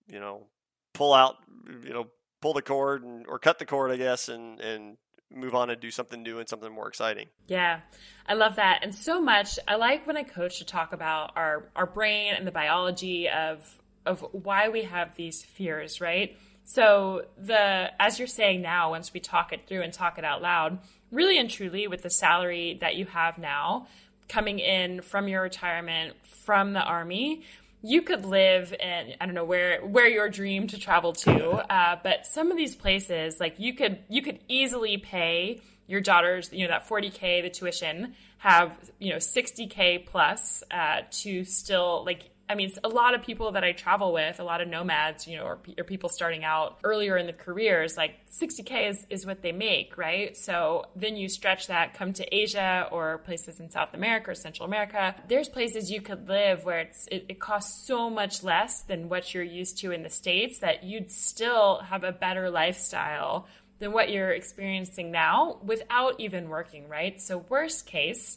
you 0.09 0.21
know, 0.21 0.47
pull 0.95 1.15
out, 1.15 1.37
you 1.85 1.93
know, 1.93 2.09
pull 2.41 2.53
the 2.53 2.63
cord 2.63 3.03
and, 3.03 3.27
or 3.27 3.39
cut 3.39 3.59
the 3.59 3.65
cord, 3.65 3.91
I 3.91 3.97
guess, 3.97 4.29
and, 4.29 4.61
and 4.61 4.97
move 5.31 5.55
on 5.55 5.71
and 5.71 5.81
do 5.81 5.91
something 5.91 6.23
new 6.23 6.39
and 6.39 6.49
something 6.49 6.73
more 6.73 6.89
exciting. 6.89 7.29
Yeah, 7.47 7.81
I 8.27 8.35
love 8.35 8.57
that. 8.57 8.81
And 8.83 8.95
so 8.95 9.21
much, 9.21 9.59
I 9.67 9.77
like 9.77 10.07
when 10.07 10.17
I 10.17 10.23
coach 10.23 10.59
to 10.59 10.65
talk 10.65 10.93
about 10.93 11.33
our, 11.37 11.71
our 11.75 11.87
brain 11.87 12.35
and 12.37 12.47
the 12.47 12.53
biology 12.53 13.29
of, 13.29 13.79
of 14.05 14.21
why 14.33 14.69
we 14.69 14.83
have 14.83 15.17
these 15.17 15.43
fears, 15.43 16.01
right? 16.01 16.37
So 16.65 17.27
the, 17.39 17.91
as 18.01 18.19
you're 18.19 18.29
saying 18.29 18.63
now, 18.63 18.91
once 18.91 19.13
we 19.13 19.21
talk 19.21 19.53
it 19.53 19.67
through 19.67 19.83
and 19.83 19.93
talk 19.93 20.19
it 20.19 20.25
out 20.25 20.43
loud, 20.43 20.79
really 21.11 21.39
and 21.39 21.51
truly 21.51 21.87
with 21.89 22.03
the 22.03 22.11
salary 22.11 22.79
that 22.81 22.97
you 22.97 23.07
have 23.07 23.39
now, 23.39 23.87
coming 24.29 24.59
in 24.59 25.03
from 25.03 25.29
your 25.29 25.43
retirement 25.43 26.15
from 26.25 26.73
the 26.73 26.83
army, 26.83 27.43
you 27.83 28.03
could 28.03 28.25
live 28.25 28.73
in 28.79 29.15
I 29.21 29.27
don't 29.27 29.35
know 29.35 29.45
where 29.45 29.81
where 29.85 30.09
your 30.09 30.29
dream 30.29 30.69
to 30.69 30.79
travel 30.79 31.13
to, 31.13 31.51
uh, 31.73 31.97
but 32.03 32.27
some 32.27 32.51
of 32.51 32.57
these 32.57 32.77
places 32.77 33.41
like 33.41 33.59
you 33.59 33.75
could 33.75 33.99
you 34.09 34.23
could 34.23 34.39
easily 34.49 34.99
pay 34.99 35.61
your 35.87 36.01
daughters 36.01 36.53
you 36.53 36.67
know 36.67 36.71
that 36.71 36.89
40k 36.89 37.43
the 37.43 37.51
tuition 37.51 38.15
have 38.39 38.77
you 38.99 39.11
know 39.11 39.19
60k 39.19 40.07
plus 40.07 40.63
uh, 40.71 41.01
to 41.11 41.45
still 41.45 42.05
like 42.05 42.31
I 42.53 42.55
mean, 42.55 42.71
a 42.85 42.89
lot 42.89 43.15
of 43.15 43.23
people 43.23 43.53
that 43.53 43.65
I 43.65 43.73
travel 43.73 44.13
with, 44.13 44.39
a 44.39 44.45
lot 44.45 44.61
of 44.61 44.69
nomads, 44.69 45.27
you 45.27 45.39
know, 45.39 45.45
or, 45.45 45.59
or, 45.79 45.85
people 45.85 46.11
starting 46.11 46.45
out 46.45 46.79
earlier 46.85 47.17
in 47.17 47.27
the 47.27 47.33
careers, 47.33 47.97
like 47.97 48.27
60K 48.29 48.91
is, 48.91 49.07
is 49.09 49.25
what 49.25 49.41
they 49.41 49.53
make, 49.53 49.97
right? 49.97 50.37
So 50.37 50.85
then 50.95 51.17
you 51.17 51.31
stretch 51.31 51.69
that, 51.69 51.95
come 51.95 52.13
to 52.13 52.35
Asia 52.35 52.89
or 52.93 53.19
places 53.19 53.59
in 53.59 53.71
South 53.71 53.95
America 53.95 54.33
or 54.33 54.35
Central 54.35 54.67
America. 54.67 55.15
There's 55.29 55.49
places 55.49 55.91
you 55.91 56.03
could 56.03 56.29
live 56.29 56.67
where 56.67 56.81
it's, 56.81 57.07
it, 57.11 57.25
it 57.31 57.41
costs 57.41 57.87
so 57.87 58.11
much 58.11 58.45
less 58.45 58.83
than 58.83 59.09
what 59.09 59.33
you're 59.33 59.43
used 59.43 59.79
to 59.79 59.91
in 59.91 60.03
the 60.03 60.11
States 60.11 60.59
that 60.59 60.85
you'd 60.85 61.11
still 61.11 61.79
have 61.79 62.05
a 62.05 62.13
better 62.13 62.51
lifestyle 62.51 63.49
than 63.79 63.93
what 63.93 64.11
you're 64.11 64.31
experiencing 64.31 65.11
now 65.11 65.59
without 65.65 66.21
even 66.21 66.51
working, 66.51 66.87
right? 66.87 67.19
So, 67.19 67.39
worst 67.49 67.87
case, 67.87 68.37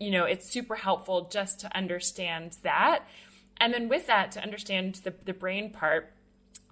you 0.00 0.10
know, 0.10 0.24
it's 0.24 0.50
super 0.50 0.74
helpful 0.74 1.28
just 1.30 1.60
to 1.60 1.76
understand 1.76 2.56
that. 2.62 3.04
And 3.60 3.74
then 3.74 3.88
with 3.88 4.06
that, 4.06 4.32
to 4.32 4.42
understand 4.42 4.96
the, 5.04 5.14
the 5.24 5.32
brain 5.32 5.70
part, 5.70 6.12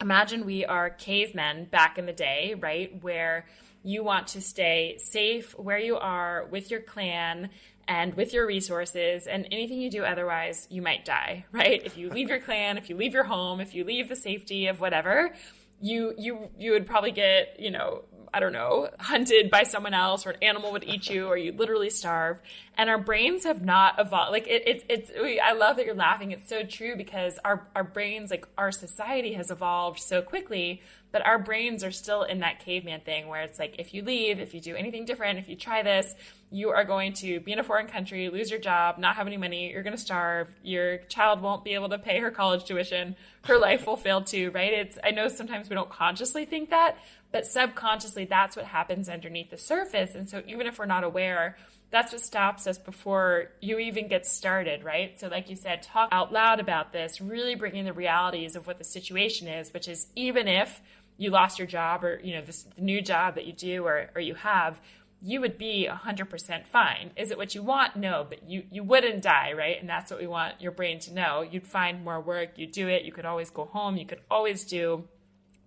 imagine 0.00 0.44
we 0.44 0.64
are 0.64 0.90
cavemen 0.90 1.66
back 1.66 1.98
in 1.98 2.06
the 2.06 2.12
day, 2.12 2.54
right? 2.58 3.02
Where 3.02 3.46
you 3.86 4.02
want 4.02 4.26
to 4.26 4.40
stay 4.40 4.96
safe 4.98 5.56
where 5.56 5.78
you 5.78 5.96
are 5.96 6.46
with 6.50 6.72
your 6.72 6.80
clan 6.80 7.48
and 7.86 8.14
with 8.14 8.34
your 8.34 8.44
resources 8.44 9.28
and 9.28 9.46
anything 9.52 9.80
you 9.80 9.88
do 9.88 10.02
otherwise 10.02 10.66
you 10.70 10.82
might 10.82 11.04
die 11.04 11.44
right 11.52 11.82
if 11.84 11.96
you 11.96 12.10
leave 12.10 12.28
your 12.28 12.40
clan 12.40 12.76
if 12.76 12.90
you 12.90 12.96
leave 12.96 13.14
your 13.14 13.24
home 13.24 13.60
if 13.60 13.74
you 13.74 13.84
leave 13.84 14.08
the 14.08 14.16
safety 14.16 14.66
of 14.66 14.80
whatever 14.80 15.32
you 15.80 16.12
you 16.18 16.50
you 16.58 16.72
would 16.72 16.84
probably 16.84 17.12
get 17.12 17.58
you 17.60 17.70
know 17.70 18.02
I 18.32 18.40
don't 18.40 18.52
know, 18.52 18.90
hunted 18.98 19.50
by 19.50 19.62
someone 19.62 19.94
else 19.94 20.26
or 20.26 20.30
an 20.30 20.42
animal 20.42 20.72
would 20.72 20.84
eat 20.84 21.08
you 21.08 21.26
or 21.26 21.36
you 21.36 21.52
literally 21.52 21.90
starve. 21.90 22.38
And 22.78 22.90
our 22.90 22.98
brains 22.98 23.44
have 23.44 23.62
not 23.62 23.98
evolved. 23.98 24.32
Like 24.32 24.46
it, 24.46 24.66
it, 24.66 24.84
it's, 24.88 25.10
I 25.42 25.52
love 25.52 25.76
that 25.76 25.86
you're 25.86 25.94
laughing. 25.94 26.32
It's 26.32 26.48
so 26.48 26.62
true 26.62 26.96
because 26.96 27.38
our, 27.44 27.66
our 27.74 27.84
brains, 27.84 28.30
like 28.30 28.46
our 28.58 28.70
society 28.70 29.32
has 29.34 29.50
evolved 29.50 30.00
so 30.00 30.20
quickly, 30.22 30.82
but 31.12 31.24
our 31.24 31.38
brains 31.38 31.82
are 31.82 31.90
still 31.90 32.24
in 32.24 32.40
that 32.40 32.60
caveman 32.60 33.00
thing 33.00 33.28
where 33.28 33.42
it's 33.42 33.58
like, 33.58 33.76
if 33.78 33.94
you 33.94 34.02
leave, 34.02 34.38
if 34.38 34.52
you 34.52 34.60
do 34.60 34.76
anything 34.76 35.06
different, 35.06 35.38
if 35.38 35.48
you 35.48 35.56
try 35.56 35.82
this, 35.82 36.14
you 36.50 36.70
are 36.70 36.84
going 36.84 37.14
to 37.14 37.40
be 37.40 37.52
in 37.52 37.58
a 37.58 37.64
foreign 37.64 37.86
country, 37.86 38.28
lose 38.28 38.50
your 38.50 38.60
job, 38.60 38.98
not 38.98 39.16
have 39.16 39.26
any 39.26 39.36
money, 39.36 39.72
you're 39.72 39.82
going 39.82 39.96
to 39.96 40.00
starve, 40.00 40.48
your 40.62 40.98
child 41.08 41.40
won't 41.40 41.64
be 41.64 41.72
able 41.74 41.88
to 41.88 41.98
pay 41.98 42.18
her 42.20 42.30
college 42.30 42.64
tuition, 42.64 43.16
her 43.44 43.58
life 43.58 43.86
will 43.86 43.96
fail 43.96 44.22
too, 44.22 44.50
right? 44.50 44.72
It's, 44.72 44.98
I 45.02 45.10
know 45.10 45.28
sometimes 45.28 45.68
we 45.68 45.74
don't 45.74 45.90
consciously 45.90 46.44
think 46.44 46.70
that, 46.70 46.98
but 47.36 47.44
subconsciously, 47.44 48.24
that's 48.24 48.56
what 48.56 48.64
happens 48.64 49.10
underneath 49.10 49.50
the 49.50 49.58
surface. 49.58 50.14
And 50.14 50.26
so, 50.26 50.42
even 50.46 50.66
if 50.66 50.78
we're 50.78 50.86
not 50.86 51.04
aware, 51.04 51.58
that's 51.90 52.10
what 52.10 52.22
stops 52.22 52.66
us 52.66 52.78
before 52.78 53.50
you 53.60 53.78
even 53.78 54.08
get 54.08 54.24
started, 54.24 54.82
right? 54.82 55.20
So, 55.20 55.28
like 55.28 55.50
you 55.50 55.56
said, 55.56 55.82
talk 55.82 56.08
out 56.12 56.32
loud 56.32 56.60
about 56.60 56.94
this, 56.94 57.20
really 57.20 57.54
bringing 57.54 57.84
the 57.84 57.92
realities 57.92 58.56
of 58.56 58.66
what 58.66 58.78
the 58.78 58.84
situation 58.84 59.48
is, 59.48 59.74
which 59.74 59.86
is 59.86 60.06
even 60.16 60.48
if 60.48 60.80
you 61.18 61.28
lost 61.28 61.58
your 61.58 61.68
job 61.68 62.04
or, 62.04 62.18
you 62.24 62.34
know, 62.34 62.40
this 62.40 62.64
new 62.78 63.02
job 63.02 63.34
that 63.34 63.44
you 63.44 63.52
do 63.52 63.84
or, 63.84 64.08
or 64.14 64.22
you 64.22 64.34
have, 64.36 64.80
you 65.20 65.42
would 65.42 65.58
be 65.58 65.86
100% 65.92 66.66
fine. 66.66 67.10
Is 67.16 67.30
it 67.30 67.36
what 67.36 67.54
you 67.54 67.62
want? 67.62 67.96
No, 67.96 68.24
but 68.26 68.48
you, 68.48 68.62
you 68.70 68.82
wouldn't 68.82 69.20
die, 69.20 69.52
right? 69.52 69.78
And 69.78 69.86
that's 69.86 70.10
what 70.10 70.20
we 70.20 70.26
want 70.26 70.58
your 70.62 70.72
brain 70.72 71.00
to 71.00 71.12
know. 71.12 71.42
You'd 71.42 71.66
find 71.66 72.02
more 72.02 72.18
work, 72.18 72.52
you'd 72.56 72.72
do 72.72 72.88
it, 72.88 73.02
you 73.02 73.12
could 73.12 73.26
always 73.26 73.50
go 73.50 73.66
home, 73.66 73.98
you 73.98 74.06
could 74.06 74.20
always 74.30 74.64
do 74.64 75.04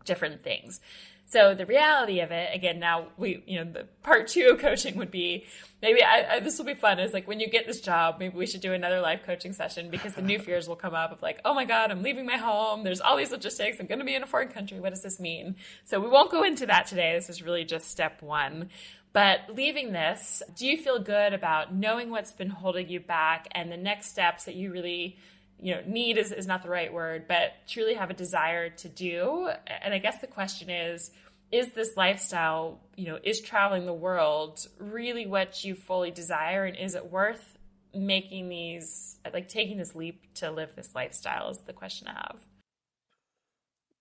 different 0.03 0.41
things. 0.41 0.81
So 1.29 1.53
the 1.53 1.67
reality 1.67 2.21
of 2.21 2.31
it, 2.31 2.49
again, 2.55 2.79
now 2.79 3.07
we, 3.15 3.43
you 3.45 3.63
know, 3.63 3.71
the 3.71 3.85
part 4.01 4.27
two 4.27 4.49
of 4.51 4.59
coaching 4.59 4.97
would 4.97 5.11
be 5.11 5.45
maybe 5.79 6.01
I, 6.01 6.35
I, 6.35 6.39
this 6.39 6.57
will 6.57 6.65
be 6.65 6.73
fun. 6.73 6.99
Is 6.99 7.13
like 7.13 7.27
when 7.27 7.39
you 7.39 7.47
get 7.47 7.67
this 7.67 7.81
job, 7.81 8.15
maybe 8.19 8.35
we 8.35 8.47
should 8.47 8.61
do 8.61 8.73
another 8.73 8.99
live 8.99 9.21
coaching 9.21 9.53
session 9.53 9.91
because 9.91 10.15
the 10.15 10.23
new 10.23 10.39
fears 10.45 10.67
will 10.67 10.75
come 10.75 10.95
up 10.95 11.11
of 11.11 11.21
like, 11.21 11.39
oh 11.45 11.53
my 11.53 11.65
god, 11.65 11.91
I'm 11.91 12.01
leaving 12.01 12.25
my 12.25 12.37
home. 12.37 12.83
There's 12.83 12.99
all 12.99 13.15
these 13.15 13.31
logistics. 13.31 13.79
I'm 13.79 13.85
going 13.85 13.99
to 13.99 14.05
be 14.05 14.15
in 14.15 14.23
a 14.23 14.27
foreign 14.27 14.49
country. 14.49 14.79
What 14.79 14.89
does 14.89 15.03
this 15.03 15.19
mean? 15.19 15.55
So 15.83 15.99
we 15.99 16.07
won't 16.09 16.31
go 16.31 16.43
into 16.43 16.65
that 16.65 16.87
today. 16.87 17.13
This 17.13 17.29
is 17.29 17.43
really 17.43 17.63
just 17.63 17.91
step 17.91 18.23
one. 18.23 18.69
But 19.13 19.41
leaving 19.53 19.91
this, 19.91 20.41
do 20.55 20.67
you 20.67 20.77
feel 20.77 20.99
good 20.99 21.33
about 21.33 21.73
knowing 21.73 22.09
what's 22.09 22.31
been 22.31 22.49
holding 22.49 22.89
you 22.89 22.99
back 22.99 23.47
and 23.51 23.71
the 23.71 23.77
next 23.77 24.09
steps 24.09 24.45
that 24.45 24.55
you 24.55 24.71
really 24.71 25.17
you 25.61 25.75
know, 25.75 25.81
need 25.85 26.17
is, 26.17 26.31
is 26.31 26.47
not 26.47 26.63
the 26.63 26.69
right 26.69 26.91
word, 26.91 27.25
but 27.27 27.53
truly 27.67 27.93
have 27.93 28.09
a 28.09 28.13
desire 28.13 28.69
to 28.69 28.89
do. 28.89 29.49
And 29.67 29.93
I 29.93 29.97
guess 29.97 30.19
the 30.19 30.27
question 30.27 30.69
is, 30.69 31.11
is 31.51 31.71
this 31.73 31.97
lifestyle, 31.97 32.79
you 32.95 33.07
know, 33.07 33.19
is 33.23 33.41
traveling 33.41 33.85
the 33.85 33.93
world 33.93 34.65
really 34.77 35.25
what 35.25 35.63
you 35.63 35.75
fully 35.75 36.11
desire? 36.11 36.65
And 36.65 36.77
is 36.77 36.95
it 36.95 37.11
worth 37.11 37.57
making 37.93 38.49
these, 38.49 39.17
like 39.33 39.49
taking 39.49 39.77
this 39.77 39.95
leap 39.95 40.33
to 40.35 40.51
live 40.51 40.75
this 40.75 40.93
lifestyle 40.93 41.49
is 41.49 41.59
the 41.65 41.73
question 41.73 42.07
I 42.07 42.13
have. 42.13 42.41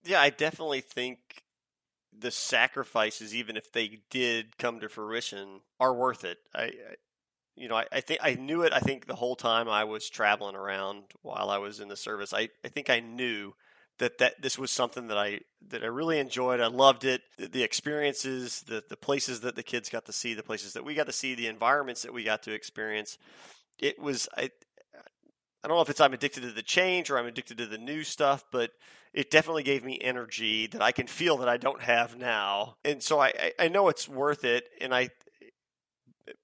Yeah, 0.04 0.20
I 0.20 0.30
definitely 0.30 0.80
think 0.80 1.18
the 2.16 2.30
sacrifices, 2.30 3.34
even 3.34 3.56
if 3.56 3.72
they 3.72 4.00
did 4.10 4.58
come 4.58 4.80
to 4.80 4.88
fruition, 4.88 5.60
are 5.80 5.94
worth 5.94 6.24
it. 6.24 6.38
I, 6.54 6.62
I 6.62 6.70
you 7.58 7.68
know, 7.68 7.76
I, 7.76 7.86
I, 7.92 8.00
think 8.00 8.20
I 8.22 8.34
knew 8.34 8.62
it. 8.62 8.72
I 8.72 8.80
think 8.80 9.06
the 9.06 9.14
whole 9.14 9.36
time 9.36 9.68
I 9.68 9.84
was 9.84 10.08
traveling 10.08 10.54
around 10.54 11.04
while 11.22 11.50
I 11.50 11.58
was 11.58 11.80
in 11.80 11.88
the 11.88 11.96
service, 11.96 12.32
I, 12.32 12.48
I 12.64 12.68
think 12.68 12.90
I 12.90 13.00
knew 13.00 13.54
that 13.98 14.18
that 14.18 14.40
this 14.40 14.56
was 14.58 14.70
something 14.70 15.08
that 15.08 15.18
I 15.18 15.40
that 15.68 15.82
I 15.82 15.86
really 15.86 16.18
enjoyed. 16.18 16.60
I 16.60 16.68
loved 16.68 17.04
it. 17.04 17.22
The, 17.36 17.48
the, 17.48 17.62
experiences, 17.62 18.62
the 18.62 18.82
the 18.88 18.96
places 18.96 19.40
that 19.40 19.56
the 19.56 19.62
kids 19.62 19.88
got 19.88 20.06
to 20.06 20.12
see, 20.12 20.34
the 20.34 20.42
places 20.42 20.72
that 20.74 20.84
we 20.84 20.94
got 20.94 21.06
to 21.06 21.12
see, 21.12 21.34
the 21.34 21.48
environments 21.48 22.02
that 22.02 22.14
we 22.14 22.24
got 22.24 22.44
to 22.44 22.52
experience. 22.52 23.18
It 23.78 23.98
was 23.98 24.28
I. 24.36 24.50
I 25.64 25.66
don't 25.66 25.76
know 25.76 25.82
if 25.82 25.90
it's 25.90 26.00
I'm 26.00 26.14
addicted 26.14 26.42
to 26.42 26.52
the 26.52 26.62
change 26.62 27.10
or 27.10 27.18
I'm 27.18 27.26
addicted 27.26 27.58
to 27.58 27.66
the 27.66 27.78
new 27.78 28.04
stuff, 28.04 28.44
but 28.52 28.70
it 29.12 29.30
definitely 29.30 29.64
gave 29.64 29.84
me 29.84 29.98
energy 30.00 30.68
that 30.68 30.82
I 30.82 30.92
can 30.92 31.08
feel 31.08 31.38
that 31.38 31.48
I 31.48 31.56
don't 31.56 31.82
have 31.82 32.16
now. 32.16 32.76
And 32.84 33.02
so 33.02 33.20
I, 33.20 33.52
I 33.58 33.66
know 33.66 33.88
it's 33.88 34.08
worth 34.08 34.44
it. 34.44 34.68
And 34.80 34.94
I, 34.94 35.10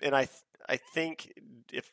and 0.01 0.17
I, 0.17 0.29
I 0.69 0.77
think 0.77 1.33
if 1.73 1.91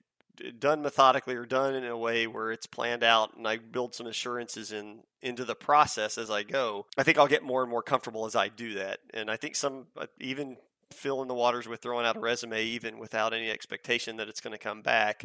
done 0.58 0.82
methodically 0.82 1.36
or 1.36 1.46
done 1.46 1.76
in 1.76 1.86
a 1.86 1.98
way 1.98 2.28
where 2.28 2.52
it's 2.52 2.66
planned 2.66 3.04
out 3.04 3.36
and 3.38 3.48
I 3.48 3.58
build 3.58 3.94
some 3.94 4.08
assurances 4.08 4.72
in 4.72 5.00
into 5.22 5.46
the 5.46 5.56
process 5.56 6.18
as 6.18 6.32
I 6.32 6.44
go, 6.44 6.88
I 6.98 7.04
think 7.04 7.18
I'll 7.18 7.28
get 7.28 7.44
more 7.44 7.62
and 7.62 7.70
more 7.70 7.84
comfortable 7.84 8.26
as 8.26 8.36
I 8.36 8.48
do 8.48 8.76
that. 8.76 9.00
And 9.14 9.30
I 9.30 9.38
think 9.38 9.56
some 9.56 9.86
uh, 9.96 10.08
even 10.20 10.58
fill 10.92 11.22
in 11.22 11.28
the 11.28 11.34
waters 11.34 11.68
with 11.68 11.82
throwing 11.82 12.06
out 12.06 12.18
a 12.18 12.20
resume 12.20 12.64
even 12.64 12.98
without 12.98 13.34
any 13.34 13.50
expectation 13.50 14.18
that 14.18 14.28
it's 14.28 14.42
going 14.42 14.52
to 14.52 14.58
come 14.58 14.82
back 14.82 15.24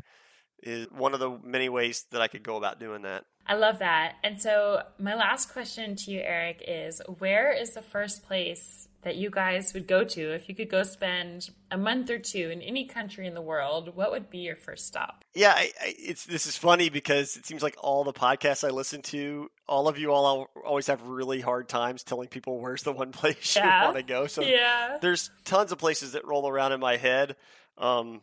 is 0.62 0.86
one 0.90 1.14
of 1.14 1.20
the 1.20 1.38
many 1.42 1.68
ways 1.68 2.06
that 2.10 2.20
I 2.20 2.28
could 2.28 2.42
go 2.42 2.56
about 2.56 2.80
doing 2.80 3.02
that. 3.02 3.24
I 3.46 3.54
love 3.54 3.78
that. 3.78 4.16
And 4.22 4.40
so 4.40 4.82
my 4.98 5.14
last 5.14 5.52
question 5.52 5.96
to 5.96 6.10
you 6.10 6.20
Eric 6.20 6.62
is 6.66 7.00
where 7.18 7.52
is 7.52 7.70
the 7.70 7.82
first 7.82 8.26
place 8.26 8.88
that 9.06 9.14
you 9.14 9.30
guys 9.30 9.72
would 9.72 9.86
go 9.86 10.02
to 10.02 10.34
if 10.34 10.48
you 10.48 10.54
could 10.56 10.68
go 10.68 10.82
spend 10.82 11.50
a 11.70 11.78
month 11.78 12.10
or 12.10 12.18
two 12.18 12.50
in 12.50 12.60
any 12.60 12.86
country 12.86 13.28
in 13.28 13.34
the 13.34 13.40
world, 13.40 13.94
what 13.94 14.10
would 14.10 14.28
be 14.30 14.38
your 14.38 14.56
first 14.56 14.84
stop? 14.84 15.24
Yeah, 15.32 15.52
I, 15.56 15.70
I, 15.80 15.94
it's 15.96 16.24
this 16.24 16.44
is 16.44 16.56
funny 16.56 16.88
because 16.90 17.36
it 17.36 17.46
seems 17.46 17.62
like 17.62 17.76
all 17.78 18.02
the 18.02 18.12
podcasts 18.12 18.66
I 18.66 18.72
listen 18.72 19.02
to, 19.02 19.48
all 19.68 19.86
of 19.86 19.96
you 19.96 20.10
all 20.10 20.48
always 20.64 20.88
have 20.88 21.02
really 21.02 21.40
hard 21.40 21.68
times 21.68 22.02
telling 22.02 22.26
people 22.26 22.58
where's 22.58 22.82
the 22.82 22.90
one 22.90 23.12
place 23.12 23.54
yeah. 23.54 23.78
you 23.78 23.84
want 23.84 23.96
to 23.98 24.02
go. 24.02 24.26
So 24.26 24.42
yeah. 24.42 24.98
there's 25.00 25.30
tons 25.44 25.70
of 25.70 25.78
places 25.78 26.12
that 26.12 26.26
roll 26.26 26.48
around 26.48 26.72
in 26.72 26.80
my 26.80 26.96
head. 26.96 27.36
Um, 27.78 28.22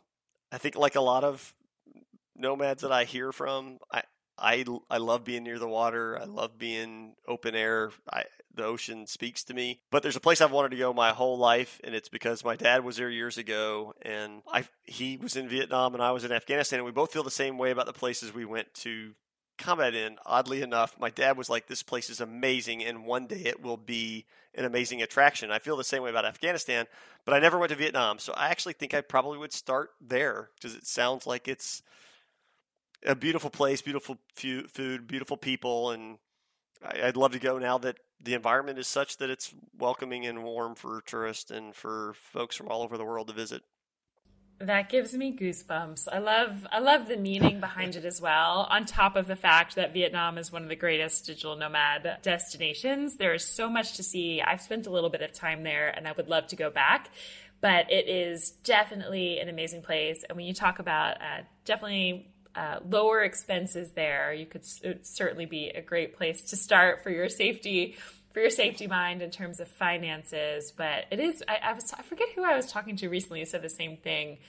I 0.52 0.58
think 0.58 0.76
like 0.76 0.96
a 0.96 1.02
lot 1.02 1.24
of 1.24 1.54
nomads 2.36 2.82
that 2.82 2.92
I 2.92 3.06
hear 3.06 3.32
from, 3.32 3.78
I, 3.90 4.04
I, 4.38 4.66
I 4.90 4.98
love 4.98 5.24
being 5.24 5.44
near 5.44 5.60
the 5.60 5.68
water. 5.68 6.20
I 6.20 6.26
love 6.26 6.58
being 6.58 7.16
open 7.28 7.56
air. 7.56 7.92
I, 8.12 8.24
the 8.54 8.66
ocean 8.66 9.08
speaks 9.08 9.44
to 9.46 9.54
me. 9.54 9.82
But 9.92 10.04
there's 10.04 10.16
a 10.16 10.22
place 10.22 10.42
I've 10.42 10.52
wanted 10.52 10.72
to 10.72 10.78
go 10.78 10.94
my 10.94 11.12
whole 11.12 11.38
life, 11.38 11.80
and 11.84 11.96
it's 11.96 12.10
because 12.10 12.46
my 12.46 12.56
dad 12.56 12.84
was 12.84 12.98
there 12.98 13.10
years 13.10 13.38
ago, 13.38 13.94
and 14.02 14.42
I 14.52 14.66
he 14.84 15.18
was 15.18 15.36
in 15.36 15.50
Vietnam 15.50 15.94
and 15.94 16.04
I 16.04 16.12
was 16.12 16.24
in 16.24 16.32
Afghanistan, 16.32 16.80
and 16.80 16.86
we 16.86 16.92
both 16.92 17.12
feel 17.12 17.24
the 17.24 17.32
same 17.32 17.58
way 17.58 17.72
about 17.72 17.86
the 17.86 17.94
places 17.94 18.34
we 18.34 18.46
went 18.46 18.74
to 18.76 19.14
combat 19.58 19.96
in. 19.96 20.18
Oddly 20.26 20.62
enough, 20.62 21.00
my 21.00 21.10
dad 21.10 21.38
was 21.38 21.50
like, 21.50 21.68
"This 21.68 21.84
place 21.84 22.10
is 22.10 22.22
amazing, 22.22 22.84
and 22.84 23.06
one 23.06 23.28
day 23.28 23.44
it 23.46 23.62
will 23.62 23.78
be 23.78 24.26
an 24.56 24.66
amazing 24.66 25.02
attraction." 25.02 25.52
I 25.52 25.60
feel 25.60 25.78
the 25.78 25.84
same 25.84 26.04
way 26.04 26.10
about 26.10 26.26
Afghanistan, 26.26 26.86
but 27.26 27.34
I 27.34 27.40
never 27.40 27.58
went 27.58 27.72
to 27.72 27.76
Vietnam, 27.76 28.20
so 28.20 28.34
I 28.34 28.50
actually 28.50 28.74
think 28.74 28.94
I 28.94 29.02
probably 29.02 29.38
would 29.38 29.54
start 29.54 29.92
there 30.02 30.50
because 30.56 30.76
it 30.76 30.86
sounds 30.86 31.26
like 31.26 31.48
it's 31.48 31.82
a 33.06 33.16
beautiful 33.16 33.50
place, 33.50 33.82
beautiful 33.82 34.18
food, 34.36 35.08
beautiful 35.08 35.38
people, 35.38 35.92
and 35.92 36.18
I'd 36.84 37.18
love 37.18 37.32
to 37.32 37.40
go 37.40 37.58
now 37.58 37.78
that 37.80 37.98
the 38.22 38.34
environment 38.34 38.80
is 38.80 38.88
such 38.88 39.18
that 39.18 39.30
it's 39.30 39.54
welcoming 39.78 40.26
and 40.26 40.44
warm 40.44 40.76
for 40.76 41.02
tourists 41.06 41.52
and 41.52 41.76
for 41.76 42.14
folks 42.16 42.56
from 42.56 42.68
all 42.68 42.82
over 42.82 42.98
the 42.98 43.06
world 43.06 43.28
to 43.28 43.34
visit. 43.34 43.64
That 44.60 44.88
gives 44.88 45.14
me 45.14 45.36
goosebumps. 45.36 46.08
I 46.10 46.20
love 46.20 46.66
I 46.72 46.80
love 46.80 47.08
the 47.08 47.18
meaning 47.18 47.60
behind 47.60 47.96
it 47.96 48.06
as 48.06 48.22
well. 48.22 48.68
On 48.70 48.86
top 48.86 49.16
of 49.16 49.28
the 49.28 49.36
fact 49.36 49.76
that 49.76 49.94
Vietnam 49.94 50.38
is 50.38 50.52
one 50.52 50.64
of 50.64 50.70
the 50.70 50.76
greatest 50.76 51.26
digital 51.26 51.58
nomad 51.58 52.20
destinations, 52.22 53.18
there 53.18 53.34
is 53.34 53.46
so 53.46 53.70
much 53.70 53.94
to 53.94 54.04
see. 54.04 54.42
I've 54.42 54.62
spent 54.62 54.88
a 54.88 54.92
little 54.92 55.10
bit 55.10 55.22
of 55.22 55.34
time 55.34 55.64
there 55.64 55.90
and 55.90 56.08
I 56.08 56.14
would 56.14 56.30
love 56.30 56.48
to 56.48 56.56
go 56.56 56.70
back, 56.70 57.10
but 57.60 57.92
it 57.92 58.08
is 58.08 58.52
definitely 58.52 59.40
an 59.40 59.50
amazing 59.50 59.82
place. 59.82 60.24
And 60.30 60.38
when 60.38 60.46
you 60.46 60.54
talk 60.54 60.80
about 60.80 61.18
uh, 61.18 61.42
definitely 61.66 62.33
uh, 62.56 62.80
lower 62.88 63.22
expenses 63.22 63.92
there, 63.92 64.34
you 64.34 64.46
could 64.46 64.64
certainly 65.06 65.46
be 65.46 65.70
a 65.70 65.82
great 65.82 66.16
place 66.16 66.42
to 66.50 66.56
start 66.56 67.04
for 67.04 67.10
your 67.10 67.30
safety 67.30 67.96
for 68.34 68.40
your 68.40 68.50
safety 68.50 68.88
mind 68.88 69.22
in 69.22 69.30
terms 69.30 69.60
of 69.60 69.68
finances. 69.68 70.74
But 70.76 71.06
it 71.12 71.20
is, 71.20 71.44
I, 71.48 71.70
I, 71.70 71.74
was, 71.74 71.94
I 71.94 72.02
forget 72.02 72.30
who 72.36 72.44
I 72.44 72.56
was 72.56 72.66
talking 72.66 72.96
to 72.98 73.08
recently 73.08 73.40
who 73.40 73.46
said 73.46 73.62
the 73.62 73.70
same 73.70 73.96
thing. 73.98 74.40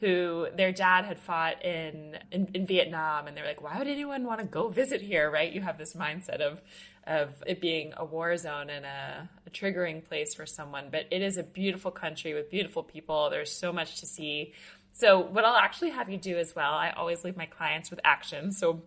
Who 0.00 0.48
their 0.54 0.72
dad 0.72 1.04
had 1.04 1.18
fought 1.18 1.64
in, 1.64 2.18
in, 2.30 2.48
in 2.52 2.66
Vietnam, 2.66 3.26
and 3.26 3.36
they're 3.36 3.46
like, 3.46 3.62
"Why 3.62 3.78
would 3.78 3.86
anyone 3.86 4.24
want 4.24 4.40
to 4.40 4.46
go 4.46 4.68
visit 4.68 5.00
here?" 5.00 5.30
Right? 5.30 5.52
You 5.52 5.62
have 5.62 5.78
this 5.78 5.94
mindset 5.94 6.40
of 6.40 6.60
of 7.06 7.42
it 7.46 7.60
being 7.60 7.92
a 7.96 8.04
war 8.04 8.36
zone 8.36 8.70
and 8.70 8.84
a, 8.84 9.28
a 9.46 9.50
triggering 9.50 10.04
place 10.04 10.34
for 10.34 10.46
someone, 10.46 10.88
but 10.90 11.06
it 11.10 11.22
is 11.22 11.36
a 11.36 11.42
beautiful 11.42 11.90
country 11.90 12.34
with 12.34 12.50
beautiful 12.50 12.82
people. 12.82 13.28
There's 13.30 13.52
so 13.52 13.72
much 13.72 14.00
to 14.00 14.06
see. 14.06 14.52
So, 14.92 15.18
what 15.18 15.44
I'll 15.44 15.56
actually 15.56 15.90
have 15.90 16.08
you 16.08 16.16
do 16.16 16.38
as 16.38 16.54
well, 16.54 16.72
I 16.72 16.90
always 16.90 17.24
leave 17.24 17.36
my 17.36 17.46
clients 17.46 17.90
with 17.90 18.00
action. 18.04 18.52
So, 18.52 18.82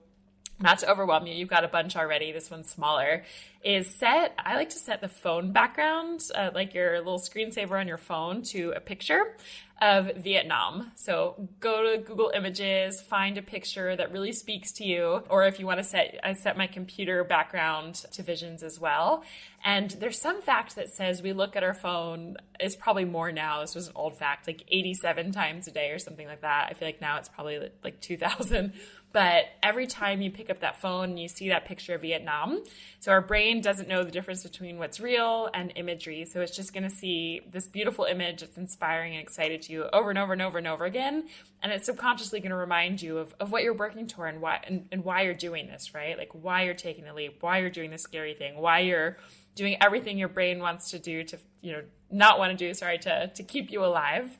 not 0.59 0.79
to 0.79 0.89
overwhelm 0.89 1.27
you, 1.27 1.35
you've 1.35 1.49
got 1.49 1.63
a 1.63 1.67
bunch 1.67 1.95
already. 1.95 2.31
This 2.31 2.49
one's 2.49 2.69
smaller. 2.69 3.23
Is 3.63 3.93
set, 3.95 4.33
I 4.37 4.55
like 4.55 4.69
to 4.69 4.79
set 4.79 5.01
the 5.01 5.07
phone 5.07 5.51
background, 5.51 6.21
uh, 6.33 6.51
like 6.53 6.73
your 6.73 6.97
little 6.97 7.19
screensaver 7.19 7.79
on 7.79 7.87
your 7.87 7.97
phone, 7.97 8.41
to 8.43 8.71
a 8.75 8.79
picture 8.79 9.35
of 9.81 10.11
Vietnam. 10.15 10.91
So 10.95 11.49
go 11.59 11.91
to 11.91 11.97
Google 11.99 12.31
Images, 12.33 12.99
find 13.01 13.37
a 13.37 13.41
picture 13.41 13.95
that 13.95 14.11
really 14.11 14.31
speaks 14.31 14.71
to 14.73 14.83
you, 14.83 15.23
or 15.29 15.45
if 15.45 15.59
you 15.59 15.67
want 15.67 15.79
to 15.79 15.83
set, 15.83 16.19
I 16.23 16.33
set 16.33 16.57
my 16.57 16.65
computer 16.65 17.23
background 17.23 17.95
to 18.13 18.23
visions 18.23 18.63
as 18.63 18.79
well. 18.79 19.23
And 19.63 19.91
there's 19.91 20.19
some 20.19 20.41
fact 20.41 20.75
that 20.75 20.89
says 20.89 21.21
we 21.21 21.33
look 21.33 21.55
at 21.55 21.63
our 21.63 21.73
phone, 21.73 22.37
it's 22.59 22.75
probably 22.75 23.05
more 23.05 23.31
now. 23.31 23.61
This 23.61 23.75
was 23.75 23.87
an 23.87 23.93
old 23.95 24.17
fact, 24.17 24.47
like 24.47 24.63
87 24.67 25.31
times 25.31 25.67
a 25.67 25.71
day 25.71 25.91
or 25.91 25.99
something 25.99 26.27
like 26.27 26.41
that. 26.41 26.67
I 26.69 26.73
feel 26.73 26.87
like 26.87 27.01
now 27.01 27.17
it's 27.17 27.29
probably 27.29 27.69
like 27.83 28.01
2,000 28.01 28.73
but 29.13 29.45
every 29.63 29.87
time 29.87 30.21
you 30.21 30.29
pick 30.29 30.49
up 30.49 30.59
that 30.59 30.81
phone 30.81 31.11
and 31.11 31.19
you 31.19 31.27
see 31.27 31.49
that 31.49 31.65
picture 31.65 31.95
of 31.95 32.01
Vietnam, 32.01 32.61
so 32.99 33.11
our 33.11 33.21
brain 33.21 33.61
doesn't 33.61 33.87
know 33.87 34.03
the 34.03 34.11
difference 34.11 34.43
between 34.43 34.77
what's 34.77 34.99
real 34.99 35.49
and 35.53 35.71
imagery. 35.75 36.25
So 36.25 36.41
it's 36.41 36.55
just 36.55 36.73
going 36.73 36.83
to 36.83 36.89
see 36.89 37.41
this 37.49 37.67
beautiful 37.67 38.05
image 38.05 38.41
that's 38.41 38.57
inspiring 38.57 39.13
and 39.13 39.21
excited 39.21 39.61
to 39.63 39.73
you 39.73 39.85
over 39.93 40.09
and 40.09 40.19
over 40.19 40.33
and 40.33 40.41
over 40.41 40.57
and 40.57 40.67
over 40.67 40.85
again. 40.85 41.27
And 41.63 41.71
it's 41.71 41.85
subconsciously 41.85 42.41
going 42.41 42.51
to 42.51 42.57
remind 42.57 43.01
you 43.01 43.17
of, 43.17 43.33
of 43.39 43.51
what 43.51 43.63
you're 43.63 43.73
working 43.73 44.07
toward 44.07 44.33
and 44.33 44.41
why, 44.41 44.59
and, 44.67 44.87
and 44.91 45.03
why 45.03 45.21
you're 45.21 45.33
doing 45.33 45.67
this, 45.67 45.93
right? 45.93 46.17
Like 46.17 46.29
why 46.33 46.63
you're 46.63 46.73
taking 46.73 47.05
the 47.05 47.13
leap, 47.13 47.37
why 47.41 47.59
you're 47.59 47.69
doing 47.69 47.91
this 47.91 48.03
scary 48.03 48.33
thing, 48.33 48.57
why 48.57 48.79
you're 48.79 49.17
doing 49.55 49.77
everything 49.81 50.17
your 50.17 50.27
brain 50.27 50.59
wants 50.59 50.91
to 50.91 50.99
do 50.99 51.23
to, 51.23 51.37
you 51.61 51.71
know, 51.71 51.81
not 52.11 52.39
want 52.39 52.51
to 52.51 52.57
do, 52.57 52.73
sorry, 52.73 52.97
to, 52.99 53.27
to 53.27 53.43
keep 53.43 53.71
you 53.71 53.83
alive 53.83 54.37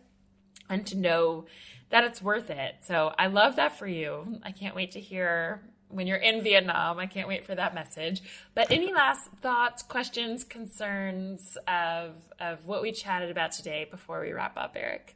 and 0.69 0.85
to 0.87 0.97
know 0.97 1.45
that 1.89 2.03
it's 2.03 2.21
worth 2.21 2.49
it. 2.49 2.75
So 2.81 3.13
I 3.17 3.27
love 3.27 3.55
that 3.55 3.77
for 3.77 3.87
you. 3.87 4.39
I 4.43 4.51
can't 4.51 4.75
wait 4.75 4.91
to 4.91 4.99
hear 4.99 5.61
when 5.89 6.07
you're 6.07 6.17
in 6.17 6.43
Vietnam. 6.43 6.99
I 6.99 7.05
can't 7.05 7.27
wait 7.27 7.45
for 7.45 7.55
that 7.55 7.73
message. 7.73 8.21
But 8.53 8.71
any 8.71 8.93
last 8.93 9.29
thoughts, 9.41 9.83
questions, 9.83 10.43
concerns 10.43 11.57
of 11.67 12.15
of 12.39 12.65
what 12.65 12.81
we 12.81 12.91
chatted 12.91 13.31
about 13.31 13.51
today 13.51 13.87
before 13.89 14.21
we 14.21 14.33
wrap 14.33 14.57
up, 14.57 14.75
Eric? 14.75 15.15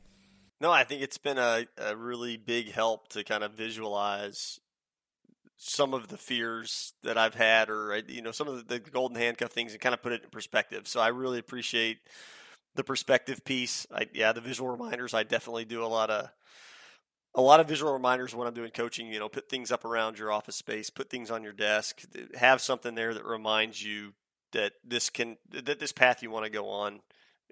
No, 0.59 0.71
I 0.71 0.83
think 0.83 1.01
it's 1.01 1.17
been 1.17 1.39
a, 1.39 1.65
a 1.77 1.95
really 1.95 2.37
big 2.37 2.71
help 2.71 3.07
to 3.09 3.23
kind 3.23 3.43
of 3.43 3.53
visualize 3.53 4.59
some 5.57 5.93
of 5.93 6.07
the 6.07 6.17
fears 6.17 6.93
that 7.03 7.17
I've 7.17 7.35
had, 7.35 7.69
or 7.69 7.99
you 8.07 8.21
know, 8.21 8.31
some 8.31 8.47
of 8.47 8.67
the 8.67 8.79
golden 8.79 9.17
handcuff 9.17 9.51
things, 9.51 9.73
and 9.73 9.81
kind 9.81 9.93
of 9.93 10.01
put 10.01 10.11
it 10.11 10.23
in 10.23 10.29
perspective. 10.29 10.87
So 10.87 10.99
I 10.99 11.09
really 11.09 11.39
appreciate 11.39 11.99
the 12.75 12.83
perspective 12.83 13.43
piece. 13.43 13.85
I, 13.93 14.07
yeah, 14.13 14.31
the 14.31 14.41
visual 14.41 14.69
reminders. 14.69 15.13
I 15.13 15.23
definitely 15.23 15.65
do 15.65 15.83
a 15.83 15.87
lot 15.87 16.09
of 16.09 16.29
a 17.33 17.41
lot 17.41 17.59
of 17.59 17.67
visual 17.67 17.93
reminders 17.93 18.35
when 18.35 18.47
I'm 18.47 18.53
doing 18.53 18.71
coaching. 18.71 19.07
You 19.07 19.19
know, 19.19 19.29
put 19.29 19.49
things 19.49 19.71
up 19.71 19.85
around 19.85 20.19
your 20.19 20.31
office 20.31 20.55
space, 20.55 20.89
put 20.89 21.09
things 21.09 21.31
on 21.31 21.43
your 21.43 21.53
desk, 21.53 22.01
have 22.35 22.61
something 22.61 22.95
there 22.95 23.13
that 23.13 23.25
reminds 23.25 23.83
you 23.83 24.13
that 24.53 24.73
this 24.83 25.09
can 25.09 25.37
that 25.49 25.79
this 25.79 25.91
path 25.91 26.21
you 26.21 26.29
want 26.29 26.45
to 26.45 26.51
go 26.51 26.67
on 26.67 27.01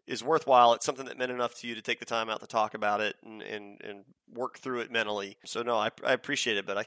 is 0.07 0.23
worthwhile. 0.23 0.73
It's 0.73 0.85
something 0.85 1.05
that 1.05 1.17
meant 1.17 1.31
enough 1.31 1.55
to 1.59 1.67
you 1.67 1.75
to 1.75 1.81
take 1.81 1.99
the 1.99 2.05
time 2.05 2.29
out 2.29 2.41
to 2.41 2.47
talk 2.47 2.73
about 2.73 3.01
it 3.01 3.15
and 3.23 3.41
and, 3.41 3.81
and 3.81 4.03
work 4.33 4.59
through 4.59 4.81
it 4.81 4.91
mentally. 4.91 5.37
So 5.45 5.61
no, 5.61 5.77
I, 5.77 5.89
I 6.05 6.13
appreciate 6.13 6.57
it, 6.57 6.65
but 6.65 6.77
I 6.77 6.85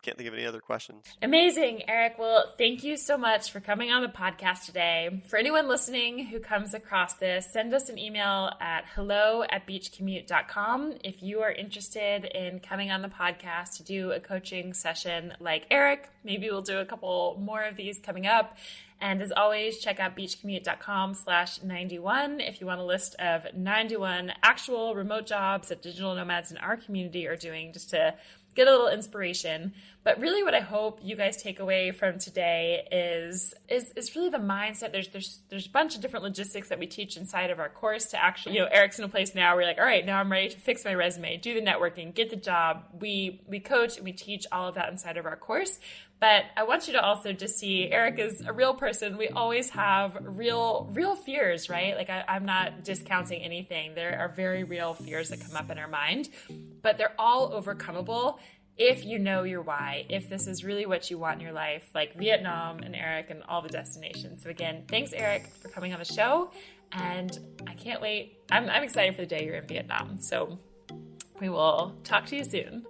can't 0.00 0.16
think 0.16 0.28
of 0.28 0.34
any 0.34 0.46
other 0.46 0.60
questions. 0.60 1.04
Amazing, 1.22 1.88
Eric. 1.88 2.18
Well, 2.18 2.54
thank 2.58 2.82
you 2.82 2.96
so 2.96 3.16
much 3.16 3.50
for 3.50 3.60
coming 3.60 3.90
on 3.90 4.02
the 4.02 4.08
podcast 4.08 4.66
today. 4.66 5.22
For 5.26 5.36
anyone 5.36 5.68
listening 5.68 6.26
who 6.26 6.40
comes 6.40 6.74
across 6.74 7.14
this, 7.14 7.52
send 7.52 7.74
us 7.74 7.88
an 7.88 7.98
email 7.98 8.50
at 8.60 8.84
hello 8.94 9.44
at 9.50 9.66
beachcommute.com 9.66 10.94
if 11.04 11.22
you 11.22 11.40
are 11.40 11.52
interested 11.52 12.24
in 12.24 12.60
coming 12.60 12.90
on 12.90 13.02
the 13.02 13.08
podcast 13.08 13.76
to 13.76 13.82
do 13.82 14.12
a 14.12 14.20
coaching 14.20 14.72
session 14.72 15.34
like 15.40 15.66
Eric. 15.70 16.08
Maybe 16.24 16.50
we'll 16.50 16.62
do 16.62 16.78
a 16.78 16.84
couple 16.84 17.36
more 17.40 17.62
of 17.62 17.76
these 17.76 17.98
coming 17.98 18.26
up. 18.26 18.56
And 19.02 19.22
as 19.22 19.32
always, 19.32 19.78
check 19.78 19.98
out 19.98 20.14
beachcommute.com 20.14 21.14
slash 21.14 21.62
91 21.62 22.40
if 22.40 22.60
you 22.60 22.66
want 22.66 22.80
a 22.80 22.84
list 22.84 23.14
of 23.18 23.46
91 23.54 24.32
actual 24.42 24.94
remote 24.94 25.26
jobs 25.26 25.68
that 25.68 25.80
digital 25.80 26.14
nomads 26.14 26.50
in 26.50 26.58
our 26.58 26.76
community 26.76 27.26
are 27.26 27.36
doing 27.36 27.72
just 27.72 27.90
to 27.90 28.14
get 28.54 28.68
a 28.68 28.70
little 28.70 28.88
inspiration. 28.88 29.72
But 30.02 30.18
really 30.18 30.42
what 30.42 30.54
I 30.54 30.60
hope 30.60 31.00
you 31.02 31.14
guys 31.14 31.42
take 31.42 31.60
away 31.60 31.90
from 31.90 32.18
today 32.18 32.86
is 32.90 33.52
is 33.68 33.92
is 33.96 34.16
really 34.16 34.30
the 34.30 34.38
mindset. 34.38 34.92
There's 34.92 35.08
there's 35.08 35.40
there's 35.50 35.66
a 35.66 35.70
bunch 35.70 35.94
of 35.94 36.00
different 36.00 36.24
logistics 36.24 36.68
that 36.70 36.78
we 36.78 36.86
teach 36.86 37.16
inside 37.16 37.50
of 37.50 37.58
our 37.58 37.68
course 37.68 38.06
to 38.06 38.22
actually, 38.22 38.56
you 38.56 38.62
know, 38.62 38.68
Eric's 38.70 38.98
in 38.98 39.04
a 39.04 39.08
place 39.08 39.34
now 39.34 39.52
where 39.52 39.62
you're 39.62 39.70
like, 39.70 39.78
all 39.78 39.84
right, 39.84 40.04
now 40.04 40.18
I'm 40.18 40.32
ready 40.32 40.48
to 40.48 40.58
fix 40.58 40.84
my 40.84 40.94
resume, 40.94 41.36
do 41.36 41.54
the 41.54 41.60
networking, 41.60 42.14
get 42.14 42.30
the 42.30 42.36
job. 42.36 42.84
We 42.98 43.42
we 43.46 43.60
coach 43.60 43.96
and 43.96 44.04
we 44.04 44.12
teach 44.12 44.46
all 44.50 44.68
of 44.68 44.74
that 44.76 44.90
inside 44.90 45.16
of 45.18 45.26
our 45.26 45.36
course. 45.36 45.78
But 46.20 46.44
I 46.54 46.64
want 46.64 46.86
you 46.86 46.92
to 46.92 47.02
also 47.02 47.32
just 47.32 47.58
see 47.58 47.90
Eric 47.90 48.18
is 48.18 48.42
a 48.42 48.52
real 48.52 48.74
person. 48.74 49.16
We 49.16 49.28
always 49.28 49.70
have 49.70 50.18
real, 50.20 50.90
real 50.92 51.16
fears, 51.16 51.70
right? 51.70 51.96
Like 51.96 52.10
I, 52.10 52.24
I'm 52.28 52.44
not 52.44 52.84
discounting 52.84 53.40
anything. 53.40 53.94
There 53.94 54.18
are 54.18 54.28
very 54.28 54.62
real 54.62 54.92
fears 54.92 55.30
that 55.30 55.40
come 55.40 55.56
up 55.56 55.70
in 55.70 55.78
our 55.78 55.88
mind, 55.88 56.28
but 56.82 56.98
they're 56.98 57.14
all 57.18 57.50
overcomable 57.58 58.38
if 58.76 59.04
you 59.04 59.18
know 59.18 59.42
your 59.42 59.60
why, 59.60 60.06
if 60.08 60.28
this 60.28 60.46
is 60.46 60.64
really 60.64 60.86
what 60.86 61.10
you 61.10 61.18
want 61.18 61.38
in 61.38 61.44
your 61.44 61.52
life, 61.52 61.90
like 61.94 62.16
Vietnam 62.16 62.78
and 62.78 62.94
Eric 62.96 63.28
and 63.30 63.42
all 63.48 63.60
the 63.60 63.68
destinations. 63.68 64.42
So 64.42 64.50
again, 64.50 64.84
thanks 64.88 65.12
Eric 65.12 65.46
for 65.46 65.68
coming 65.68 65.92
on 65.92 65.98
the 65.98 66.04
show. 66.04 66.50
And 66.92 67.38
I 67.66 67.74
can't 67.74 68.00
wait. 68.00 68.38
I'm, 68.50 68.68
I'm 68.70 68.82
excited 68.82 69.14
for 69.14 69.22
the 69.22 69.26
day 69.26 69.44
you're 69.44 69.56
in 69.56 69.66
Vietnam. 69.66 70.18
So 70.18 70.58
we 71.40 71.48
will 71.48 71.94
talk 72.04 72.26
to 72.26 72.36
you 72.36 72.44
soon. 72.44 72.86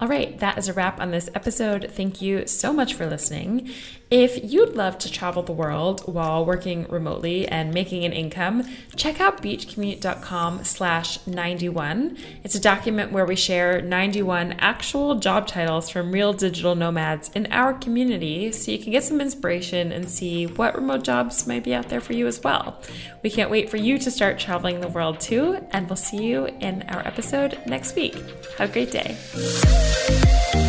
All 0.00 0.08
right, 0.08 0.36
that 0.40 0.58
is 0.58 0.68
a 0.68 0.72
wrap 0.72 1.00
on 1.00 1.12
this 1.12 1.30
episode. 1.36 1.88
Thank 1.92 2.20
you 2.20 2.46
so 2.48 2.72
much 2.72 2.94
for 2.94 3.06
listening. 3.06 3.70
If 4.10 4.52
you'd 4.52 4.76
love 4.76 4.98
to 4.98 5.10
travel 5.10 5.42
the 5.42 5.52
world 5.52 6.02
while 6.02 6.44
working 6.44 6.86
remotely 6.88 7.48
and 7.48 7.72
making 7.72 8.04
an 8.04 8.12
income, 8.12 8.62
check 8.94 9.20
out 9.20 9.42
beachcommute.com 9.42 10.62
slash 10.64 11.26
91. 11.26 12.16
It's 12.44 12.54
a 12.54 12.60
document 12.60 13.12
where 13.12 13.24
we 13.24 13.34
share 13.34 13.80
91 13.80 14.52
actual 14.58 15.16
job 15.16 15.46
titles 15.46 15.88
from 15.88 16.12
real 16.12 16.32
digital 16.32 16.74
nomads 16.74 17.30
in 17.34 17.50
our 17.50 17.72
community 17.72 18.52
so 18.52 18.70
you 18.70 18.78
can 18.78 18.92
get 18.92 19.04
some 19.04 19.20
inspiration 19.20 19.90
and 19.90 20.08
see 20.08 20.46
what 20.46 20.76
remote 20.76 21.02
jobs 21.02 21.46
might 21.46 21.64
be 21.64 21.74
out 21.74 21.88
there 21.88 22.00
for 22.00 22.12
you 22.12 22.26
as 22.26 22.42
well. 22.42 22.80
We 23.22 23.30
can't 23.30 23.50
wait 23.50 23.70
for 23.70 23.78
you 23.78 23.98
to 23.98 24.10
start 24.10 24.38
traveling 24.38 24.80
the 24.80 24.88
world 24.88 25.18
too, 25.18 25.66
and 25.70 25.88
we'll 25.88 25.96
see 25.96 26.22
you 26.24 26.46
in 26.60 26.82
our 26.82 27.00
episode 27.06 27.58
next 27.66 27.96
week. 27.96 28.14
Have 28.58 28.70
a 28.70 28.72
great 28.72 28.90
day. 28.92 30.63